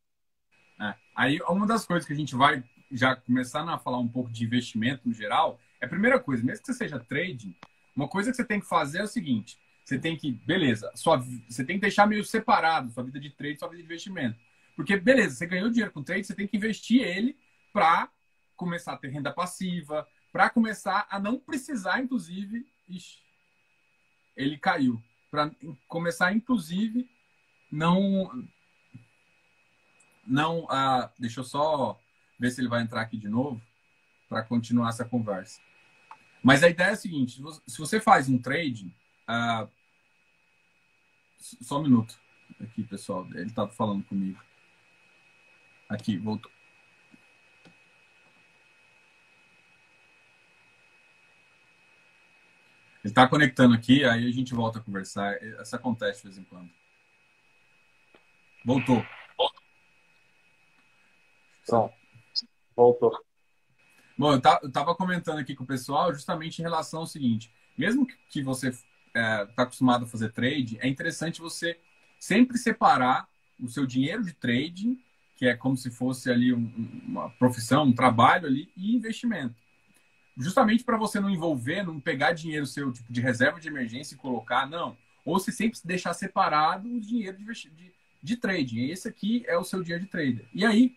É. 0.79 0.93
Aí, 1.15 1.39
uma 1.49 1.65
das 1.65 1.87
coisas 1.87 2.05
que 2.05 2.13
a 2.13 2.15
gente 2.15 2.35
vai 2.35 2.63
já 2.91 3.15
começando 3.15 3.69
a 3.69 3.79
falar 3.79 3.97
um 3.97 4.07
pouco 4.07 4.31
de 4.31 4.45
investimento 4.45 5.07
no 5.07 5.13
geral, 5.13 5.59
é 5.81 5.87
a 5.87 5.89
primeira 5.89 6.19
coisa, 6.19 6.43
mesmo 6.43 6.61
que 6.61 6.71
você 6.71 6.77
seja 6.77 6.99
trading, 6.99 7.55
uma 7.95 8.07
coisa 8.07 8.29
que 8.29 8.37
você 8.37 8.45
tem 8.45 8.59
que 8.59 8.67
fazer 8.67 8.99
é 8.99 9.03
o 9.03 9.07
seguinte: 9.07 9.57
você 9.89 9.97
tem 9.97 10.15
que, 10.15 10.31
beleza, 10.31 10.91
sua, 10.95 11.17
você 11.47 11.65
tem 11.65 11.77
que 11.77 11.81
deixar 11.81 12.05
meio 12.05 12.23
separado 12.23 12.91
sua 12.91 13.03
vida 13.03 13.19
de 13.19 13.31
trade 13.31 13.55
e 13.55 13.59
sua 13.59 13.67
vida 13.67 13.81
de 13.81 13.85
investimento. 13.85 14.39
Porque, 14.75 14.95
beleza, 14.95 15.35
você 15.35 15.47
ganhou 15.47 15.69
dinheiro 15.69 15.91
com 15.91 16.03
trade, 16.03 16.25
você 16.25 16.35
tem 16.35 16.47
que 16.47 16.55
investir 16.55 17.01
ele 17.01 17.35
para 17.73 18.09
começar 18.55 18.93
a 18.93 18.97
ter 18.97 19.09
renda 19.09 19.33
passiva, 19.33 20.07
para 20.31 20.49
começar 20.49 21.07
a 21.09 21.19
não 21.19 21.39
precisar, 21.39 21.99
inclusive. 21.99 22.65
Ixi, 22.87 23.17
ele 24.37 24.57
caiu. 24.57 25.01
Para 25.31 25.51
começar, 25.87 26.33
inclusive, 26.33 27.09
não. 27.71 28.47
Não. 30.25 30.67
Ah, 30.69 31.11
deixa 31.17 31.39
eu 31.39 31.43
só 31.43 31.99
ver 32.39 32.51
se 32.51 32.61
ele 32.61 32.69
vai 32.69 32.81
entrar 32.81 33.01
aqui 33.01 33.17
de 33.17 33.27
novo 33.27 33.61
para 34.27 34.43
continuar 34.43 34.89
essa 34.89 35.03
conversa. 35.03 35.59
Mas 36.43 36.63
a 36.63 36.69
ideia 36.69 36.89
é 36.89 36.91
a 36.91 36.95
seguinte: 36.95 37.41
se 37.67 37.77
você 37.77 37.99
faz 37.99 38.29
um 38.29 38.37
trade, 38.37 38.95
uh, 39.27 39.69
só 41.39 41.79
um 41.79 41.83
minuto 41.83 42.19
aqui, 42.61 42.83
pessoal. 42.83 43.25
Ele 43.31 43.47
está 43.47 43.67
falando 43.67 44.03
comigo. 44.03 44.41
Aqui, 45.87 46.17
voltou. 46.17 46.51
Ele 53.01 53.11
está 53.11 53.27
conectando 53.27 53.73
aqui, 53.73 54.03
aí 54.03 54.27
a 54.27 54.31
gente 54.31 54.53
volta 54.53 54.79
a 54.79 54.81
conversar. 54.81 55.41
Isso 55.41 55.75
acontece 55.75 56.19
de 56.19 56.27
vez 56.27 56.37
em 56.37 56.43
quando. 56.43 56.69
Voltou. 58.65 59.05
Pronto. 61.65 61.93
Voltou. 62.75 63.25
Bom, 64.17 64.33
eu 64.33 64.67
estava 64.67 64.93
comentando 64.95 65.39
aqui 65.39 65.55
com 65.55 65.63
o 65.63 65.67
pessoal 65.67 66.13
justamente 66.13 66.59
em 66.59 66.63
relação 66.63 67.01
ao 67.01 67.07
seguinte: 67.07 67.51
mesmo 67.77 68.05
que 68.29 68.43
você 68.43 68.71
está 69.09 69.19
é, 69.19 69.45
tá 69.45 69.63
acostumado 69.63 70.05
a 70.05 70.07
fazer 70.07 70.31
trade, 70.31 70.77
é 70.81 70.87
interessante 70.87 71.41
você 71.41 71.77
sempre 72.19 72.57
separar 72.57 73.27
o 73.59 73.67
seu 73.67 73.85
dinheiro 73.85 74.23
de 74.23 74.33
trading, 74.33 74.99
que 75.35 75.45
é 75.47 75.55
como 75.55 75.77
se 75.77 75.89
fosse 75.89 76.29
ali 76.29 76.53
um, 76.53 77.01
uma 77.07 77.29
profissão, 77.31 77.85
um 77.85 77.93
trabalho 77.93 78.47
ali, 78.47 78.71
e 78.75 78.95
investimento. 78.95 79.55
Justamente 80.37 80.83
para 80.83 80.97
você 80.97 81.19
não 81.19 81.29
envolver, 81.29 81.83
não 81.83 81.99
pegar 81.99 82.31
dinheiro 82.31 82.65
seu 82.65 82.91
tipo 82.91 83.11
de 83.11 83.21
reserva 83.21 83.59
de 83.59 83.67
emergência 83.67 84.15
e 84.15 84.17
colocar, 84.17 84.67
não. 84.67 84.97
Ou 85.25 85.39
se 85.39 85.51
sempre 85.51 85.79
deixar 85.83 86.13
separado 86.13 86.89
o 86.89 86.99
dinheiro 86.99 87.37
de, 87.37 87.45
de, 87.45 87.93
de 88.23 88.37
trading. 88.37 88.89
Esse 88.89 89.07
aqui 89.07 89.43
é 89.47 89.57
o 89.57 89.63
seu 89.65 89.83
dinheiro 89.83 90.05
de 90.05 90.09
trader. 90.09 90.47
E 90.53 90.65
aí, 90.65 90.95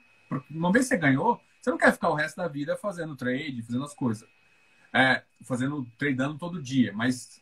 uma 0.48 0.70
vez 0.70 0.84
que 0.84 0.90
você 0.90 0.96
ganhou, 0.96 1.40
você 1.60 1.70
não 1.70 1.78
quer 1.78 1.92
ficar 1.92 2.10
o 2.10 2.14
resto 2.14 2.36
da 2.36 2.46
vida 2.46 2.76
fazendo 2.76 3.16
trade, 3.16 3.62
fazendo 3.62 3.84
as 3.84 3.94
coisas. 3.94 4.28
É, 4.92 5.22
fazendo, 5.42 5.86
tradando 5.98 6.38
todo 6.38 6.62
dia. 6.62 6.92
Mas, 6.92 7.41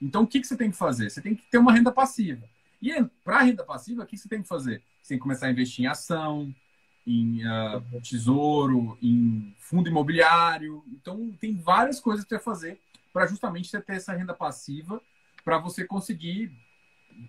então, 0.00 0.22
o 0.22 0.26
que, 0.26 0.40
que 0.40 0.46
você 0.46 0.56
tem 0.56 0.70
que 0.70 0.76
fazer? 0.76 1.10
Você 1.10 1.20
tem 1.20 1.34
que 1.34 1.42
ter 1.50 1.58
uma 1.58 1.72
renda 1.72 1.90
passiva. 1.90 2.48
E 2.80 2.92
para 3.24 3.42
renda 3.42 3.64
passiva, 3.64 4.04
o 4.04 4.06
que 4.06 4.16
você 4.16 4.28
tem 4.28 4.42
que 4.42 4.48
fazer? 4.48 4.82
Você 5.02 5.10
tem 5.10 5.18
que 5.18 5.22
começar 5.22 5.46
a 5.46 5.50
investir 5.50 5.84
em 5.84 5.88
ação, 5.88 6.54
em 7.06 7.42
uh, 7.44 8.00
tesouro, 8.02 8.96
em 9.02 9.54
fundo 9.58 9.88
imobiliário. 9.88 10.84
Então, 10.86 11.32
tem 11.40 11.56
várias 11.56 11.98
coisas 11.98 12.24
que 12.24 12.30
você 12.30 12.38
fazer 12.38 12.80
para 13.12 13.26
justamente 13.26 13.68
você 13.68 13.80
ter 13.80 13.96
essa 13.96 14.12
renda 14.12 14.34
passiva 14.34 15.02
para 15.44 15.58
você 15.58 15.84
conseguir 15.84 16.52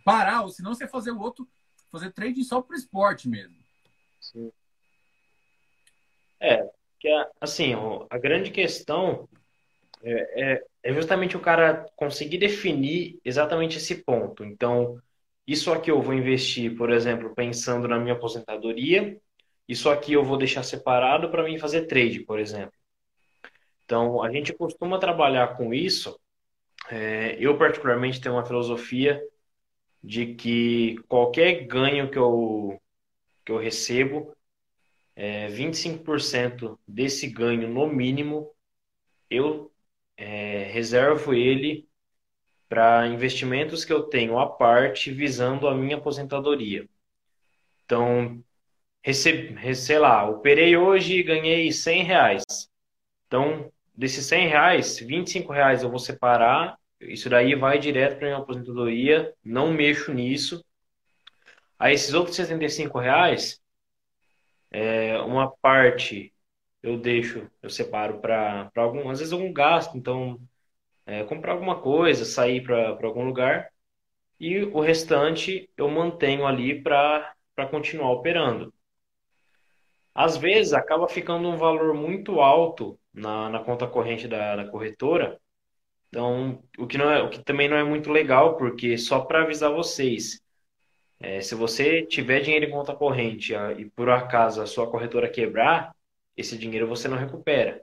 parar, 0.04 0.42
ou 0.42 0.50
se 0.50 0.62
não 0.62 0.76
você 0.76 0.88
fazer 0.88 1.12
o 1.12 1.20
outro, 1.20 1.48
fazer 1.92 2.12
trading 2.12 2.44
só 2.44 2.62
para 2.62 2.76
esporte 2.76 3.28
mesmo. 3.28 3.58
Sim. 4.20 4.52
É, 6.40 6.70
que 7.00 7.10
assim, 7.40 7.74
a 8.10 8.18
grande 8.18 8.52
questão 8.52 9.28
é, 10.02 10.54
é, 10.54 10.64
é 10.84 10.94
justamente 10.94 11.36
o 11.36 11.42
cara 11.42 11.86
conseguir 11.96 12.38
definir 12.38 13.20
exatamente 13.24 13.78
esse 13.78 13.96
ponto. 14.04 14.44
Então, 14.44 15.00
isso 15.46 15.72
aqui 15.72 15.92
eu 15.92 16.02
vou 16.02 16.14
investir, 16.14 16.76
por 16.78 16.92
exemplo, 16.92 17.34
pensando 17.36 17.88
na 17.88 18.00
minha 18.00 18.14
aposentadoria, 18.14 19.20
isso 19.68 19.90
aqui 19.90 20.14
eu 20.14 20.24
vou 20.24 20.38
deixar 20.38 20.64
separado 20.64 21.30
para 21.30 21.44
mim 21.44 21.58
fazer 21.60 21.88
trade, 21.88 22.22
por 22.22 22.40
exemplo. 22.40 22.74
Então, 23.86 24.22
a 24.24 24.32
gente 24.32 24.54
costuma 24.54 25.00
trabalhar 25.00 25.58
com 25.58 25.74
isso. 25.74 26.20
É, 26.90 27.36
eu, 27.40 27.58
particularmente, 27.58 28.22
tenho 28.22 28.36
uma 28.36 28.46
filosofia 28.46 29.22
de 30.04 30.34
que 30.36 30.98
qualquer 31.08 31.66
ganho 31.66 32.10
que 32.10 32.18
eu, 32.18 32.80
que 33.46 33.52
eu 33.52 33.58
recebo, 33.58 34.36
é, 35.16 35.48
25% 35.50 36.80
desse 36.88 37.28
ganho, 37.28 37.68
no 37.68 37.88
mínimo, 37.88 38.52
eu 39.30 39.69
é, 40.20 40.64
reservo 40.66 41.34
ele 41.34 41.88
para 42.68 43.08
investimentos 43.08 43.86
que 43.86 43.94
eu 43.94 44.04
tenho 44.04 44.38
à 44.38 44.48
parte 44.48 45.12
visando 45.12 45.68
a 45.68 45.74
minha 45.74 45.96
aposentadoria. 45.98 46.88
Então, 47.86 48.44
recebi, 49.02 49.76
sei 49.76 49.98
lá, 49.98 50.30
operei 50.30 50.78
hoje 50.78 51.16
e 51.16 51.24
ganhei 51.24 51.72
100 51.72 52.04
reais. 52.04 52.44
Então, 53.28 53.72
desses 53.96 54.26
100 54.26 54.48
reais, 54.50 55.00
25 55.00 55.54
reais 55.54 55.84
eu 55.84 55.90
vou 55.90 56.00
separar, 56.00 56.78
isso 57.00 57.30
daí 57.30 57.56
vai 57.56 57.80
direto 57.80 58.18
para 58.18 58.28
minha 58.28 58.40
aposentadoria, 58.40 59.34
não 59.44 59.74
mexo 59.74 60.14
nisso. 60.14 60.64
Aí 61.80 61.94
esses 61.94 62.14
outros 62.14 62.36
65 62.36 63.00
reais, 63.00 63.62
é, 64.70 65.18
uma 65.22 65.50
parte 65.50 66.34
eu 66.82 66.98
deixo, 66.98 67.50
eu 67.62 67.70
separo 67.70 68.20
para 68.20 68.72
algum, 68.76 69.10
às 69.10 69.20
vezes 69.20 69.34
algum 69.34 69.52
gasto, 69.54 69.98
então 69.98 70.40
é, 71.06 71.24
comprar 71.24 71.54
alguma 71.54 71.82
coisa, 71.82 72.26
sair 72.26 72.64
para 72.64 72.90
algum 73.04 73.26
lugar, 73.26 73.70
e 74.40 74.64
o 74.64 74.80
restante 74.80 75.70
eu 75.78 75.90
mantenho 75.90 76.46
ali 76.46 76.82
para 76.82 77.36
continuar 77.72 78.12
operando. 78.12 78.74
Às 80.14 80.38
vezes 80.38 80.74
acaba 80.74 81.08
ficando 81.08 81.48
um 81.50 81.58
valor 81.58 81.94
muito 81.94 82.42
alto 82.42 83.00
na, 83.14 83.50
na 83.50 83.60
conta 83.64 83.88
corrente 83.88 84.28
da, 84.28 84.56
da 84.56 84.70
corretora, 84.70 85.40
então 86.10 86.64
o 86.78 86.88
que, 86.88 86.98
não 86.98 87.10
é, 87.12 87.22
o 87.22 87.30
que 87.30 87.44
também 87.44 87.70
não 87.70 87.78
é 87.78 87.84
muito 87.84 88.12
legal, 88.12 88.58
porque 88.58 88.98
só 88.98 89.22
para 89.22 89.44
avisar 89.44 89.72
vocês, 89.72 90.42
é, 91.20 91.42
se 91.42 91.54
você 91.56 92.06
tiver 92.06 92.42
dinheiro 92.42 92.66
em 92.66 92.72
conta 92.72 92.96
corrente 92.96 93.54
ah, 93.56 93.74
e 93.74 93.90
por 93.90 94.10
acaso 94.10 94.62
a 94.62 94.66
sua 94.66 94.90
corretora 94.90 95.30
quebrar, 95.30 95.94
esse 96.40 96.58
dinheiro 96.58 96.88
você 96.88 97.08
não 97.08 97.18
recupera. 97.18 97.82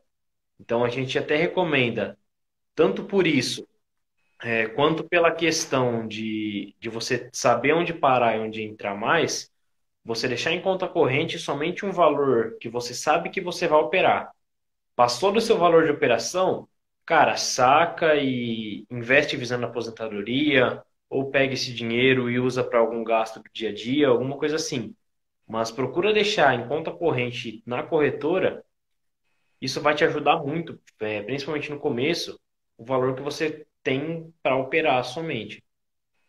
Então 0.60 0.84
a 0.84 0.88
gente 0.88 1.18
até 1.18 1.36
recomenda, 1.36 2.18
tanto 2.74 3.04
por 3.04 3.26
isso, 3.26 3.68
é, 4.42 4.66
quanto 4.68 5.04
pela 5.04 5.32
questão 5.32 6.06
de, 6.06 6.74
de 6.78 6.88
você 6.88 7.28
saber 7.32 7.74
onde 7.74 7.94
parar 7.94 8.36
e 8.36 8.40
onde 8.40 8.62
entrar 8.62 8.94
mais, 8.94 9.50
você 10.04 10.28
deixar 10.28 10.52
em 10.52 10.62
conta 10.62 10.88
corrente 10.88 11.38
somente 11.38 11.84
um 11.86 11.92
valor 11.92 12.56
que 12.60 12.68
você 12.68 12.94
sabe 12.94 13.30
que 13.30 13.40
você 13.40 13.68
vai 13.68 13.80
operar. 13.80 14.30
Passou 14.96 15.32
do 15.32 15.40
seu 15.40 15.58
valor 15.58 15.84
de 15.84 15.92
operação, 15.92 16.68
cara, 17.04 17.36
saca 17.36 18.16
e 18.16 18.86
investe 18.90 19.36
visando 19.36 19.66
a 19.66 19.68
aposentadoria, 19.68 20.82
ou 21.08 21.30
pega 21.30 21.54
esse 21.54 21.72
dinheiro 21.72 22.30
e 22.30 22.38
usa 22.38 22.64
para 22.64 22.78
algum 22.78 23.04
gasto 23.04 23.40
do 23.40 23.50
dia 23.52 23.70
a 23.70 23.74
dia, 23.74 24.08
alguma 24.08 24.36
coisa 24.38 24.56
assim. 24.56 24.94
Mas 25.48 25.70
procura 25.70 26.12
deixar 26.12 26.54
em 26.54 26.66
conta 26.66 26.90
corrente 26.90 27.62
na 27.64 27.82
corretora, 27.82 28.64
isso 29.60 29.80
vai 29.80 29.94
te 29.94 30.04
ajudar 30.04 30.38
muito, 30.38 30.80
é, 31.00 31.22
principalmente 31.22 31.70
no 31.70 31.78
começo, 31.78 32.38
o 32.76 32.84
valor 32.84 33.14
que 33.14 33.22
você 33.22 33.66
tem 33.82 34.32
para 34.42 34.56
operar 34.56 35.04
somente. 35.04 35.62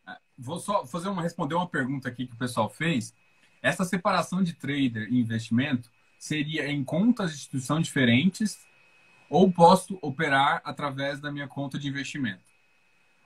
É, 0.08 0.16
vou 0.36 0.58
só 0.58 0.86
fazer 0.86 1.08
uma 1.08 1.22
responder 1.22 1.54
uma 1.54 1.68
pergunta 1.68 2.08
aqui 2.08 2.26
que 2.26 2.34
o 2.34 2.38
pessoal 2.38 2.70
fez. 2.70 3.12
Essa 3.60 3.84
separação 3.84 4.42
de 4.42 4.54
trader 4.54 5.08
e 5.10 5.18
investimento 5.18 5.90
seria 6.18 6.68
em 6.68 6.84
contas 6.84 7.30
de 7.30 7.36
instituição 7.38 7.80
diferentes 7.80 8.56
ou 9.28 9.52
posso 9.52 9.98
operar 10.00 10.62
através 10.64 11.20
da 11.20 11.30
minha 11.30 11.48
conta 11.48 11.78
de 11.78 11.88
investimento? 11.88 12.44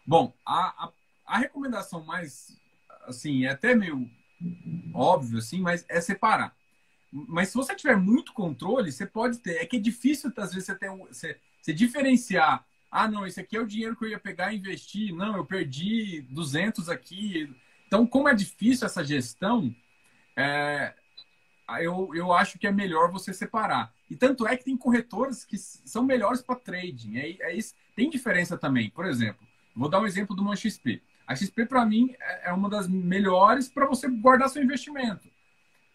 Bom, 0.05 0.33
a, 0.45 0.87
a 0.87 0.93
a 1.33 1.39
recomendação 1.39 2.05
mais, 2.05 2.55
assim, 3.07 3.47
é 3.47 3.51
até 3.51 3.75
meio 3.75 4.07
óbvio, 4.95 5.39
assim, 5.39 5.61
mas 5.61 5.85
é 5.89 6.01
separar. 6.01 6.55
Mas 7.13 7.49
se 7.51 7.55
você 7.55 7.75
tiver 7.75 7.97
muito 7.97 8.33
controle, 8.33 8.91
você 8.91 9.05
pode 9.05 9.39
ter. 9.39 9.57
É 9.57 9.67
que 9.67 9.77
é 9.77 9.81
difícil, 9.81 10.33
às 10.37 10.53
vezes, 10.53 10.67
você, 10.67 10.75
ter, 10.75 10.91
você, 10.91 11.39
você 11.61 11.73
diferenciar. 11.73 12.65
Ah, 12.91 13.09
não, 13.09 13.27
esse 13.27 13.41
aqui 13.41 13.57
é 13.57 13.61
o 13.61 13.67
dinheiro 13.67 13.97
que 13.97 14.05
eu 14.05 14.09
ia 14.09 14.19
pegar 14.19 14.53
e 14.53 14.57
investir. 14.57 15.15
Não, 15.15 15.37
eu 15.37 15.45
perdi 15.45 16.23
200 16.31 16.89
aqui. 16.89 17.55
Então, 17.87 18.07
como 18.07 18.29
é 18.29 18.35
difícil 18.35 18.87
essa 18.87 19.05
gestão, 19.05 19.75
é, 20.37 20.95
eu, 21.81 22.11
eu 22.15 22.33
acho 22.33 22.59
que 22.59 22.67
é 22.67 22.73
melhor 22.73 23.11
você 23.11 23.33
separar. 23.33 23.93
E 24.11 24.17
tanto 24.17 24.47
é 24.47 24.57
que 24.57 24.65
tem 24.65 24.77
corretoras 24.77 25.45
que 25.45 25.59
são 25.59 26.03
melhores 26.03 26.43
para 26.43 26.57
trading. 26.57 27.19
É, 27.19 27.37
é 27.41 27.55
isso. 27.55 27.75
Tem 27.95 28.09
diferença 28.11 28.57
também. 28.57 28.91
Por 28.91 29.07
exemplo, 29.07 29.47
vou 29.75 29.89
dar 29.89 30.01
um 30.01 30.07
exemplo 30.07 30.35
de 30.35 30.43
uma 30.43 30.57
XP. 30.57 31.03
A 31.33 31.37
XP, 31.37 31.65
para 31.67 31.85
mim, 31.87 32.15
é, 32.21 32.51
é 32.51 32.53
uma 32.53 32.69
das 32.69 32.87
melhores 32.87 33.69
para 33.69 33.87
você 33.87 34.07
guardar 34.09 34.51
seu 34.51 34.63
investimento. 34.63 35.29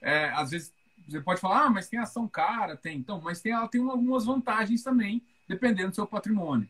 É, 0.02 0.30
às 0.30 0.50
vezes 0.50 0.74
você 1.08 1.22
pode 1.22 1.40
falar, 1.40 1.66
ah, 1.66 1.70
mas 1.70 1.88
tem 1.88 2.00
ação 2.00 2.28
cara, 2.28 2.76
tem. 2.76 2.98
Então, 2.98 3.22
mas 3.22 3.40
tem, 3.40 3.52
ela 3.52 3.68
tem 3.68 3.82
algumas 3.82 4.26
vantagens 4.26 4.84
também, 4.84 5.22
dependendo 5.48 5.90
do 5.90 5.96
seu 5.96 6.08
patrimônio. 6.08 6.68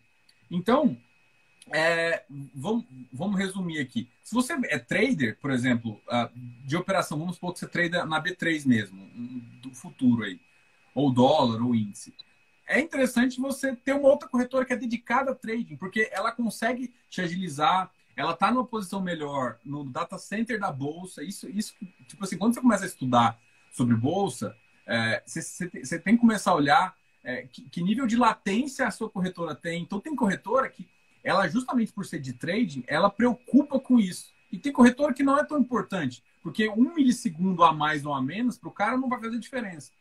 Então, 0.52 0.98
é, 1.70 2.24
vamos, 2.54 2.86
vamos 3.12 3.40
resumir 3.40 3.80
aqui. 3.80 4.10
Se 4.22 4.36
você 4.36 4.54
é 4.66 4.78
trader, 4.78 5.38
por 5.40 5.52
exemplo, 5.52 6.02
uh, 6.08 6.30
de 6.66 6.76
operação, 6.76 7.18
vamos 7.18 7.36
supor 7.36 7.54
que 7.54 7.60
você 7.60 7.68
trade 7.68 7.92
na 8.06 8.22
B3 8.22 8.66
mesmo, 8.66 9.10
do 9.62 9.74
futuro 9.74 10.24
aí, 10.24 10.40
ou 10.94 11.12
dólar, 11.12 11.62
ou 11.62 11.74
índice. 11.74 12.14
É 12.68 12.82
interessante 12.82 13.40
você 13.40 13.74
ter 13.76 13.94
uma 13.94 14.10
outra 14.10 14.28
corretora 14.28 14.66
que 14.66 14.74
é 14.74 14.78
dedicada 14.78 15.32
a 15.32 15.36
trading, 15.36 15.78
porque 15.78 16.10
ela 16.12 16.34
consegue 16.34 16.94
te 17.10 17.22
agilizar, 17.22 17.90
ela 18.18 18.34
está 18.34 18.52
numa 18.52 18.66
posição 18.66 19.00
melhor 19.00 19.60
no 19.64 19.86
data 19.86 20.18
center 20.18 20.60
da 20.60 20.72
bolsa. 20.72 21.24
Isso, 21.24 21.48
isso, 21.50 21.76
tipo 22.08 22.24
assim, 22.24 22.38
quando 22.38 22.56
você 22.56 22.62
começa 22.62 22.84
a 22.84 22.88
estudar 22.88 23.40
sobre 23.72 23.96
bolsa, 23.96 24.58
é, 24.88 25.22
você, 25.24 25.70
você, 25.70 26.00
tem 26.00 26.16
que 26.16 26.22
começar 26.22 26.52
a 26.52 26.56
olhar 26.56 26.96
é, 27.24 27.44
que, 27.44 27.70
que, 27.70 27.84
nível 27.84 28.08
de 28.08 28.16
latência 28.16 28.88
a 28.88 28.92
sua 28.92 29.08
corretora 29.08 29.54
tem. 29.54 29.84
Então, 29.84 30.00
tem 30.00 30.16
corretora 30.16 30.68
que, 30.68 30.90
ela 31.24 31.48
justamente 31.48 31.94
por 31.94 32.06
ser 32.06 32.20
de 32.20 32.34
trading, 32.34 32.84
ela 32.88 33.10
preocupa 33.10 33.80
com 33.80 34.00
isso. 34.00 34.34
E 34.52 34.58
tem 34.58 34.72
corretora 34.72 35.14
que 35.14 35.24
não 35.24 35.38
é 35.38 35.44
tão 35.44 35.60
importante, 35.60 36.24
porque 36.42 36.68
um 36.70 36.96
milissegundo 36.96 37.64
a 37.64 37.72
mais 37.72 38.04
ou 38.04 38.14
a 38.16 38.22
menos, 38.22 38.58
para 38.58 38.70
o 38.70 38.74
cara 38.74 38.98
não 38.98 39.10
vai 39.10 39.20
fazer 39.20 39.38
diferença. 39.38 39.92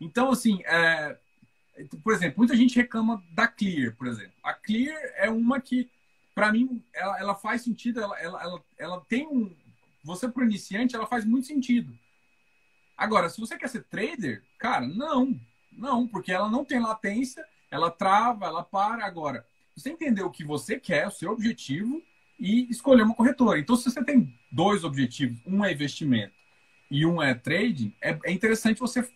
Então, 0.00 0.30
assim, 0.30 0.62
é, 0.64 1.18
por 2.04 2.12
exemplo, 2.12 2.34
muita 2.38 2.56
gente 2.56 2.76
reclama 2.76 3.22
da 3.30 3.48
Clear, 3.48 3.96
por 3.96 4.06
exemplo. 4.06 4.34
A 4.44 4.52
Clear 4.52 4.96
é 5.16 5.28
uma 5.28 5.60
que, 5.60 5.90
para 6.34 6.52
mim, 6.52 6.82
ela, 6.92 7.18
ela, 7.18 7.34
faz 7.34 7.62
sentido, 7.62 8.00
ela, 8.00 8.18
ela, 8.18 8.42
ela, 8.42 8.64
ela 8.78 9.00
tem 9.08 9.26
um. 9.26 9.54
Você, 10.02 10.28
para 10.28 10.44
iniciante, 10.44 10.94
ela 10.94 11.06
faz 11.06 11.24
muito 11.24 11.46
sentido. 11.46 11.96
Agora, 12.96 13.28
se 13.28 13.40
você 13.40 13.56
quer 13.56 13.68
ser 13.68 13.84
trader, 13.84 14.42
cara, 14.58 14.86
não. 14.86 15.38
Não, 15.72 16.06
porque 16.06 16.30
ela 16.30 16.48
não 16.48 16.64
tem 16.64 16.78
latência, 16.78 17.44
ela 17.70 17.90
trava, 17.90 18.46
ela 18.46 18.62
para. 18.62 19.04
Agora, 19.04 19.46
você 19.76 19.90
entender 19.90 20.22
o 20.22 20.30
que 20.30 20.44
você 20.44 20.78
quer, 20.78 21.08
o 21.08 21.10
seu 21.10 21.32
objetivo, 21.32 22.02
e 22.38 22.68
escolher 22.70 23.02
uma 23.02 23.14
corretora. 23.14 23.58
Então, 23.58 23.76
se 23.76 23.90
você 23.90 24.04
tem 24.04 24.38
dois 24.50 24.84
objetivos, 24.84 25.38
um 25.46 25.64
é 25.64 25.72
investimento 25.72 26.34
e 26.90 27.06
um 27.06 27.22
é 27.22 27.34
trading, 27.34 27.94
é, 28.00 28.18
é 28.24 28.32
interessante 28.32 28.80
você 28.80 29.08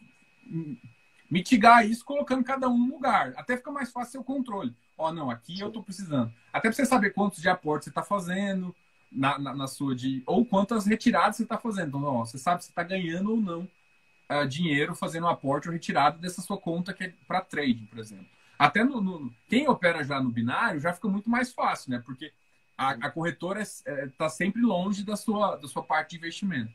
mitigar 1.30 1.86
isso 1.86 2.04
colocando 2.04 2.44
cada 2.44 2.68
um 2.68 2.78
no 2.78 2.94
lugar. 2.94 3.34
Até 3.36 3.56
fica 3.56 3.70
mais 3.70 3.90
fácil 3.92 4.12
seu 4.12 4.24
controle. 4.24 4.74
Ó, 4.98 5.08
oh, 5.08 5.12
não, 5.12 5.30
aqui 5.30 5.60
eu 5.60 5.68
estou 5.68 5.82
precisando. 5.82 6.32
Até 6.52 6.68
para 6.68 6.72
você 6.72 6.84
saber 6.84 7.10
quantos 7.10 7.40
de 7.40 7.48
aporte 7.48 7.84
você 7.84 7.90
está 7.90 8.02
fazendo, 8.02 8.74
na, 9.10 9.38
na, 9.38 9.54
na, 9.54 9.66
sua 9.66 9.94
de 9.94 10.22
ou 10.26 10.44
quantas 10.44 10.86
retiradas 10.86 11.36
você 11.36 11.44
está 11.44 11.56
fazendo. 11.56 11.88
Então, 11.88 12.04
ó, 12.04 12.24
você 12.24 12.36
sabe 12.36 12.64
se 12.64 12.70
está 12.70 12.82
ganhando 12.82 13.30
ou 13.30 13.36
não 13.36 13.68
uh, 14.30 14.46
dinheiro 14.46 14.94
fazendo 14.94 15.24
um 15.24 15.30
aporte 15.30 15.68
ou 15.68 15.72
retirada 15.72 16.18
dessa 16.18 16.42
sua 16.42 16.58
conta 16.58 16.92
que 16.92 17.04
é 17.04 17.12
para 17.26 17.40
trading, 17.40 17.86
por 17.86 17.98
exemplo. 17.98 18.26
Até 18.58 18.82
no, 18.82 19.00
no, 19.00 19.32
quem 19.48 19.68
opera 19.68 20.02
já 20.04 20.20
no 20.20 20.30
binário 20.30 20.80
já 20.80 20.92
fica 20.92 21.08
muito 21.08 21.30
mais 21.30 21.52
fácil, 21.52 21.92
né? 21.92 22.02
Porque 22.04 22.32
a, 22.76 22.90
a 22.90 23.10
corretora 23.10 23.62
está 23.62 23.90
é, 23.90 24.04
é, 24.04 24.08
tá 24.08 24.28
sempre 24.28 24.60
longe 24.60 25.04
da 25.04 25.16
sua, 25.16 25.56
da 25.56 25.68
sua 25.68 25.82
parte 25.82 26.10
de 26.10 26.16
investimento. 26.16 26.72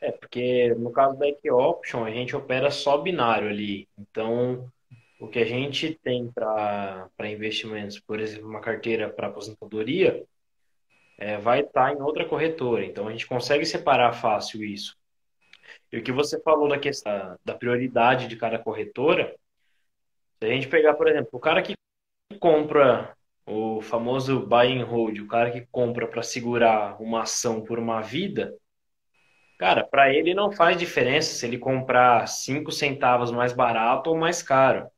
É, 0.00 0.12
porque 0.12 0.74
no 0.74 0.90
caso 0.90 1.18
da 1.18 1.26
Equioption, 1.26 2.04
a 2.04 2.10
gente 2.10 2.36
opera 2.36 2.70
só 2.70 2.98
binário 2.98 3.48
ali. 3.48 3.88
Então, 3.98 4.70
o 5.24 5.28
que 5.28 5.38
a 5.38 5.46
gente 5.46 5.98
tem 6.02 6.30
para 6.30 7.08
investimentos, 7.20 7.98
por 7.98 8.20
exemplo, 8.20 8.48
uma 8.48 8.60
carteira 8.60 9.08
para 9.08 9.28
aposentadoria, 9.28 10.22
é, 11.18 11.38
vai 11.38 11.60
estar 11.60 11.86
tá 11.86 11.92
em 11.92 12.02
outra 12.02 12.26
corretora. 12.28 12.84
Então 12.84 13.08
a 13.08 13.10
gente 13.10 13.26
consegue 13.26 13.64
separar 13.64 14.12
fácil 14.12 14.62
isso. 14.62 14.96
E 15.90 15.98
o 15.98 16.02
que 16.02 16.12
você 16.12 16.40
falou 16.42 16.68
da 16.68 16.78
questão 16.78 17.38
da 17.44 17.54
prioridade 17.54 18.28
de 18.28 18.36
cada 18.36 18.58
corretora, 18.58 19.34
se 20.38 20.46
a 20.46 20.48
gente 20.50 20.68
pegar, 20.68 20.94
por 20.94 21.08
exemplo, 21.08 21.30
o 21.32 21.40
cara 21.40 21.62
que 21.62 21.74
compra 22.38 23.16
o 23.46 23.80
famoso 23.80 24.46
buy 24.46 24.78
and 24.78 24.84
hold, 24.84 25.18
o 25.20 25.28
cara 25.28 25.50
que 25.50 25.66
compra 25.70 26.06
para 26.06 26.22
segurar 26.22 27.00
uma 27.00 27.22
ação 27.22 27.62
por 27.62 27.78
uma 27.78 28.02
vida, 28.02 28.54
cara, 29.58 29.84
para 29.84 30.12
ele 30.12 30.34
não 30.34 30.52
faz 30.52 30.76
diferença 30.76 31.34
se 31.34 31.46
ele 31.46 31.58
comprar 31.58 32.26
5 32.26 32.70
centavos 32.72 33.30
mais 33.30 33.52
barato 33.54 34.10
ou 34.10 34.16
mais 34.16 34.42
caro. 34.42 34.90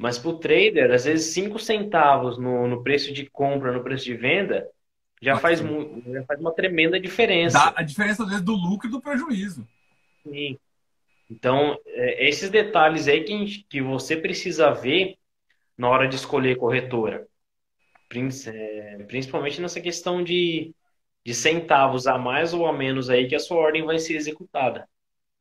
Mas 0.00 0.18
para 0.18 0.30
o 0.30 0.38
trader, 0.38 0.90
às 0.92 1.04
vezes 1.04 1.34
5 1.34 1.58
centavos 1.58 2.38
no, 2.38 2.66
no 2.66 2.82
preço 2.82 3.12
de 3.12 3.28
compra, 3.28 3.70
no 3.70 3.84
preço 3.84 4.06
de 4.06 4.14
venda, 4.14 4.66
já 5.20 5.36
faz, 5.36 5.60
já 5.60 6.24
faz 6.24 6.40
uma 6.40 6.54
tremenda 6.54 6.98
diferença. 6.98 7.58
Dá 7.58 7.74
a 7.76 7.82
diferença, 7.82 8.22
às 8.22 8.30
vezes, 8.30 8.42
do 8.42 8.54
lucro 8.54 8.88
e 8.88 8.90
do 8.90 8.98
prejuízo. 8.98 9.68
Sim. 10.26 10.58
Então, 11.30 11.78
é, 11.84 12.26
esses 12.26 12.48
detalhes 12.48 13.08
aí 13.08 13.24
que, 13.24 13.62
que 13.68 13.82
você 13.82 14.16
precisa 14.16 14.70
ver 14.70 15.18
na 15.76 15.90
hora 15.90 16.08
de 16.08 16.14
escolher 16.14 16.56
corretora. 16.56 17.28
É, 18.46 19.04
principalmente 19.06 19.60
nessa 19.60 19.82
questão 19.82 20.24
de, 20.24 20.74
de 21.22 21.34
centavos 21.34 22.06
a 22.06 22.16
mais 22.16 22.54
ou 22.54 22.64
a 22.64 22.72
menos 22.72 23.10
aí 23.10 23.28
que 23.28 23.34
a 23.34 23.38
sua 23.38 23.58
ordem 23.58 23.84
vai 23.84 23.98
ser 23.98 24.14
executada. 24.14 24.88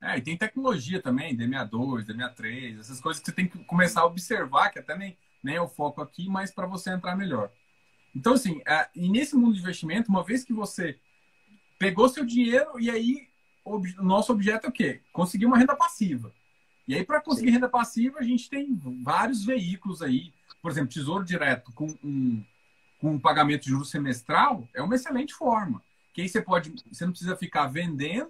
É, 0.01 0.17
e 0.17 0.21
tem 0.21 0.37
tecnologia 0.37 1.01
também, 1.01 1.35
DMA2, 1.35 2.05
DMA3, 2.05 2.79
essas 2.79 3.01
coisas 3.01 3.19
que 3.21 3.25
você 3.25 3.35
tem 3.35 3.47
que 3.47 3.57
começar 3.65 4.01
a 4.01 4.05
observar, 4.05 4.69
que 4.69 4.79
até 4.79 4.97
nem, 4.97 5.17
nem 5.43 5.55
é 5.55 5.61
o 5.61 5.67
foco 5.67 6.01
aqui, 6.01 6.29
mas 6.29 6.51
para 6.51 6.65
você 6.65 6.89
entrar 6.91 7.15
melhor. 7.15 7.51
Então, 8.15 8.33
assim, 8.33 8.61
é, 8.65 8.87
e 8.95 9.09
nesse 9.09 9.35
mundo 9.35 9.53
de 9.53 9.59
investimento, 9.59 10.09
uma 10.09 10.23
vez 10.23 10.43
que 10.43 10.53
você 10.53 10.97
pegou 11.77 12.09
seu 12.09 12.25
dinheiro 12.25 12.79
e 12.79 12.89
aí 12.89 13.29
o 13.63 13.79
nosso 14.03 14.31
objeto 14.31 14.65
é 14.65 14.69
o 14.69 14.73
quê? 14.73 15.01
Conseguir 15.11 15.45
uma 15.45 15.57
renda 15.57 15.75
passiva. 15.75 16.33
E 16.87 16.95
aí, 16.95 17.05
para 17.05 17.21
conseguir 17.21 17.49
Sim. 17.49 17.53
renda 17.55 17.69
passiva, 17.69 18.19
a 18.19 18.23
gente 18.23 18.49
tem 18.49 18.79
vários 19.03 19.45
veículos 19.45 20.01
aí. 20.01 20.33
Por 20.61 20.71
exemplo, 20.71 20.89
Tesouro 20.89 21.23
Direto 21.23 21.71
com 21.73 21.95
um, 22.03 22.43
com 22.99 23.11
um 23.11 23.19
pagamento 23.19 23.63
de 23.63 23.69
juros 23.69 23.91
semestral 23.91 24.67
é 24.73 24.81
uma 24.81 24.95
excelente 24.95 25.33
forma. 25.33 25.83
Que 26.13 26.21
aí 26.21 26.29
você 26.29 26.41
pode, 26.41 26.73
você 26.91 27.05
não 27.05 27.11
precisa 27.11 27.35
ficar 27.35 27.67
vendendo, 27.67 28.29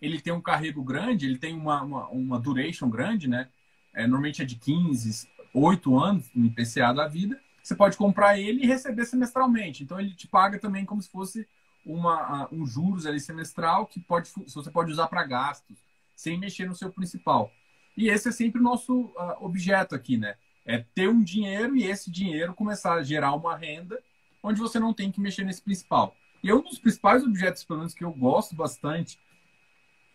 ele 0.00 0.20
tem 0.20 0.32
um 0.32 0.40
carrego 0.40 0.82
grande, 0.82 1.26
ele 1.26 1.38
tem 1.38 1.54
uma, 1.54 1.82
uma, 1.82 2.08
uma 2.08 2.38
duration 2.38 2.88
grande, 2.88 3.28
né? 3.28 3.48
É, 3.92 4.02
normalmente 4.02 4.42
é 4.42 4.44
de 4.44 4.56
15, 4.56 5.28
8 5.52 5.98
anos 5.98 6.30
no 6.34 6.46
IPCA 6.46 6.92
da 6.92 7.08
vida 7.08 7.40
você 7.68 7.74
pode 7.74 7.98
comprar 7.98 8.38
ele 8.38 8.64
e 8.64 8.66
receber 8.66 9.04
semestralmente. 9.04 9.82
Então 9.82 10.00
ele 10.00 10.14
te 10.14 10.26
paga 10.26 10.58
também 10.58 10.86
como 10.86 11.02
se 11.02 11.10
fosse 11.10 11.46
uma, 11.84 12.48
um 12.50 12.64
juros 12.66 13.04
ali 13.04 13.20
semestral 13.20 13.86
que 13.86 14.00
pode, 14.00 14.30
você 14.46 14.70
pode 14.70 14.90
usar 14.90 15.06
para 15.06 15.24
gastos, 15.24 15.78
sem 16.16 16.38
mexer 16.38 16.66
no 16.66 16.74
seu 16.74 16.90
principal. 16.90 17.52
E 17.96 18.08
esse 18.08 18.28
é 18.28 18.32
sempre 18.32 18.60
o 18.60 18.64
nosso 18.64 19.06
uh, 19.06 19.44
objeto 19.44 19.94
aqui, 19.94 20.16
né? 20.16 20.36
É 20.64 20.78
ter 20.94 21.08
um 21.08 21.22
dinheiro 21.22 21.76
e 21.76 21.84
esse 21.84 22.10
dinheiro 22.10 22.54
começar 22.54 22.94
a 22.94 23.02
gerar 23.02 23.34
uma 23.34 23.56
renda 23.56 23.98
onde 24.42 24.60
você 24.60 24.78
não 24.78 24.94
tem 24.94 25.12
que 25.12 25.20
mexer 25.20 25.44
nesse 25.44 25.60
principal. 25.60 26.14
E 26.42 26.48
é 26.48 26.54
um 26.54 26.62
dos 26.62 26.78
principais 26.78 27.22
objetos, 27.22 27.64
pelo 27.64 27.80
menos, 27.80 27.94
que 27.94 28.04
eu 28.04 28.12
gosto 28.12 28.54
bastante 28.54 29.18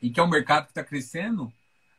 e 0.04 0.10
que 0.10 0.20
é 0.20 0.24
um 0.24 0.30
mercado 0.30 0.66
que 0.66 0.72
está 0.72 0.84
crescendo, 0.84 1.52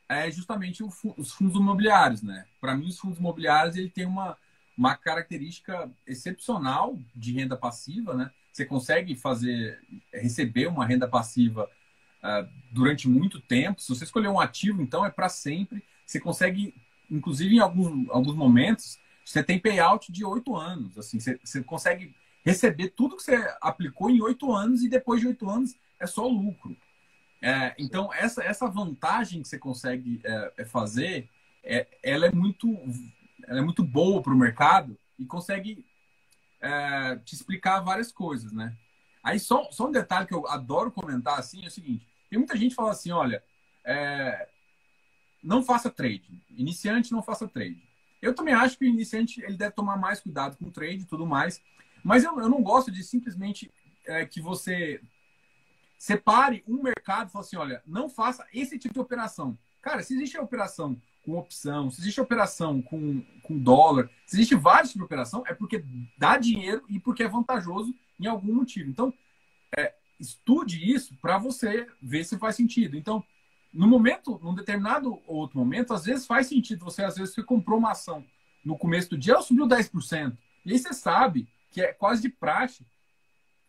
é 0.06 0.30
justamente 0.30 0.84
os 0.84 1.32
fundos 1.32 1.56
imobiliários, 1.56 2.20
né? 2.20 2.44
Para 2.60 2.76
mim, 2.76 2.88
os 2.88 2.98
fundos 2.98 3.18
imobiliários 3.18 3.76
ele 3.76 3.88
tem 3.88 4.04
uma, 4.04 4.36
uma 4.76 4.94
característica 4.94 5.90
excepcional 6.06 6.98
de 7.16 7.32
renda 7.32 7.56
passiva, 7.56 8.12
né? 8.12 8.30
Você 8.52 8.66
consegue 8.66 9.16
fazer, 9.16 9.80
receber 10.12 10.66
uma 10.66 10.84
renda 10.84 11.08
passiva 11.08 11.64
uh, 12.22 12.46
durante 12.70 13.08
muito 13.08 13.40
tempo. 13.40 13.80
Se 13.80 13.88
você 13.88 14.04
escolher 14.04 14.28
um 14.28 14.38
ativo, 14.38 14.82
então 14.82 15.06
é 15.06 15.10
para 15.10 15.30
sempre. 15.30 15.82
Você 16.04 16.20
consegue, 16.20 16.74
inclusive 17.10 17.56
em 17.56 17.60
alguns, 17.60 18.06
alguns 18.10 18.36
momentos, 18.36 18.98
você 19.24 19.42
tem 19.42 19.58
payout 19.58 20.12
de 20.12 20.26
oito 20.26 20.54
anos. 20.54 20.98
Assim, 20.98 21.18
você, 21.18 21.40
você 21.42 21.64
consegue 21.64 22.14
receber 22.44 22.90
tudo 22.90 23.16
que 23.16 23.22
você 23.22 23.50
aplicou 23.62 24.10
em 24.10 24.20
oito 24.20 24.52
anos 24.52 24.82
e 24.82 24.90
depois 24.90 25.22
de 25.22 25.26
oito 25.26 25.48
anos 25.48 25.74
é 25.98 26.06
só 26.06 26.28
lucro. 26.28 26.76
É, 27.44 27.74
então, 27.78 28.10
essa, 28.14 28.42
essa 28.42 28.66
vantagem 28.66 29.42
que 29.42 29.48
você 29.48 29.58
consegue 29.58 30.18
é, 30.24 30.52
é 30.56 30.64
fazer, 30.64 31.28
é, 31.62 31.86
ela 32.02 32.24
é 32.24 32.32
muito 32.32 32.74
ela 33.46 33.58
é 33.58 33.62
muito 33.62 33.84
boa 33.84 34.22
para 34.22 34.32
o 34.32 34.36
mercado 34.36 34.98
e 35.18 35.26
consegue 35.26 35.84
é, 36.58 37.16
te 37.16 37.34
explicar 37.34 37.80
várias 37.80 38.10
coisas, 38.10 38.50
né? 38.50 38.74
Aí 39.22 39.38
só, 39.38 39.70
só 39.70 39.86
um 39.86 39.92
detalhe 39.92 40.26
que 40.26 40.32
eu 40.32 40.48
adoro 40.48 40.90
comentar 40.90 41.38
assim 41.38 41.62
é 41.64 41.68
o 41.68 41.70
seguinte: 41.70 42.08
tem 42.30 42.38
muita 42.38 42.56
gente 42.56 42.70
que 42.70 42.76
fala 42.76 42.92
assim, 42.92 43.10
olha, 43.10 43.44
é, 43.84 44.48
não 45.42 45.62
faça 45.62 45.90
trade. 45.90 46.42
Iniciante, 46.48 47.12
não 47.12 47.22
faça 47.22 47.46
trade. 47.46 47.86
Eu 48.22 48.34
também 48.34 48.54
acho 48.54 48.78
que 48.78 48.86
o 48.86 48.88
iniciante 48.88 49.42
ele 49.42 49.58
deve 49.58 49.74
tomar 49.74 49.98
mais 49.98 50.18
cuidado 50.18 50.56
com 50.56 50.64
o 50.64 50.72
trade 50.72 51.02
e 51.02 51.06
tudo 51.06 51.26
mais. 51.26 51.60
Mas 52.02 52.24
eu, 52.24 52.40
eu 52.40 52.48
não 52.48 52.62
gosto 52.62 52.90
de 52.90 53.04
simplesmente 53.04 53.70
é, 54.06 54.24
que 54.24 54.40
você 54.40 54.98
separe 56.04 56.62
um 56.68 56.82
mercado 56.82 57.28
e 57.28 57.32
fale 57.32 57.44
assim, 57.46 57.56
olha, 57.56 57.82
não 57.86 58.10
faça 58.10 58.46
esse 58.52 58.78
tipo 58.78 58.92
de 58.92 59.00
operação. 59.00 59.56
Cara, 59.80 60.02
se 60.02 60.14
existe 60.14 60.36
a 60.36 60.42
operação 60.42 61.00
com 61.24 61.38
opção, 61.38 61.90
se 61.90 61.98
existe 62.02 62.20
operação 62.20 62.82
com, 62.82 63.22
com 63.42 63.58
dólar, 63.58 64.10
se 64.26 64.36
existe 64.36 64.54
vários 64.54 64.90
tipos 64.90 65.00
de 65.00 65.06
operação, 65.06 65.42
é 65.46 65.54
porque 65.54 65.82
dá 66.18 66.36
dinheiro 66.36 66.84
e 66.90 67.00
porque 67.00 67.22
é 67.22 67.28
vantajoso 67.28 67.94
em 68.20 68.26
algum 68.26 68.54
motivo. 68.54 68.90
Então, 68.90 69.14
é, 69.78 69.94
estude 70.20 70.92
isso 70.92 71.16
para 71.22 71.38
você 71.38 71.86
ver 72.02 72.22
se 72.24 72.36
faz 72.36 72.54
sentido. 72.54 72.98
Então, 72.98 73.24
no 73.72 73.88
momento, 73.88 74.38
num 74.42 74.54
determinado 74.54 75.22
outro 75.26 75.58
momento, 75.58 75.94
às 75.94 76.04
vezes 76.04 76.26
faz 76.26 76.48
sentido. 76.48 76.84
Você, 76.84 77.02
às 77.02 77.16
vezes, 77.16 77.32
você 77.32 77.42
comprou 77.42 77.78
uma 77.78 77.92
ação 77.92 78.22
no 78.62 78.76
começo 78.76 79.08
do 79.08 79.16
dia, 79.16 79.32
ela 79.32 79.42
subiu 79.42 79.66
10%. 79.66 80.36
E 80.66 80.72
aí 80.72 80.78
você 80.78 80.92
sabe 80.92 81.48
que 81.70 81.80
é 81.80 81.94
quase 81.94 82.20
de 82.20 82.28
praxe. 82.28 82.86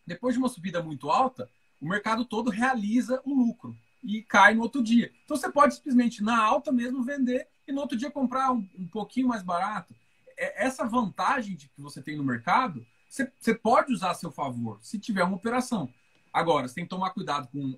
Depois 0.05 0.35
de 0.35 0.39
uma 0.39 0.49
subida 0.49 0.83
muito 0.83 1.09
alta, 1.09 1.49
o 1.81 1.87
mercado 1.87 2.25
todo 2.25 2.49
realiza 2.49 3.21
o 3.25 3.33
lucro 3.33 3.75
e 4.03 4.21
cai 4.21 4.53
no 4.53 4.61
outro 4.61 4.83
dia. 4.83 5.11
Então 5.23 5.35
você 5.35 5.51
pode 5.51 5.75
simplesmente, 5.75 6.23
na 6.23 6.37
alta 6.37 6.71
mesmo, 6.71 7.03
vender 7.03 7.47
e 7.67 7.71
no 7.71 7.81
outro 7.81 7.97
dia 7.97 8.11
comprar 8.11 8.51
um, 8.51 8.67
um 8.77 8.87
pouquinho 8.87 9.27
mais 9.27 9.41
barato. 9.41 9.95
É, 10.37 10.65
essa 10.65 10.85
vantagem 10.85 11.55
de 11.55 11.67
que 11.69 11.81
você 11.81 12.01
tem 12.01 12.15
no 12.15 12.23
mercado, 12.23 12.85
você, 13.09 13.53
pode 13.53 13.93
usar 13.93 14.11
a 14.11 14.15
seu 14.15 14.31
favor, 14.31 14.77
se 14.81 14.99
tiver 14.99 15.23
uma 15.23 15.37
operação. 15.37 15.89
Agora, 16.33 16.67
você 16.67 16.75
tem 16.75 16.83
que 16.83 16.89
tomar 16.89 17.11
cuidado 17.11 17.47
com 17.47 17.77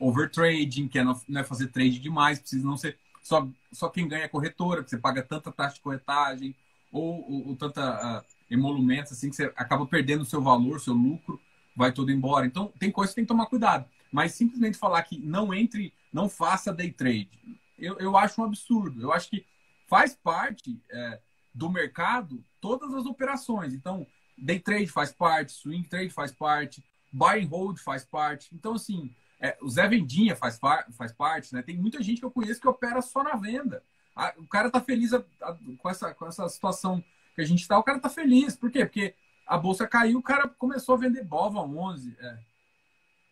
overtrading, 0.00 0.88
que 0.88 0.98
é 0.98 1.04
não, 1.04 1.20
é 1.36 1.44
fazer 1.44 1.68
trade 1.68 1.98
demais, 1.98 2.38
precisa 2.38 2.66
não 2.66 2.76
ser 2.76 2.98
só, 3.22 3.46
só 3.70 3.90
quem 3.90 4.08
ganha 4.08 4.24
é 4.24 4.28
corretora, 4.28 4.82
que 4.82 4.88
você 4.88 4.96
paga 4.96 5.22
tanta 5.22 5.52
taxa 5.52 5.74
de 5.74 5.82
corretagem, 5.82 6.56
ou, 6.90 7.30
ou, 7.30 7.48
ou 7.48 7.56
tanta 7.56 8.22
uh, 8.22 8.24
emolumentos, 8.50 9.12
assim, 9.12 9.28
que 9.28 9.36
você 9.36 9.52
acaba 9.54 9.84
perdendo 9.84 10.22
o 10.22 10.26
seu 10.26 10.40
valor, 10.40 10.80
seu 10.80 10.94
lucro, 10.94 11.38
vai 11.78 11.92
todo 11.92 12.10
embora. 12.10 12.44
Então, 12.44 12.72
tem 12.76 12.90
coisas 12.90 13.12
que 13.12 13.20
tem 13.20 13.24
que 13.24 13.28
tomar 13.28 13.46
cuidado. 13.46 13.88
Mas 14.10 14.34
simplesmente 14.34 14.76
falar 14.76 15.00
que 15.04 15.16
não 15.16 15.54
entre, 15.54 15.94
não 16.12 16.28
faça 16.28 16.72
day 16.72 16.90
trade, 16.90 17.30
eu, 17.78 17.96
eu 17.98 18.16
acho 18.16 18.40
um 18.40 18.44
absurdo. 18.44 19.00
Eu 19.00 19.12
acho 19.12 19.30
que 19.30 19.46
faz 19.86 20.16
parte 20.16 20.82
é, 20.90 21.20
do 21.54 21.70
mercado 21.70 22.44
todas 22.60 22.92
as 22.92 23.06
operações. 23.06 23.72
Então, 23.72 24.04
day 24.36 24.58
trade 24.58 24.88
faz 24.88 25.12
parte, 25.12 25.52
swing 25.52 25.88
trade 25.88 26.10
faz 26.10 26.32
parte, 26.32 26.82
buy 27.12 27.44
and 27.44 27.48
hold 27.48 27.78
faz 27.78 28.04
parte. 28.04 28.48
Então, 28.52 28.74
assim, 28.74 29.14
é, 29.40 29.56
o 29.62 29.68
Zé 29.70 29.86
Vendinha 29.86 30.34
faz, 30.34 30.58
faz 30.96 31.12
parte, 31.12 31.54
né? 31.54 31.62
Tem 31.62 31.76
muita 31.76 32.02
gente 32.02 32.18
que 32.18 32.26
eu 32.26 32.30
conheço 32.30 32.60
que 32.60 32.66
opera 32.66 33.00
só 33.00 33.22
na 33.22 33.36
venda. 33.36 33.84
A, 34.16 34.34
o 34.36 34.48
cara 34.48 34.68
tá 34.68 34.80
feliz 34.80 35.14
a, 35.14 35.22
a, 35.42 35.56
com, 35.78 35.88
essa, 35.88 36.12
com 36.12 36.26
essa 36.26 36.48
situação 36.48 37.04
que 37.36 37.42
a 37.42 37.44
gente 37.44 37.60
está, 37.60 37.78
o 37.78 37.84
cara 37.84 38.00
tá 38.00 38.10
feliz. 38.10 38.56
Por 38.56 38.68
quê? 38.68 38.84
Porque 38.84 39.14
a 39.48 39.56
bolsa 39.56 39.88
caiu, 39.88 40.18
o 40.18 40.22
cara 40.22 40.46
começou 40.46 40.94
a 40.94 40.98
vender 40.98 41.24
Bova 41.24 41.60
11. 41.60 42.14
É. 42.20 42.38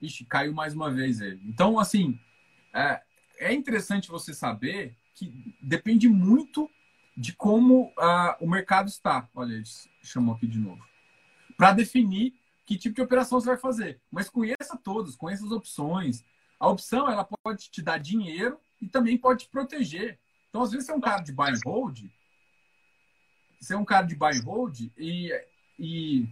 Ixi, 0.01 0.25
caiu 0.25 0.55
mais 0.55 0.75
uma 0.75 0.91
vez 0.91 1.21
ele. 1.21 1.43
Então, 1.47 1.79
assim, 1.79 2.19
é, 2.75 3.03
é 3.39 3.53
interessante 3.53 4.09
você 4.09 4.33
saber 4.33 4.97
que 5.15 5.55
depende 5.61 6.09
muito 6.09 6.71
de 7.15 7.35
como 7.35 7.89
uh, 7.99 8.35
o 8.41 8.49
mercado 8.49 8.89
está. 8.89 9.29
Olha, 9.35 9.53
ele 9.53 9.65
chamou 10.03 10.35
aqui 10.35 10.47
de 10.47 10.59
novo. 10.59 10.83
Para 11.57 11.73
definir 11.73 12.35
que 12.65 12.79
tipo 12.79 12.95
de 12.95 13.03
operação 13.03 13.39
você 13.39 13.49
vai 13.49 13.59
fazer. 13.59 14.01
Mas 14.11 14.29
conheça 14.29 14.77
todos, 14.83 15.17
conheça 15.17 15.45
as 15.45 15.53
opções. 15.53 16.25
A 16.59 16.69
opção 16.69 17.11
ela 17.11 17.25
pode 17.25 17.71
te 17.71 17.83
dar 17.83 17.99
dinheiro 17.99 18.59
e 18.81 18.89
também 18.89 19.19
pode 19.19 19.45
te 19.45 19.51
proteger. 19.51 20.19
Então, 20.49 20.63
às 20.63 20.71
vezes, 20.71 20.87
você 20.87 20.93
é 20.93 20.97
um 20.97 21.01
cara 21.01 21.23
de 21.23 21.33
buy 21.33 21.51
and 21.51 21.61
hold, 21.65 22.05
você 23.61 23.75
é 23.75 23.77
um 23.77 23.85
cara 23.85 24.07
de 24.07 24.15
buy 24.15 24.33
and 24.37 24.43
hold 24.45 24.81
e, 24.97 25.31
e 25.79 26.27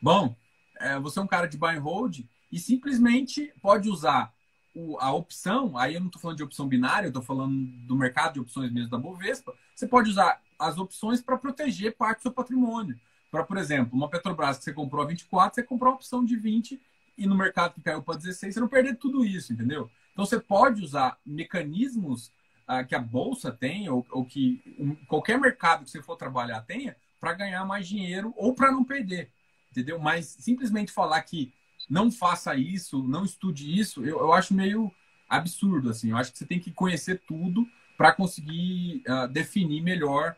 bom, 0.00 0.34
é, 0.78 0.98
você 0.98 1.18
é 1.18 1.22
um 1.22 1.26
cara 1.26 1.46
de 1.46 1.58
buy 1.58 1.76
and 1.76 1.80
hold 1.80 2.20
e 2.50 2.58
simplesmente 2.58 3.52
pode 3.60 3.88
usar 3.88 4.32
o, 4.74 4.96
a 4.98 5.12
opção, 5.12 5.76
aí 5.76 5.94
eu 5.94 6.00
não 6.00 6.06
estou 6.06 6.22
falando 6.22 6.36
de 6.36 6.42
opção 6.44 6.68
binária, 6.68 7.06
eu 7.06 7.10
estou 7.10 7.22
falando 7.22 7.66
do 7.86 7.96
mercado 7.96 8.34
de 8.34 8.40
opções 8.40 8.72
mesmo 8.72 8.90
da 8.90 8.98
Bovespa, 8.98 9.54
você 9.74 9.86
pode 9.86 10.10
usar 10.10 10.40
as 10.58 10.78
opções 10.78 11.20
para 11.20 11.36
proteger 11.36 11.96
parte 11.96 12.18
do 12.18 12.22
seu 12.22 12.32
patrimônio. 12.32 12.98
Para, 13.30 13.44
por 13.44 13.58
exemplo, 13.58 13.96
uma 13.96 14.08
Petrobras 14.08 14.58
que 14.58 14.64
você 14.64 14.72
comprou 14.72 15.02
a 15.02 15.06
24, 15.06 15.54
você 15.54 15.62
comprou 15.62 15.92
a 15.92 15.96
opção 15.96 16.24
de 16.24 16.36
20 16.36 16.80
e 17.16 17.26
no 17.26 17.36
mercado 17.36 17.74
que 17.74 17.82
caiu 17.82 18.02
para 18.02 18.16
16, 18.16 18.54
você 18.54 18.60
não 18.60 18.68
perder 18.68 18.96
tudo 18.96 19.24
isso, 19.24 19.52
entendeu? 19.52 19.90
Então 20.12 20.24
você 20.24 20.40
pode 20.40 20.82
usar 20.82 21.18
mecanismos 21.26 22.32
ah, 22.66 22.84
que 22.84 22.94
a 22.94 23.00
bolsa 23.00 23.50
tem 23.50 23.88
ou, 23.88 24.06
ou 24.10 24.24
que 24.24 24.62
um, 24.78 24.94
qualquer 25.06 25.38
mercado 25.38 25.84
que 25.84 25.90
você 25.90 26.02
for 26.02 26.16
trabalhar 26.16 26.62
tenha 26.62 26.96
para 27.20 27.32
ganhar 27.32 27.64
mais 27.64 27.88
dinheiro 27.88 28.32
ou 28.36 28.54
para 28.54 28.70
não 28.70 28.84
perder, 28.84 29.30
entendeu? 29.70 29.98
Mas 29.98 30.26
simplesmente 30.26 30.92
falar 30.92 31.20
que 31.22 31.52
não 31.88 32.10
faça 32.10 32.54
isso, 32.54 33.02
não 33.06 33.24
estude 33.24 33.78
isso, 33.78 34.04
eu, 34.04 34.18
eu 34.18 34.32
acho 34.32 34.54
meio 34.54 34.92
absurdo, 35.28 35.90
assim. 35.90 36.10
Eu 36.10 36.16
acho 36.16 36.32
que 36.32 36.38
você 36.38 36.46
tem 36.46 36.60
que 36.60 36.70
conhecer 36.70 37.22
tudo 37.26 37.66
para 37.96 38.12
conseguir 38.12 39.02
uh, 39.08 39.28
definir 39.28 39.82
melhor, 39.82 40.36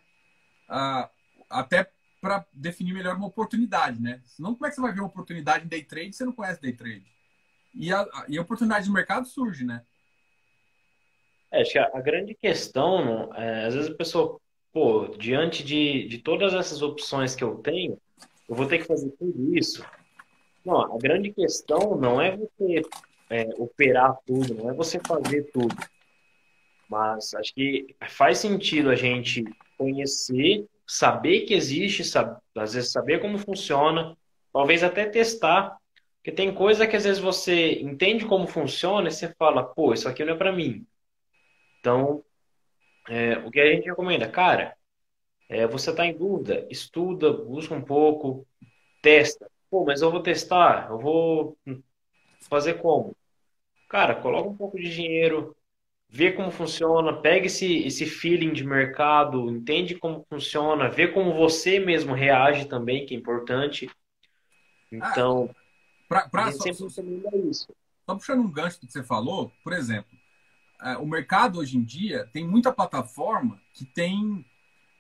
uh, 0.68 1.09
até 1.49 1.91
para 2.20 2.45
definir 2.53 2.93
melhor 2.93 3.16
uma 3.16 3.26
oportunidade, 3.26 4.01
né? 4.01 4.20
Senão, 4.26 4.55
como 4.55 4.66
é 4.66 4.68
que 4.68 4.74
você 4.74 4.81
vai 4.81 4.93
ver 4.93 5.01
uma 5.01 5.09
oportunidade 5.09 5.64
em 5.64 5.68
day 5.68 5.83
trade 5.83 6.12
se 6.12 6.18
você 6.18 6.24
não 6.24 6.33
conhece 6.33 6.61
day 6.61 6.72
trade? 6.72 7.07
E 7.74 7.93
a, 7.93 8.07
e 8.28 8.37
a 8.37 8.43
oportunidade 8.43 8.85
de 8.85 8.91
mercado 8.91 9.26
surge, 9.26 9.64
né? 9.64 9.83
É, 11.51 11.62
acho 11.62 11.72
que 11.72 11.78
a, 11.78 11.91
a 11.95 12.01
grande 12.01 12.35
questão, 12.35 13.35
é, 13.35 13.66
às 13.66 13.74
vezes 13.74 13.91
a 13.91 13.95
pessoa, 13.95 14.41
pô, 14.73 15.09
diante 15.09 15.64
de, 15.64 16.07
de 16.09 16.18
todas 16.18 16.55
essas 16.55 16.83
opções 16.83 17.35
que 17.35 17.45
eu 17.45 17.57
tenho, 17.57 17.99
eu 18.49 18.55
vou 18.55 18.66
ter 18.66 18.79
que 18.79 18.85
fazer 18.85 19.11
tudo 19.18 19.57
isso. 19.57 19.85
Não, 20.64 20.81
a 20.95 20.99
grande 20.99 21.33
questão 21.33 21.97
não 21.97 22.21
é 22.21 22.37
você 22.37 22.83
é, 23.31 23.49
operar 23.57 24.16
tudo, 24.27 24.55
não 24.55 24.71
é 24.71 24.75
você 24.75 25.01
fazer 25.01 25.51
tudo. 25.53 25.75
Mas 26.89 27.33
acho 27.35 27.55
que 27.55 27.95
faz 28.09 28.39
sentido 28.39 28.91
a 28.91 28.97
gente 28.97 29.45
conhecer, 29.79 30.66
saber 30.87 31.43
que 31.43 31.55
existe, 31.55 32.03
sabe, 32.05 32.37
às 32.57 32.75
vezes 32.75 32.91
saber 32.91 33.21
como 33.21 33.39
funciona, 33.39 34.16
talvez 34.53 34.83
até 34.83 35.07
testar. 35.07 35.79
Porque 36.16 36.33
tem 36.33 36.53
coisa 36.53 36.87
que 36.87 36.97
às 36.97 37.05
vezes 37.05 37.18
você 37.18 37.81
entende 37.81 38.27
como 38.27 38.47
funciona 38.47 39.09
e 39.09 39.12
você 39.12 39.33
fala, 39.39 39.64
pô, 39.64 39.95
isso 39.95 40.09
aqui 40.09 40.25
não 40.25 40.35
é 40.35 40.37
para 40.37 40.53
mim. 40.53 40.85
Então, 41.79 42.23
é, 43.09 43.39
o 43.39 43.51
que 43.51 43.61
a 43.61 43.73
gente 43.73 43.87
recomenda, 43.87 44.29
cara, 44.29 44.77
é, 45.49 45.67
você 45.67 45.91
está 45.91 46.07
em 46.07 46.17
dúvida, 46.17 46.67
estuda, 46.71 47.33
busca 47.33 47.75
um 47.75 47.83
pouco, 47.83 48.47
testa. 49.03 49.51
Pô, 49.69 49.85
mas 49.85 50.03
eu 50.03 50.11
vou 50.11 50.23
testar, 50.23 50.89
eu 50.91 50.99
vou 50.99 51.59
fazer 52.49 52.75
como? 52.75 53.17
Cara, 53.89 54.15
coloca 54.15 54.49
um 54.49 54.57
pouco 54.57 54.77
de 54.77 54.89
dinheiro, 54.89 55.57
vê 56.09 56.33
como 56.33 56.51
funciona, 56.51 57.21
pega 57.21 57.47
esse, 57.47 57.79
esse 57.85 58.07
feeling 58.07 58.53
de 58.53 58.65
mercado, 58.65 59.51
entende 59.51 59.97
como 59.97 60.25
funciona, 60.29 60.89
vê 60.89 61.09
como 61.09 61.35
você 61.35 61.81
mesmo 61.81 62.15
reage 62.15 62.67
também, 62.67 63.07
que 63.07 63.15
é 63.15 63.19
importante. 63.19 63.91
Então, 64.93 65.51
ah, 65.51 65.55
pra, 66.09 66.29
pra, 66.29 66.53
só, 66.53 66.63
sempre 66.63 66.91
só, 66.91 67.03
isso. 67.49 67.75
Só 68.07 68.15
puxando 68.15 68.41
um 68.41 68.51
gancho 68.51 68.81
do 68.81 68.87
que 68.87 68.93
você 68.93 69.03
falou, 69.03 69.53
por 69.63 69.73
exemplo, 69.73 70.11
é, 70.83 70.97
o 70.97 71.07
mercado 71.07 71.59
hoje 71.59 71.76
em 71.76 71.83
dia 71.83 72.28
tem 72.33 72.47
muita 72.47 72.72
plataforma 72.72 73.61
que 73.72 73.85
tem 73.85 74.45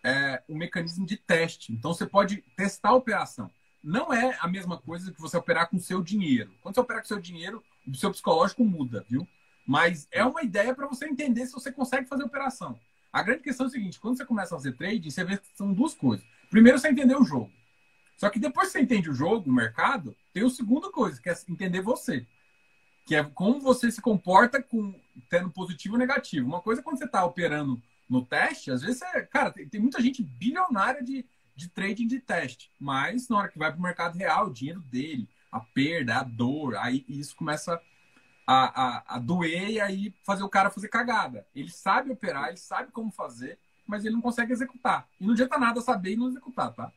é, 0.04 0.42
um 0.48 0.56
mecanismo 0.56 1.06
de 1.06 1.16
teste. 1.16 1.72
Então, 1.72 1.92
você 1.92 2.06
pode 2.06 2.42
testar 2.56 2.90
a 2.90 2.94
operação 2.94 3.50
não 3.82 4.12
é 4.12 4.36
a 4.40 4.48
mesma 4.48 4.78
coisa 4.78 5.12
que 5.12 5.20
você 5.20 5.36
operar 5.36 5.68
com 5.68 5.78
seu 5.78 6.02
dinheiro. 6.02 6.52
Quando 6.60 6.74
você 6.74 6.80
opera 6.80 7.00
com 7.00 7.06
seu 7.06 7.20
dinheiro, 7.20 7.62
o 7.86 7.94
seu 7.96 8.10
psicológico 8.10 8.64
muda, 8.64 9.04
viu? 9.08 9.26
Mas 9.66 10.06
é 10.10 10.24
uma 10.24 10.42
ideia 10.42 10.74
para 10.74 10.86
você 10.86 11.06
entender 11.06 11.46
se 11.46 11.52
você 11.52 11.72
consegue 11.72 12.08
fazer 12.08 12.24
operação. 12.24 12.78
A 13.12 13.22
grande 13.22 13.42
questão 13.42 13.66
é 13.66 13.68
o 13.68 13.72
seguinte: 13.72 13.98
quando 13.98 14.16
você 14.16 14.24
começa 14.24 14.54
a 14.54 14.58
fazer 14.58 14.72
trading, 14.72 15.10
você 15.10 15.24
vê 15.24 15.38
que 15.38 15.46
são 15.54 15.72
duas 15.72 15.94
coisas. 15.94 16.24
Primeiro, 16.50 16.78
você 16.78 16.88
entender 16.88 17.16
o 17.16 17.24
jogo. 17.24 17.50
Só 18.16 18.28
que 18.28 18.38
depois 18.38 18.68
que 18.68 18.72
você 18.72 18.80
entende 18.80 19.08
o 19.08 19.14
jogo, 19.14 19.48
o 19.48 19.52
mercado, 19.52 20.14
tem 20.32 20.44
a 20.44 20.50
segunda 20.50 20.90
coisa, 20.90 21.20
que 21.20 21.30
é 21.30 21.36
entender 21.48 21.80
você. 21.80 22.26
Que 23.10 23.16
é 23.16 23.24
como 23.24 23.58
você 23.58 23.90
se 23.90 24.00
comporta 24.00 24.62
com 24.62 24.94
tendo 25.28 25.50
positivo 25.50 25.94
ou 25.94 25.98
negativo. 25.98 26.46
Uma 26.46 26.60
coisa 26.60 26.80
é 26.80 26.84
quando 26.84 26.96
você 26.96 27.06
está 27.06 27.24
operando 27.24 27.82
no 28.08 28.24
teste, 28.24 28.70
às 28.70 28.82
vezes, 28.82 28.98
você, 28.98 29.22
cara, 29.22 29.50
tem, 29.50 29.68
tem 29.68 29.80
muita 29.80 30.00
gente 30.00 30.22
bilionária 30.22 31.02
de, 31.02 31.26
de 31.56 31.68
trading 31.70 32.06
de 32.06 32.20
teste. 32.20 32.70
Mas 32.78 33.28
na 33.28 33.38
hora 33.38 33.48
que 33.48 33.58
vai 33.58 33.72
para 33.72 33.80
o 33.80 33.82
mercado 33.82 34.16
real, 34.16 34.46
o 34.46 34.52
dinheiro 34.52 34.78
dele, 34.82 35.28
a 35.50 35.58
perda, 35.58 36.18
a 36.18 36.22
dor, 36.22 36.76
aí 36.76 37.04
isso 37.08 37.34
começa 37.34 37.82
a, 38.46 38.80
a, 38.80 39.16
a, 39.16 39.18
doer 39.18 39.70
e 39.70 39.80
aí 39.80 40.14
fazer 40.24 40.44
o 40.44 40.48
cara 40.48 40.70
fazer 40.70 40.86
cagada. 40.86 41.44
Ele 41.52 41.68
sabe 41.68 42.12
operar, 42.12 42.46
ele 42.46 42.58
sabe 42.58 42.92
como 42.92 43.10
fazer, 43.10 43.58
mas 43.88 44.04
ele 44.04 44.14
não 44.14 44.22
consegue 44.22 44.52
executar. 44.52 45.08
E 45.20 45.24
não 45.24 45.32
adianta 45.32 45.58
nada 45.58 45.80
saber 45.80 46.12
e 46.12 46.16
não 46.16 46.28
executar, 46.28 46.72
tá? 46.72 46.92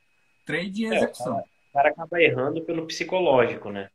Trading 0.46 0.86
é, 0.86 0.90
é 0.90 0.98
execução. 0.98 1.38
Cara, 1.38 1.48
o 1.48 1.74
cara 1.74 1.90
acaba 1.90 2.22
errando 2.22 2.62
pelo 2.62 2.86
psicológico, 2.86 3.72
né? 3.72 3.90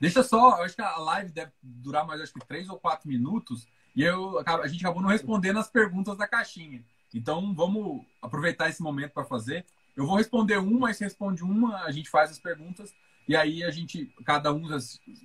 Deixa 0.00 0.22
só, 0.22 0.58
eu 0.58 0.64
acho 0.64 0.76
que 0.76 0.82
a 0.82 0.96
live 0.96 1.32
deve 1.32 1.52
durar 1.62 2.06
mais 2.06 2.20
acho 2.20 2.32
que 2.32 2.46
três 2.46 2.68
ou 2.68 2.78
quatro 2.78 3.08
minutos 3.08 3.66
e 3.96 4.02
eu, 4.02 4.38
a 4.46 4.66
gente 4.68 4.84
acabou 4.84 5.02
não 5.02 5.08
respondendo 5.08 5.58
as 5.58 5.68
perguntas 5.68 6.16
da 6.16 6.26
caixinha. 6.26 6.84
Então 7.12 7.52
vamos 7.54 8.04
aproveitar 8.22 8.68
esse 8.68 8.82
momento 8.82 9.12
para 9.12 9.24
fazer. 9.24 9.66
Eu 9.96 10.06
vou 10.06 10.16
responder 10.16 10.58
uma, 10.58 10.80
mas 10.80 11.00
responde 11.00 11.42
uma, 11.42 11.82
a 11.82 11.90
gente 11.90 12.08
faz 12.08 12.30
as 12.30 12.38
perguntas 12.38 12.94
e 13.26 13.34
aí 13.34 13.64
a 13.64 13.70
gente, 13.70 14.06
cada 14.24 14.52
um 14.52 14.66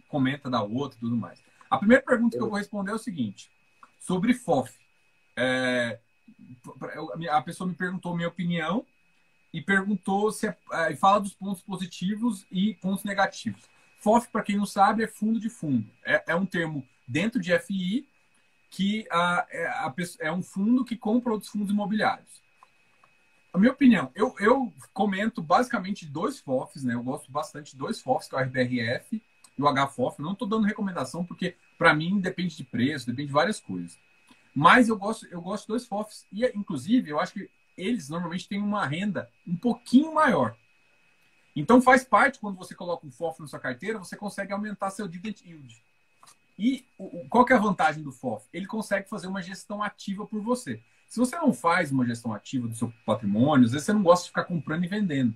comenta 0.07 0.49
da 0.49 0.63
outra 0.63 0.97
e 0.97 1.01
tudo 1.01 1.15
mais. 1.15 1.43
A 1.69 1.77
primeira 1.77 2.03
pergunta 2.03 2.35
que 2.35 2.43
eu 2.43 2.49
vou 2.49 2.57
responder 2.57 2.91
é 2.91 2.95
o 2.95 2.99
seguinte: 2.99 3.51
sobre 3.99 4.33
FOF. 4.33 4.77
É, 5.35 5.99
a 7.31 7.41
pessoa 7.41 7.67
me 7.67 7.75
perguntou 7.75 8.15
minha 8.15 8.27
opinião 8.27 8.85
e 9.53 9.61
perguntou 9.61 10.31
se 10.31 10.47
é, 10.47 10.57
é, 10.71 10.95
fala 10.95 11.19
dos 11.19 11.33
pontos 11.33 11.61
positivos 11.61 12.45
e 12.51 12.73
pontos 12.75 13.03
negativos. 13.03 13.63
FOF, 14.03 14.27
para 14.27 14.43
quem 14.43 14.57
não 14.57 14.65
sabe, 14.65 15.03
é 15.03 15.07
fundo 15.07 15.39
de 15.39 15.49
fundo. 15.49 15.89
É, 16.05 16.23
é 16.27 16.35
um 16.35 16.45
termo 16.45 16.85
dentro 17.07 17.39
de 17.39 17.57
FI 17.57 18.05
que 18.69 19.07
a, 19.09 19.47
é, 19.49 19.65
a, 19.67 19.93
é 20.19 20.31
um 20.31 20.43
fundo 20.43 20.83
que 20.83 20.97
compra 20.97 21.31
outros 21.31 21.49
fundos 21.49 21.71
imobiliários. 21.71 22.43
A 23.53 23.57
minha 23.57 23.71
opinião, 23.71 24.11
eu, 24.13 24.35
eu 24.39 24.73
comento 24.93 25.41
basicamente 25.41 26.05
dois 26.05 26.39
FOFs, 26.39 26.83
né? 26.83 26.95
Eu 26.95 27.03
gosto 27.03 27.31
bastante 27.31 27.71
de 27.71 27.77
dois 27.77 28.01
FOFs, 28.01 28.27
que 28.27 28.35
é 28.35 28.39
o 28.39 28.41
RBRF 28.41 29.21
e 29.57 29.61
o 29.61 29.71
HFOF. 29.71 30.19
não 30.21 30.33
estou 30.33 30.47
dando 30.47 30.65
recomendação 30.65 31.23
porque, 31.23 31.55
para 31.77 31.93
mim, 31.93 32.19
depende 32.19 32.57
de 32.57 32.63
preço, 32.63 33.05
depende 33.05 33.27
de 33.27 33.33
várias 33.33 33.59
coisas. 33.59 33.97
Mas 34.53 34.89
eu 34.89 34.97
gosto, 34.97 35.27
eu 35.27 35.39
gosto 35.39 35.63
de 35.63 35.67
dois 35.69 35.85
FOFs. 35.85 36.25
E, 36.31 36.45
inclusive, 36.57 37.09
eu 37.09 37.19
acho 37.19 37.33
que 37.33 37.49
eles 37.77 38.09
normalmente 38.09 38.49
têm 38.49 38.59
uma 38.59 38.85
renda 38.85 39.29
um 39.47 39.55
pouquinho 39.55 40.13
maior. 40.13 40.57
Então 41.55 41.81
faz 41.81 42.03
parte, 42.03 42.39
quando 42.39 42.57
você 42.57 42.73
coloca 42.73 43.05
um 43.05 43.11
FOF 43.11 43.39
na 43.39 43.47
sua 43.47 43.59
carteira, 43.59 43.99
você 43.99 44.15
consegue 44.15 44.51
aumentar 44.53 44.89
seu 44.89 45.07
dividend 45.07 45.47
yield. 45.47 45.83
E 46.57 46.85
o, 46.97 47.27
qual 47.29 47.45
que 47.45 47.53
é 47.53 47.55
a 47.55 47.59
vantagem 47.59 48.03
do 48.03 48.11
FOF? 48.11 48.47
Ele 48.53 48.65
consegue 48.65 49.09
fazer 49.09 49.27
uma 49.27 49.41
gestão 49.41 49.81
ativa 49.81 50.25
por 50.25 50.41
você. 50.41 50.81
Se 51.07 51.19
você 51.19 51.35
não 51.35 51.53
faz 51.53 51.91
uma 51.91 52.05
gestão 52.05 52.33
ativa 52.33 52.67
do 52.67 52.75
seu 52.75 52.91
patrimônio, 53.05 53.65
às 53.65 53.71
vezes 53.71 53.85
você 53.85 53.93
não 53.93 54.03
gosta 54.03 54.23
de 54.23 54.29
ficar 54.29 54.45
comprando 54.45 54.83
e 54.83 54.87
vendendo. 54.87 55.35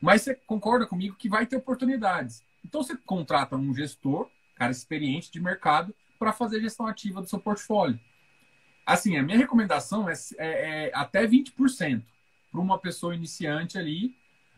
Mas 0.00 0.22
você 0.22 0.34
concorda 0.34 0.86
comigo 0.86 1.16
que 1.16 1.28
vai 1.28 1.46
ter 1.46 1.56
oportunidades. 1.56 2.42
Então 2.64 2.82
você 2.82 2.96
contrata 2.96 3.56
um 3.56 3.74
gestor, 3.74 4.28
cara 4.54 4.72
experiente 4.72 5.30
de 5.30 5.40
mercado, 5.40 5.94
para 6.18 6.32
fazer 6.32 6.60
gestão 6.60 6.86
ativa 6.86 7.20
do 7.20 7.28
seu 7.28 7.38
portfólio. 7.38 7.98
Assim, 8.84 9.16
a 9.16 9.22
minha 9.22 9.38
recomendação 9.38 10.08
é, 10.08 10.14
é, 10.38 10.88
é 10.88 10.90
até 10.94 11.26
20% 11.26 12.02
para 12.50 12.60
uma 12.60 12.78
pessoa 12.78 13.14
iniciante 13.14 13.78
ali. 13.78 14.16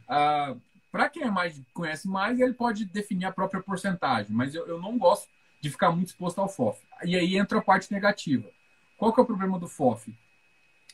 Uh, 0.08 0.60
para 0.90 1.08
quem 1.08 1.22
é 1.22 1.30
mais 1.30 1.60
conhece 1.72 2.08
mais, 2.08 2.40
ele 2.40 2.54
pode 2.54 2.84
definir 2.84 3.26
a 3.26 3.32
própria 3.32 3.62
porcentagem, 3.62 4.34
mas 4.34 4.54
eu, 4.54 4.66
eu 4.66 4.80
não 4.80 4.98
gosto 4.98 5.28
de 5.60 5.70
ficar 5.70 5.90
muito 5.90 6.08
exposto 6.08 6.40
ao 6.40 6.48
FOF. 6.48 6.80
E 7.04 7.16
aí 7.16 7.36
entra 7.36 7.58
a 7.58 7.62
parte 7.62 7.92
negativa. 7.92 8.48
Qual 8.96 9.12
que 9.12 9.20
é 9.20 9.22
o 9.22 9.26
problema 9.26 9.58
do 9.58 9.68
FOF? 9.68 10.14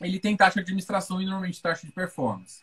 Ele 0.01 0.19
tem 0.19 0.35
taxa 0.35 0.55
de 0.55 0.61
administração 0.61 1.21
e 1.21 1.25
normalmente 1.25 1.61
taxa 1.61 1.85
de 1.85 1.93
performance. 1.93 2.61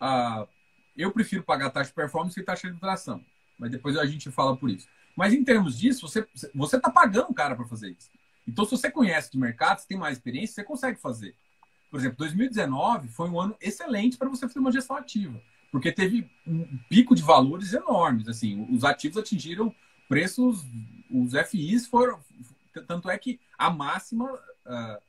Uh, 0.00 0.48
eu 0.96 1.12
prefiro 1.12 1.42
pagar 1.42 1.70
taxa 1.70 1.90
de 1.90 1.94
performance 1.94 2.34
que 2.34 2.42
taxa 2.42 2.62
de 2.62 2.68
administração, 2.68 3.24
mas 3.58 3.70
depois 3.70 3.96
a 3.96 4.04
gente 4.04 4.30
fala 4.30 4.56
por 4.56 4.68
isso. 4.68 4.88
Mas 5.14 5.32
em 5.32 5.44
termos 5.44 5.78
disso, 5.78 6.06
você 6.54 6.76
está 6.76 6.90
pagando 6.90 7.30
o 7.30 7.34
cara 7.34 7.54
para 7.54 7.66
fazer 7.66 7.90
isso. 7.90 8.10
Então, 8.46 8.64
se 8.64 8.70
você 8.70 8.90
conhece 8.90 9.30
de 9.30 9.38
mercado, 9.38 9.80
você 9.80 9.88
tem 9.88 9.98
mais 9.98 10.16
experiência, 10.16 10.54
você 10.54 10.64
consegue 10.64 10.98
fazer. 10.98 11.34
Por 11.90 12.00
exemplo, 12.00 12.18
2019 12.18 13.08
foi 13.08 13.28
um 13.28 13.40
ano 13.40 13.56
excelente 13.60 14.16
para 14.16 14.28
você 14.28 14.46
fazer 14.46 14.58
uma 14.58 14.72
gestão 14.72 14.96
ativa, 14.96 15.40
porque 15.70 15.92
teve 15.92 16.30
um 16.46 16.78
pico 16.88 17.14
de 17.14 17.22
valores 17.22 17.72
enormes. 17.72 18.28
Assim, 18.28 18.66
os 18.70 18.84
ativos 18.84 19.18
atingiram 19.18 19.74
preços, 20.08 20.64
os 21.10 21.32
FIs 21.48 21.86
foram. 21.86 22.18
Tanto 22.86 23.10
é 23.10 23.18
que 23.18 23.40
a 23.58 23.70
máxima 23.70 24.32
uh, 24.32 25.02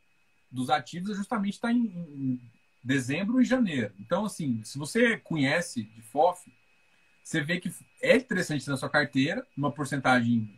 dos 0.52 0.70
ativos 0.70 1.16
justamente 1.16 1.54
está 1.54 1.72
em, 1.72 1.86
em, 1.86 2.42
dezembro 2.84 3.42
e 3.42 3.46
janeiro. 3.46 3.94
Então, 4.00 4.26
assim, 4.26 4.64
se 4.64 4.78
você 4.78 5.18
conhece 5.18 5.84
de 5.84 6.02
FOF, 6.02 6.52
você 7.24 7.42
vê 7.42 7.60
que 7.60 7.72
é 8.02 8.16
interessante 8.16 8.68
na 8.68 8.78
sua 8.78 8.90
carteira, 8.90 9.46
uma 9.56 9.72
porcentagem 9.72 10.58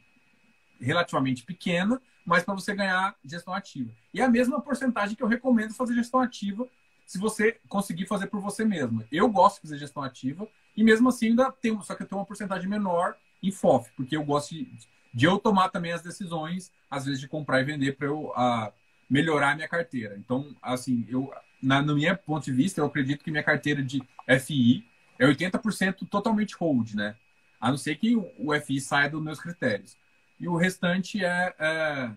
relativamente 0.79 1.43
pequena, 1.43 2.01
mas 2.25 2.43
para 2.43 2.53
você 2.53 2.73
ganhar 2.73 3.15
gestão 3.25 3.53
ativa. 3.53 3.91
E 4.13 4.21
é 4.21 4.23
a 4.23 4.29
mesma 4.29 4.61
porcentagem 4.61 5.15
que 5.15 5.23
eu 5.23 5.27
recomendo 5.27 5.73
fazer 5.73 5.95
gestão 5.95 6.19
ativa 6.19 6.67
se 7.11 7.17
você 7.17 7.59
conseguir 7.67 8.05
fazer 8.05 8.27
por 8.27 8.39
você 8.39 8.63
mesmo. 8.63 9.03
Eu 9.11 9.27
gosto 9.27 9.57
de 9.57 9.63
fazer 9.63 9.77
gestão 9.77 10.01
ativa 10.01 10.47
e 10.77 10.81
mesmo 10.81 11.09
assim 11.09 11.27
ainda 11.27 11.51
tenho, 11.51 11.81
só 11.81 11.93
que 11.93 12.03
eu 12.03 12.07
tenho 12.07 12.19
uma 12.19 12.25
porcentagem 12.25 12.69
menor 12.69 13.17
em 13.43 13.51
FOF, 13.51 13.91
porque 13.97 14.15
eu 14.15 14.23
gosto 14.23 14.55
de, 14.55 14.71
de 15.13 15.25
eu 15.25 15.37
tomar 15.37 15.67
também 15.67 15.91
as 15.91 16.01
decisões, 16.01 16.71
às 16.89 17.03
vezes 17.03 17.19
de 17.19 17.27
comprar 17.27 17.59
e 17.59 17.65
vender 17.65 17.97
para 17.97 18.07
eu 18.07 18.31
a, 18.33 18.71
melhorar 19.09 19.51
a 19.51 19.55
minha 19.55 19.67
carteira. 19.67 20.15
Então, 20.17 20.55
assim, 20.61 21.05
eu 21.09 21.29
na, 21.61 21.81
no 21.81 21.97
meu 21.97 22.15
ponto 22.15 22.45
de 22.45 22.53
vista, 22.53 22.79
eu 22.79 22.85
acredito 22.85 23.25
que 23.25 23.29
minha 23.29 23.43
carteira 23.43 23.83
de 23.83 24.01
FI 24.39 24.87
é 25.19 25.25
80% 25.25 26.07
totalmente 26.07 26.55
hold, 26.55 26.93
né? 26.93 27.17
A 27.59 27.71
não 27.71 27.77
ser 27.77 27.97
que 27.97 28.15
o 28.15 28.55
FI 28.61 28.79
saia 28.79 29.09
dos 29.09 29.21
meus 29.21 29.41
critérios 29.41 29.97
e 30.39 30.47
o 30.47 30.55
restante 30.55 31.25
é, 31.25 31.53
é... 31.59 32.11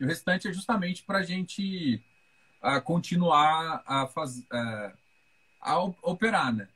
E 0.00 0.04
o 0.04 0.08
restante 0.08 0.48
é 0.48 0.52
justamente 0.52 1.04
para 1.04 1.18
a 1.18 1.22
gente 1.22 2.02
a 2.60 2.80
continuar 2.80 3.82
a, 3.86 4.06
faz, 4.06 4.42
é, 4.52 4.92
a 5.60 5.78
operar, 5.80 6.54
né? 6.54 6.68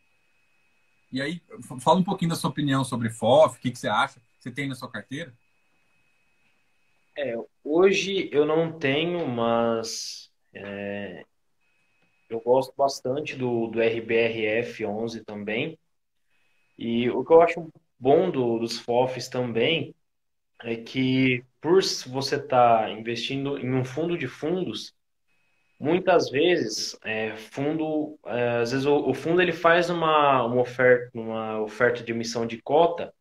E 1.13 1.21
aí, 1.21 1.43
fala 1.81 1.99
um 1.99 2.05
pouquinho 2.05 2.31
da 2.31 2.37
sua 2.37 2.51
opinião 2.51 2.85
sobre 2.85 3.11
FOF, 3.11 3.59
o 3.59 3.61
que, 3.61 3.71
que 3.71 3.79
você 3.79 3.89
acha? 3.89 4.21
Você 4.39 4.51
tem 4.51 4.69
na 4.69 4.75
sua 4.75 4.91
carteira? 4.91 5.35
É, 7.19 7.35
hoje 7.65 8.31
eu 8.33 8.47
não 8.47 8.79
tenho, 8.79 9.27
mas 9.27 10.31
é, 10.55 11.25
eu 12.29 12.41
gosto 12.41 12.73
bastante 12.77 13.37
do, 13.37 13.67
do 13.67 13.81
RBRF 13.81 14.87
11 14.87 15.25
também. 15.25 15.79
E 16.79 17.11
o 17.11 17.25
que 17.25 17.33
eu 17.33 17.43
acho 17.43 17.69
bom 17.99 18.31
do, 18.31 18.59
dos 18.59 18.79
FOFs 18.79 19.29
também 19.29 19.95
é 20.63 20.77
que, 20.77 21.45
por 21.61 21.83
você 21.83 22.37
estar 22.37 22.85
tá 22.85 22.91
investindo 22.91 23.59
em 23.59 23.75
um 23.75 23.85
fundo 23.85 24.17
de 24.17 24.29
fundos, 24.29 24.95
muitas 25.81 26.31
vezes, 26.31 26.97
é, 27.05 27.35
fundo, 27.37 28.19
é, 28.27 28.59
às 28.59 28.71
vezes 28.73 28.87
o, 28.87 29.09
o, 29.09 29.15
fundo 29.15 29.41
ele 29.41 29.53
faz 29.53 29.91
uma, 29.91 30.45
uma, 30.45 30.61
oferta, 30.61 31.11
uma 31.15 31.61
oferta 31.63 32.05
de 32.05 32.13
emissão 32.13 32.47
de 32.47 32.61
cota 32.61 33.13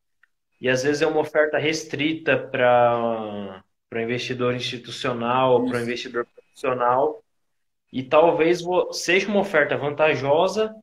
e 0.61 0.69
às 0.69 0.83
vezes 0.83 1.01
é 1.01 1.07
uma 1.07 1.21
oferta 1.21 1.57
restrita 1.57 2.37
para 2.37 3.63
para 3.89 4.03
investidor 4.03 4.53
institucional, 4.53 5.65
para 5.65 5.81
investidor 5.81 6.25
profissional, 6.25 7.23
e 7.91 8.03
talvez 8.03 8.61
seja 8.91 9.27
uma 9.27 9.39
oferta 9.39 9.75
vantajosa, 9.75 10.73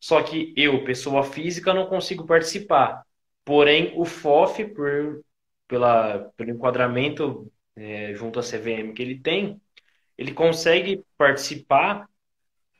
só 0.00 0.22
que 0.22 0.54
eu, 0.56 0.82
pessoa 0.84 1.22
física, 1.22 1.74
não 1.74 1.86
consigo 1.86 2.26
participar. 2.26 3.04
Porém, 3.44 3.92
o 3.96 4.04
FOF, 4.06 4.64
por, 4.68 5.22
pela, 5.68 6.30
pelo 6.36 6.50
enquadramento 6.50 7.52
é, 7.76 8.14
junto 8.14 8.38
à 8.38 8.42
CVM 8.42 8.94
que 8.94 9.02
ele 9.02 9.20
tem, 9.20 9.60
ele 10.16 10.32
consegue 10.32 11.02
participar 11.16 12.08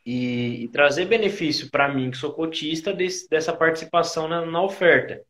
e, 0.05 0.65
e 0.65 0.69
trazer 0.69 1.07
benefício 1.07 1.71
para 1.71 1.93
mim, 1.93 2.11
que 2.11 2.17
sou 2.17 2.33
cotista, 2.33 2.93
desse, 2.93 3.29
dessa 3.29 3.53
participação 3.53 4.29
na, 4.29 4.45
na, 4.45 4.63
oferta. 4.63 5.23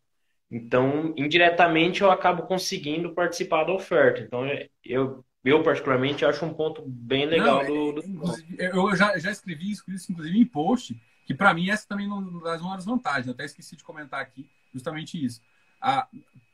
Então, 0.51 1.15
indiretamente, 1.17 2.03
eu 2.03 2.11
acabo 2.11 2.43
conseguindo 2.43 3.15
participar 3.15 3.65
da 3.65 3.73
oferta. 3.73 4.21
Então, 4.21 4.45
eu, 4.85 5.25
eu 5.45 5.63
particularmente, 5.63 6.25
acho 6.25 6.45
um 6.45 6.53
ponto 6.53 6.83
bem 6.87 7.27
legal 7.27 7.63
Não, 7.65 7.95
do, 7.95 8.03
do... 8.03 8.35
Eu 8.59 8.95
já, 8.97 9.17
já 9.19 9.31
escrevi 9.31 9.71
isso, 9.71 9.85
inclusive, 10.11 10.39
em 10.39 10.45
post, 10.45 11.01
que 11.25 11.35
para 11.35 11.55
mim 11.55 11.71
essa 11.71 11.87
também 11.89 12.07
é 12.07 12.13
uma 12.13 12.43
das 12.43 12.61
maiores 12.61 12.85
vantagens. 12.85 13.27
Eu 13.27 13.33
até 13.33 13.45
esqueci 13.45 13.77
de 13.77 13.85
comentar 13.85 14.21
aqui 14.21 14.49
justamente 14.73 15.23
isso. 15.23 15.41
A, 15.81 16.07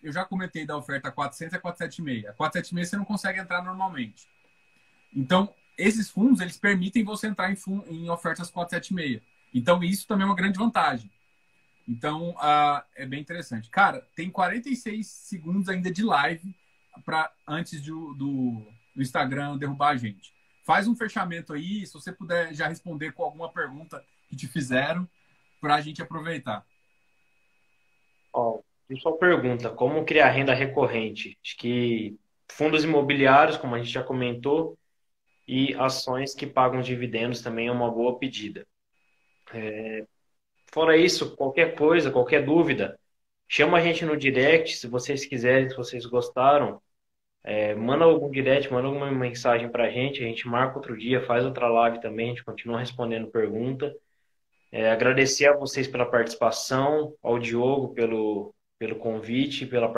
eu 0.03 0.13
já 0.13 0.25
comentei 0.25 0.67
da 0.67 0.77
oferta 0.77 1.11
400 1.11 1.55
a 1.55 1.59
476. 1.59 2.27
A 2.27 2.33
476 2.35 2.89
você 2.89 2.97
não 2.97 3.05
consegue 3.05 3.41
entrar 3.41 3.63
normalmente. 3.63 4.29
Então, 5.15 5.53
esses 5.77 6.11
fundos, 6.11 6.41
eles 6.41 6.57
permitem 6.57 7.05
você 7.05 7.27
entrar 7.27 7.51
em, 7.51 7.57
em 7.89 8.11
ofertas 8.11 8.51
476. 8.51 9.23
Então, 9.53 9.83
isso 9.83 10.07
também 10.07 10.25
é 10.25 10.27
uma 10.27 10.37
grande 10.37 10.59
vantagem. 10.59 11.11
Então, 11.89 12.31
uh, 12.31 12.83
é 12.95 13.05
bem 13.05 13.21
interessante. 13.21 13.69
Cara, 13.69 14.07
tem 14.15 14.31
46 14.31 15.07
segundos 15.07 15.69
ainda 15.69 15.91
de 15.91 16.05
live 16.05 16.55
para 17.05 17.33
antes 17.47 17.81
do, 17.81 18.15
do, 18.15 18.67
do 18.95 19.03
Instagram 19.03 19.57
derrubar 19.57 19.91
a 19.91 19.97
gente. 19.97 20.33
Faz 20.65 20.87
um 20.87 20.95
fechamento 20.95 21.53
aí, 21.53 21.85
se 21.85 21.93
você 21.95 22.13
puder 22.13 22.55
já 22.55 22.69
responder 22.69 23.13
com 23.13 23.25
alguma 23.25 23.51
pergunta 23.51 24.05
que 24.29 24.37
te 24.37 24.47
fizeram, 24.47 25.09
para 25.61 25.75
a 25.75 25.81
gente 25.81 26.01
aproveitar. 26.01 26.65
Ó, 28.33 28.61
só 28.99 29.13
pergunta, 29.13 29.71
como 29.71 30.05
criar 30.05 30.31
renda 30.31 30.55
recorrente? 30.55 31.39
Acho 31.45 31.57
que 31.57 32.17
fundos 32.49 32.85
imobiliários, 32.85 33.57
como 33.57 33.75
a 33.75 33.79
gente 33.79 33.91
já 33.91 34.03
comentou, 34.03 34.79
e 35.51 35.75
ações 35.75 36.33
que 36.33 36.47
pagam 36.47 36.81
dividendos 36.81 37.43
também 37.43 37.67
é 37.67 37.73
uma 37.73 37.91
boa 37.91 38.17
pedida. 38.21 38.65
É... 39.53 40.07
Fora 40.73 40.97
isso, 40.97 41.35
qualquer 41.35 41.75
coisa, 41.75 42.13
qualquer 42.13 42.45
dúvida, 42.45 42.97
chama 43.49 43.79
a 43.79 43.81
gente 43.81 44.05
no 44.05 44.17
direct, 44.17 44.77
se 44.77 44.87
vocês 44.87 45.27
quiserem, 45.27 45.69
se 45.69 45.77
vocês 45.77 46.07
gostaram, 46.07 46.81
é, 47.43 47.75
manda 47.75 48.05
algum 48.05 48.31
direct, 48.31 48.73
manda 48.73 48.87
alguma 48.87 49.11
mensagem 49.11 49.69
para 49.69 49.87
a 49.87 49.91
gente, 49.91 50.23
a 50.23 50.27
gente 50.27 50.47
marca 50.47 50.77
outro 50.77 50.97
dia, 50.97 51.27
faz 51.27 51.45
outra 51.45 51.69
live 51.69 52.01
também, 52.01 52.27
a 52.27 52.29
gente 52.31 52.45
continua 52.45 52.79
respondendo 52.79 53.31
pergunta. 53.31 53.93
É, 54.71 54.93
agradecer 54.93 55.47
a 55.47 55.57
vocês 55.57 55.89
pela 55.89 56.07
participação, 56.07 57.13
ao 57.21 57.41
Diogo 57.41 57.93
pelo, 57.93 58.55
pelo 58.79 58.95
convite, 58.97 59.67
pela 59.67 59.93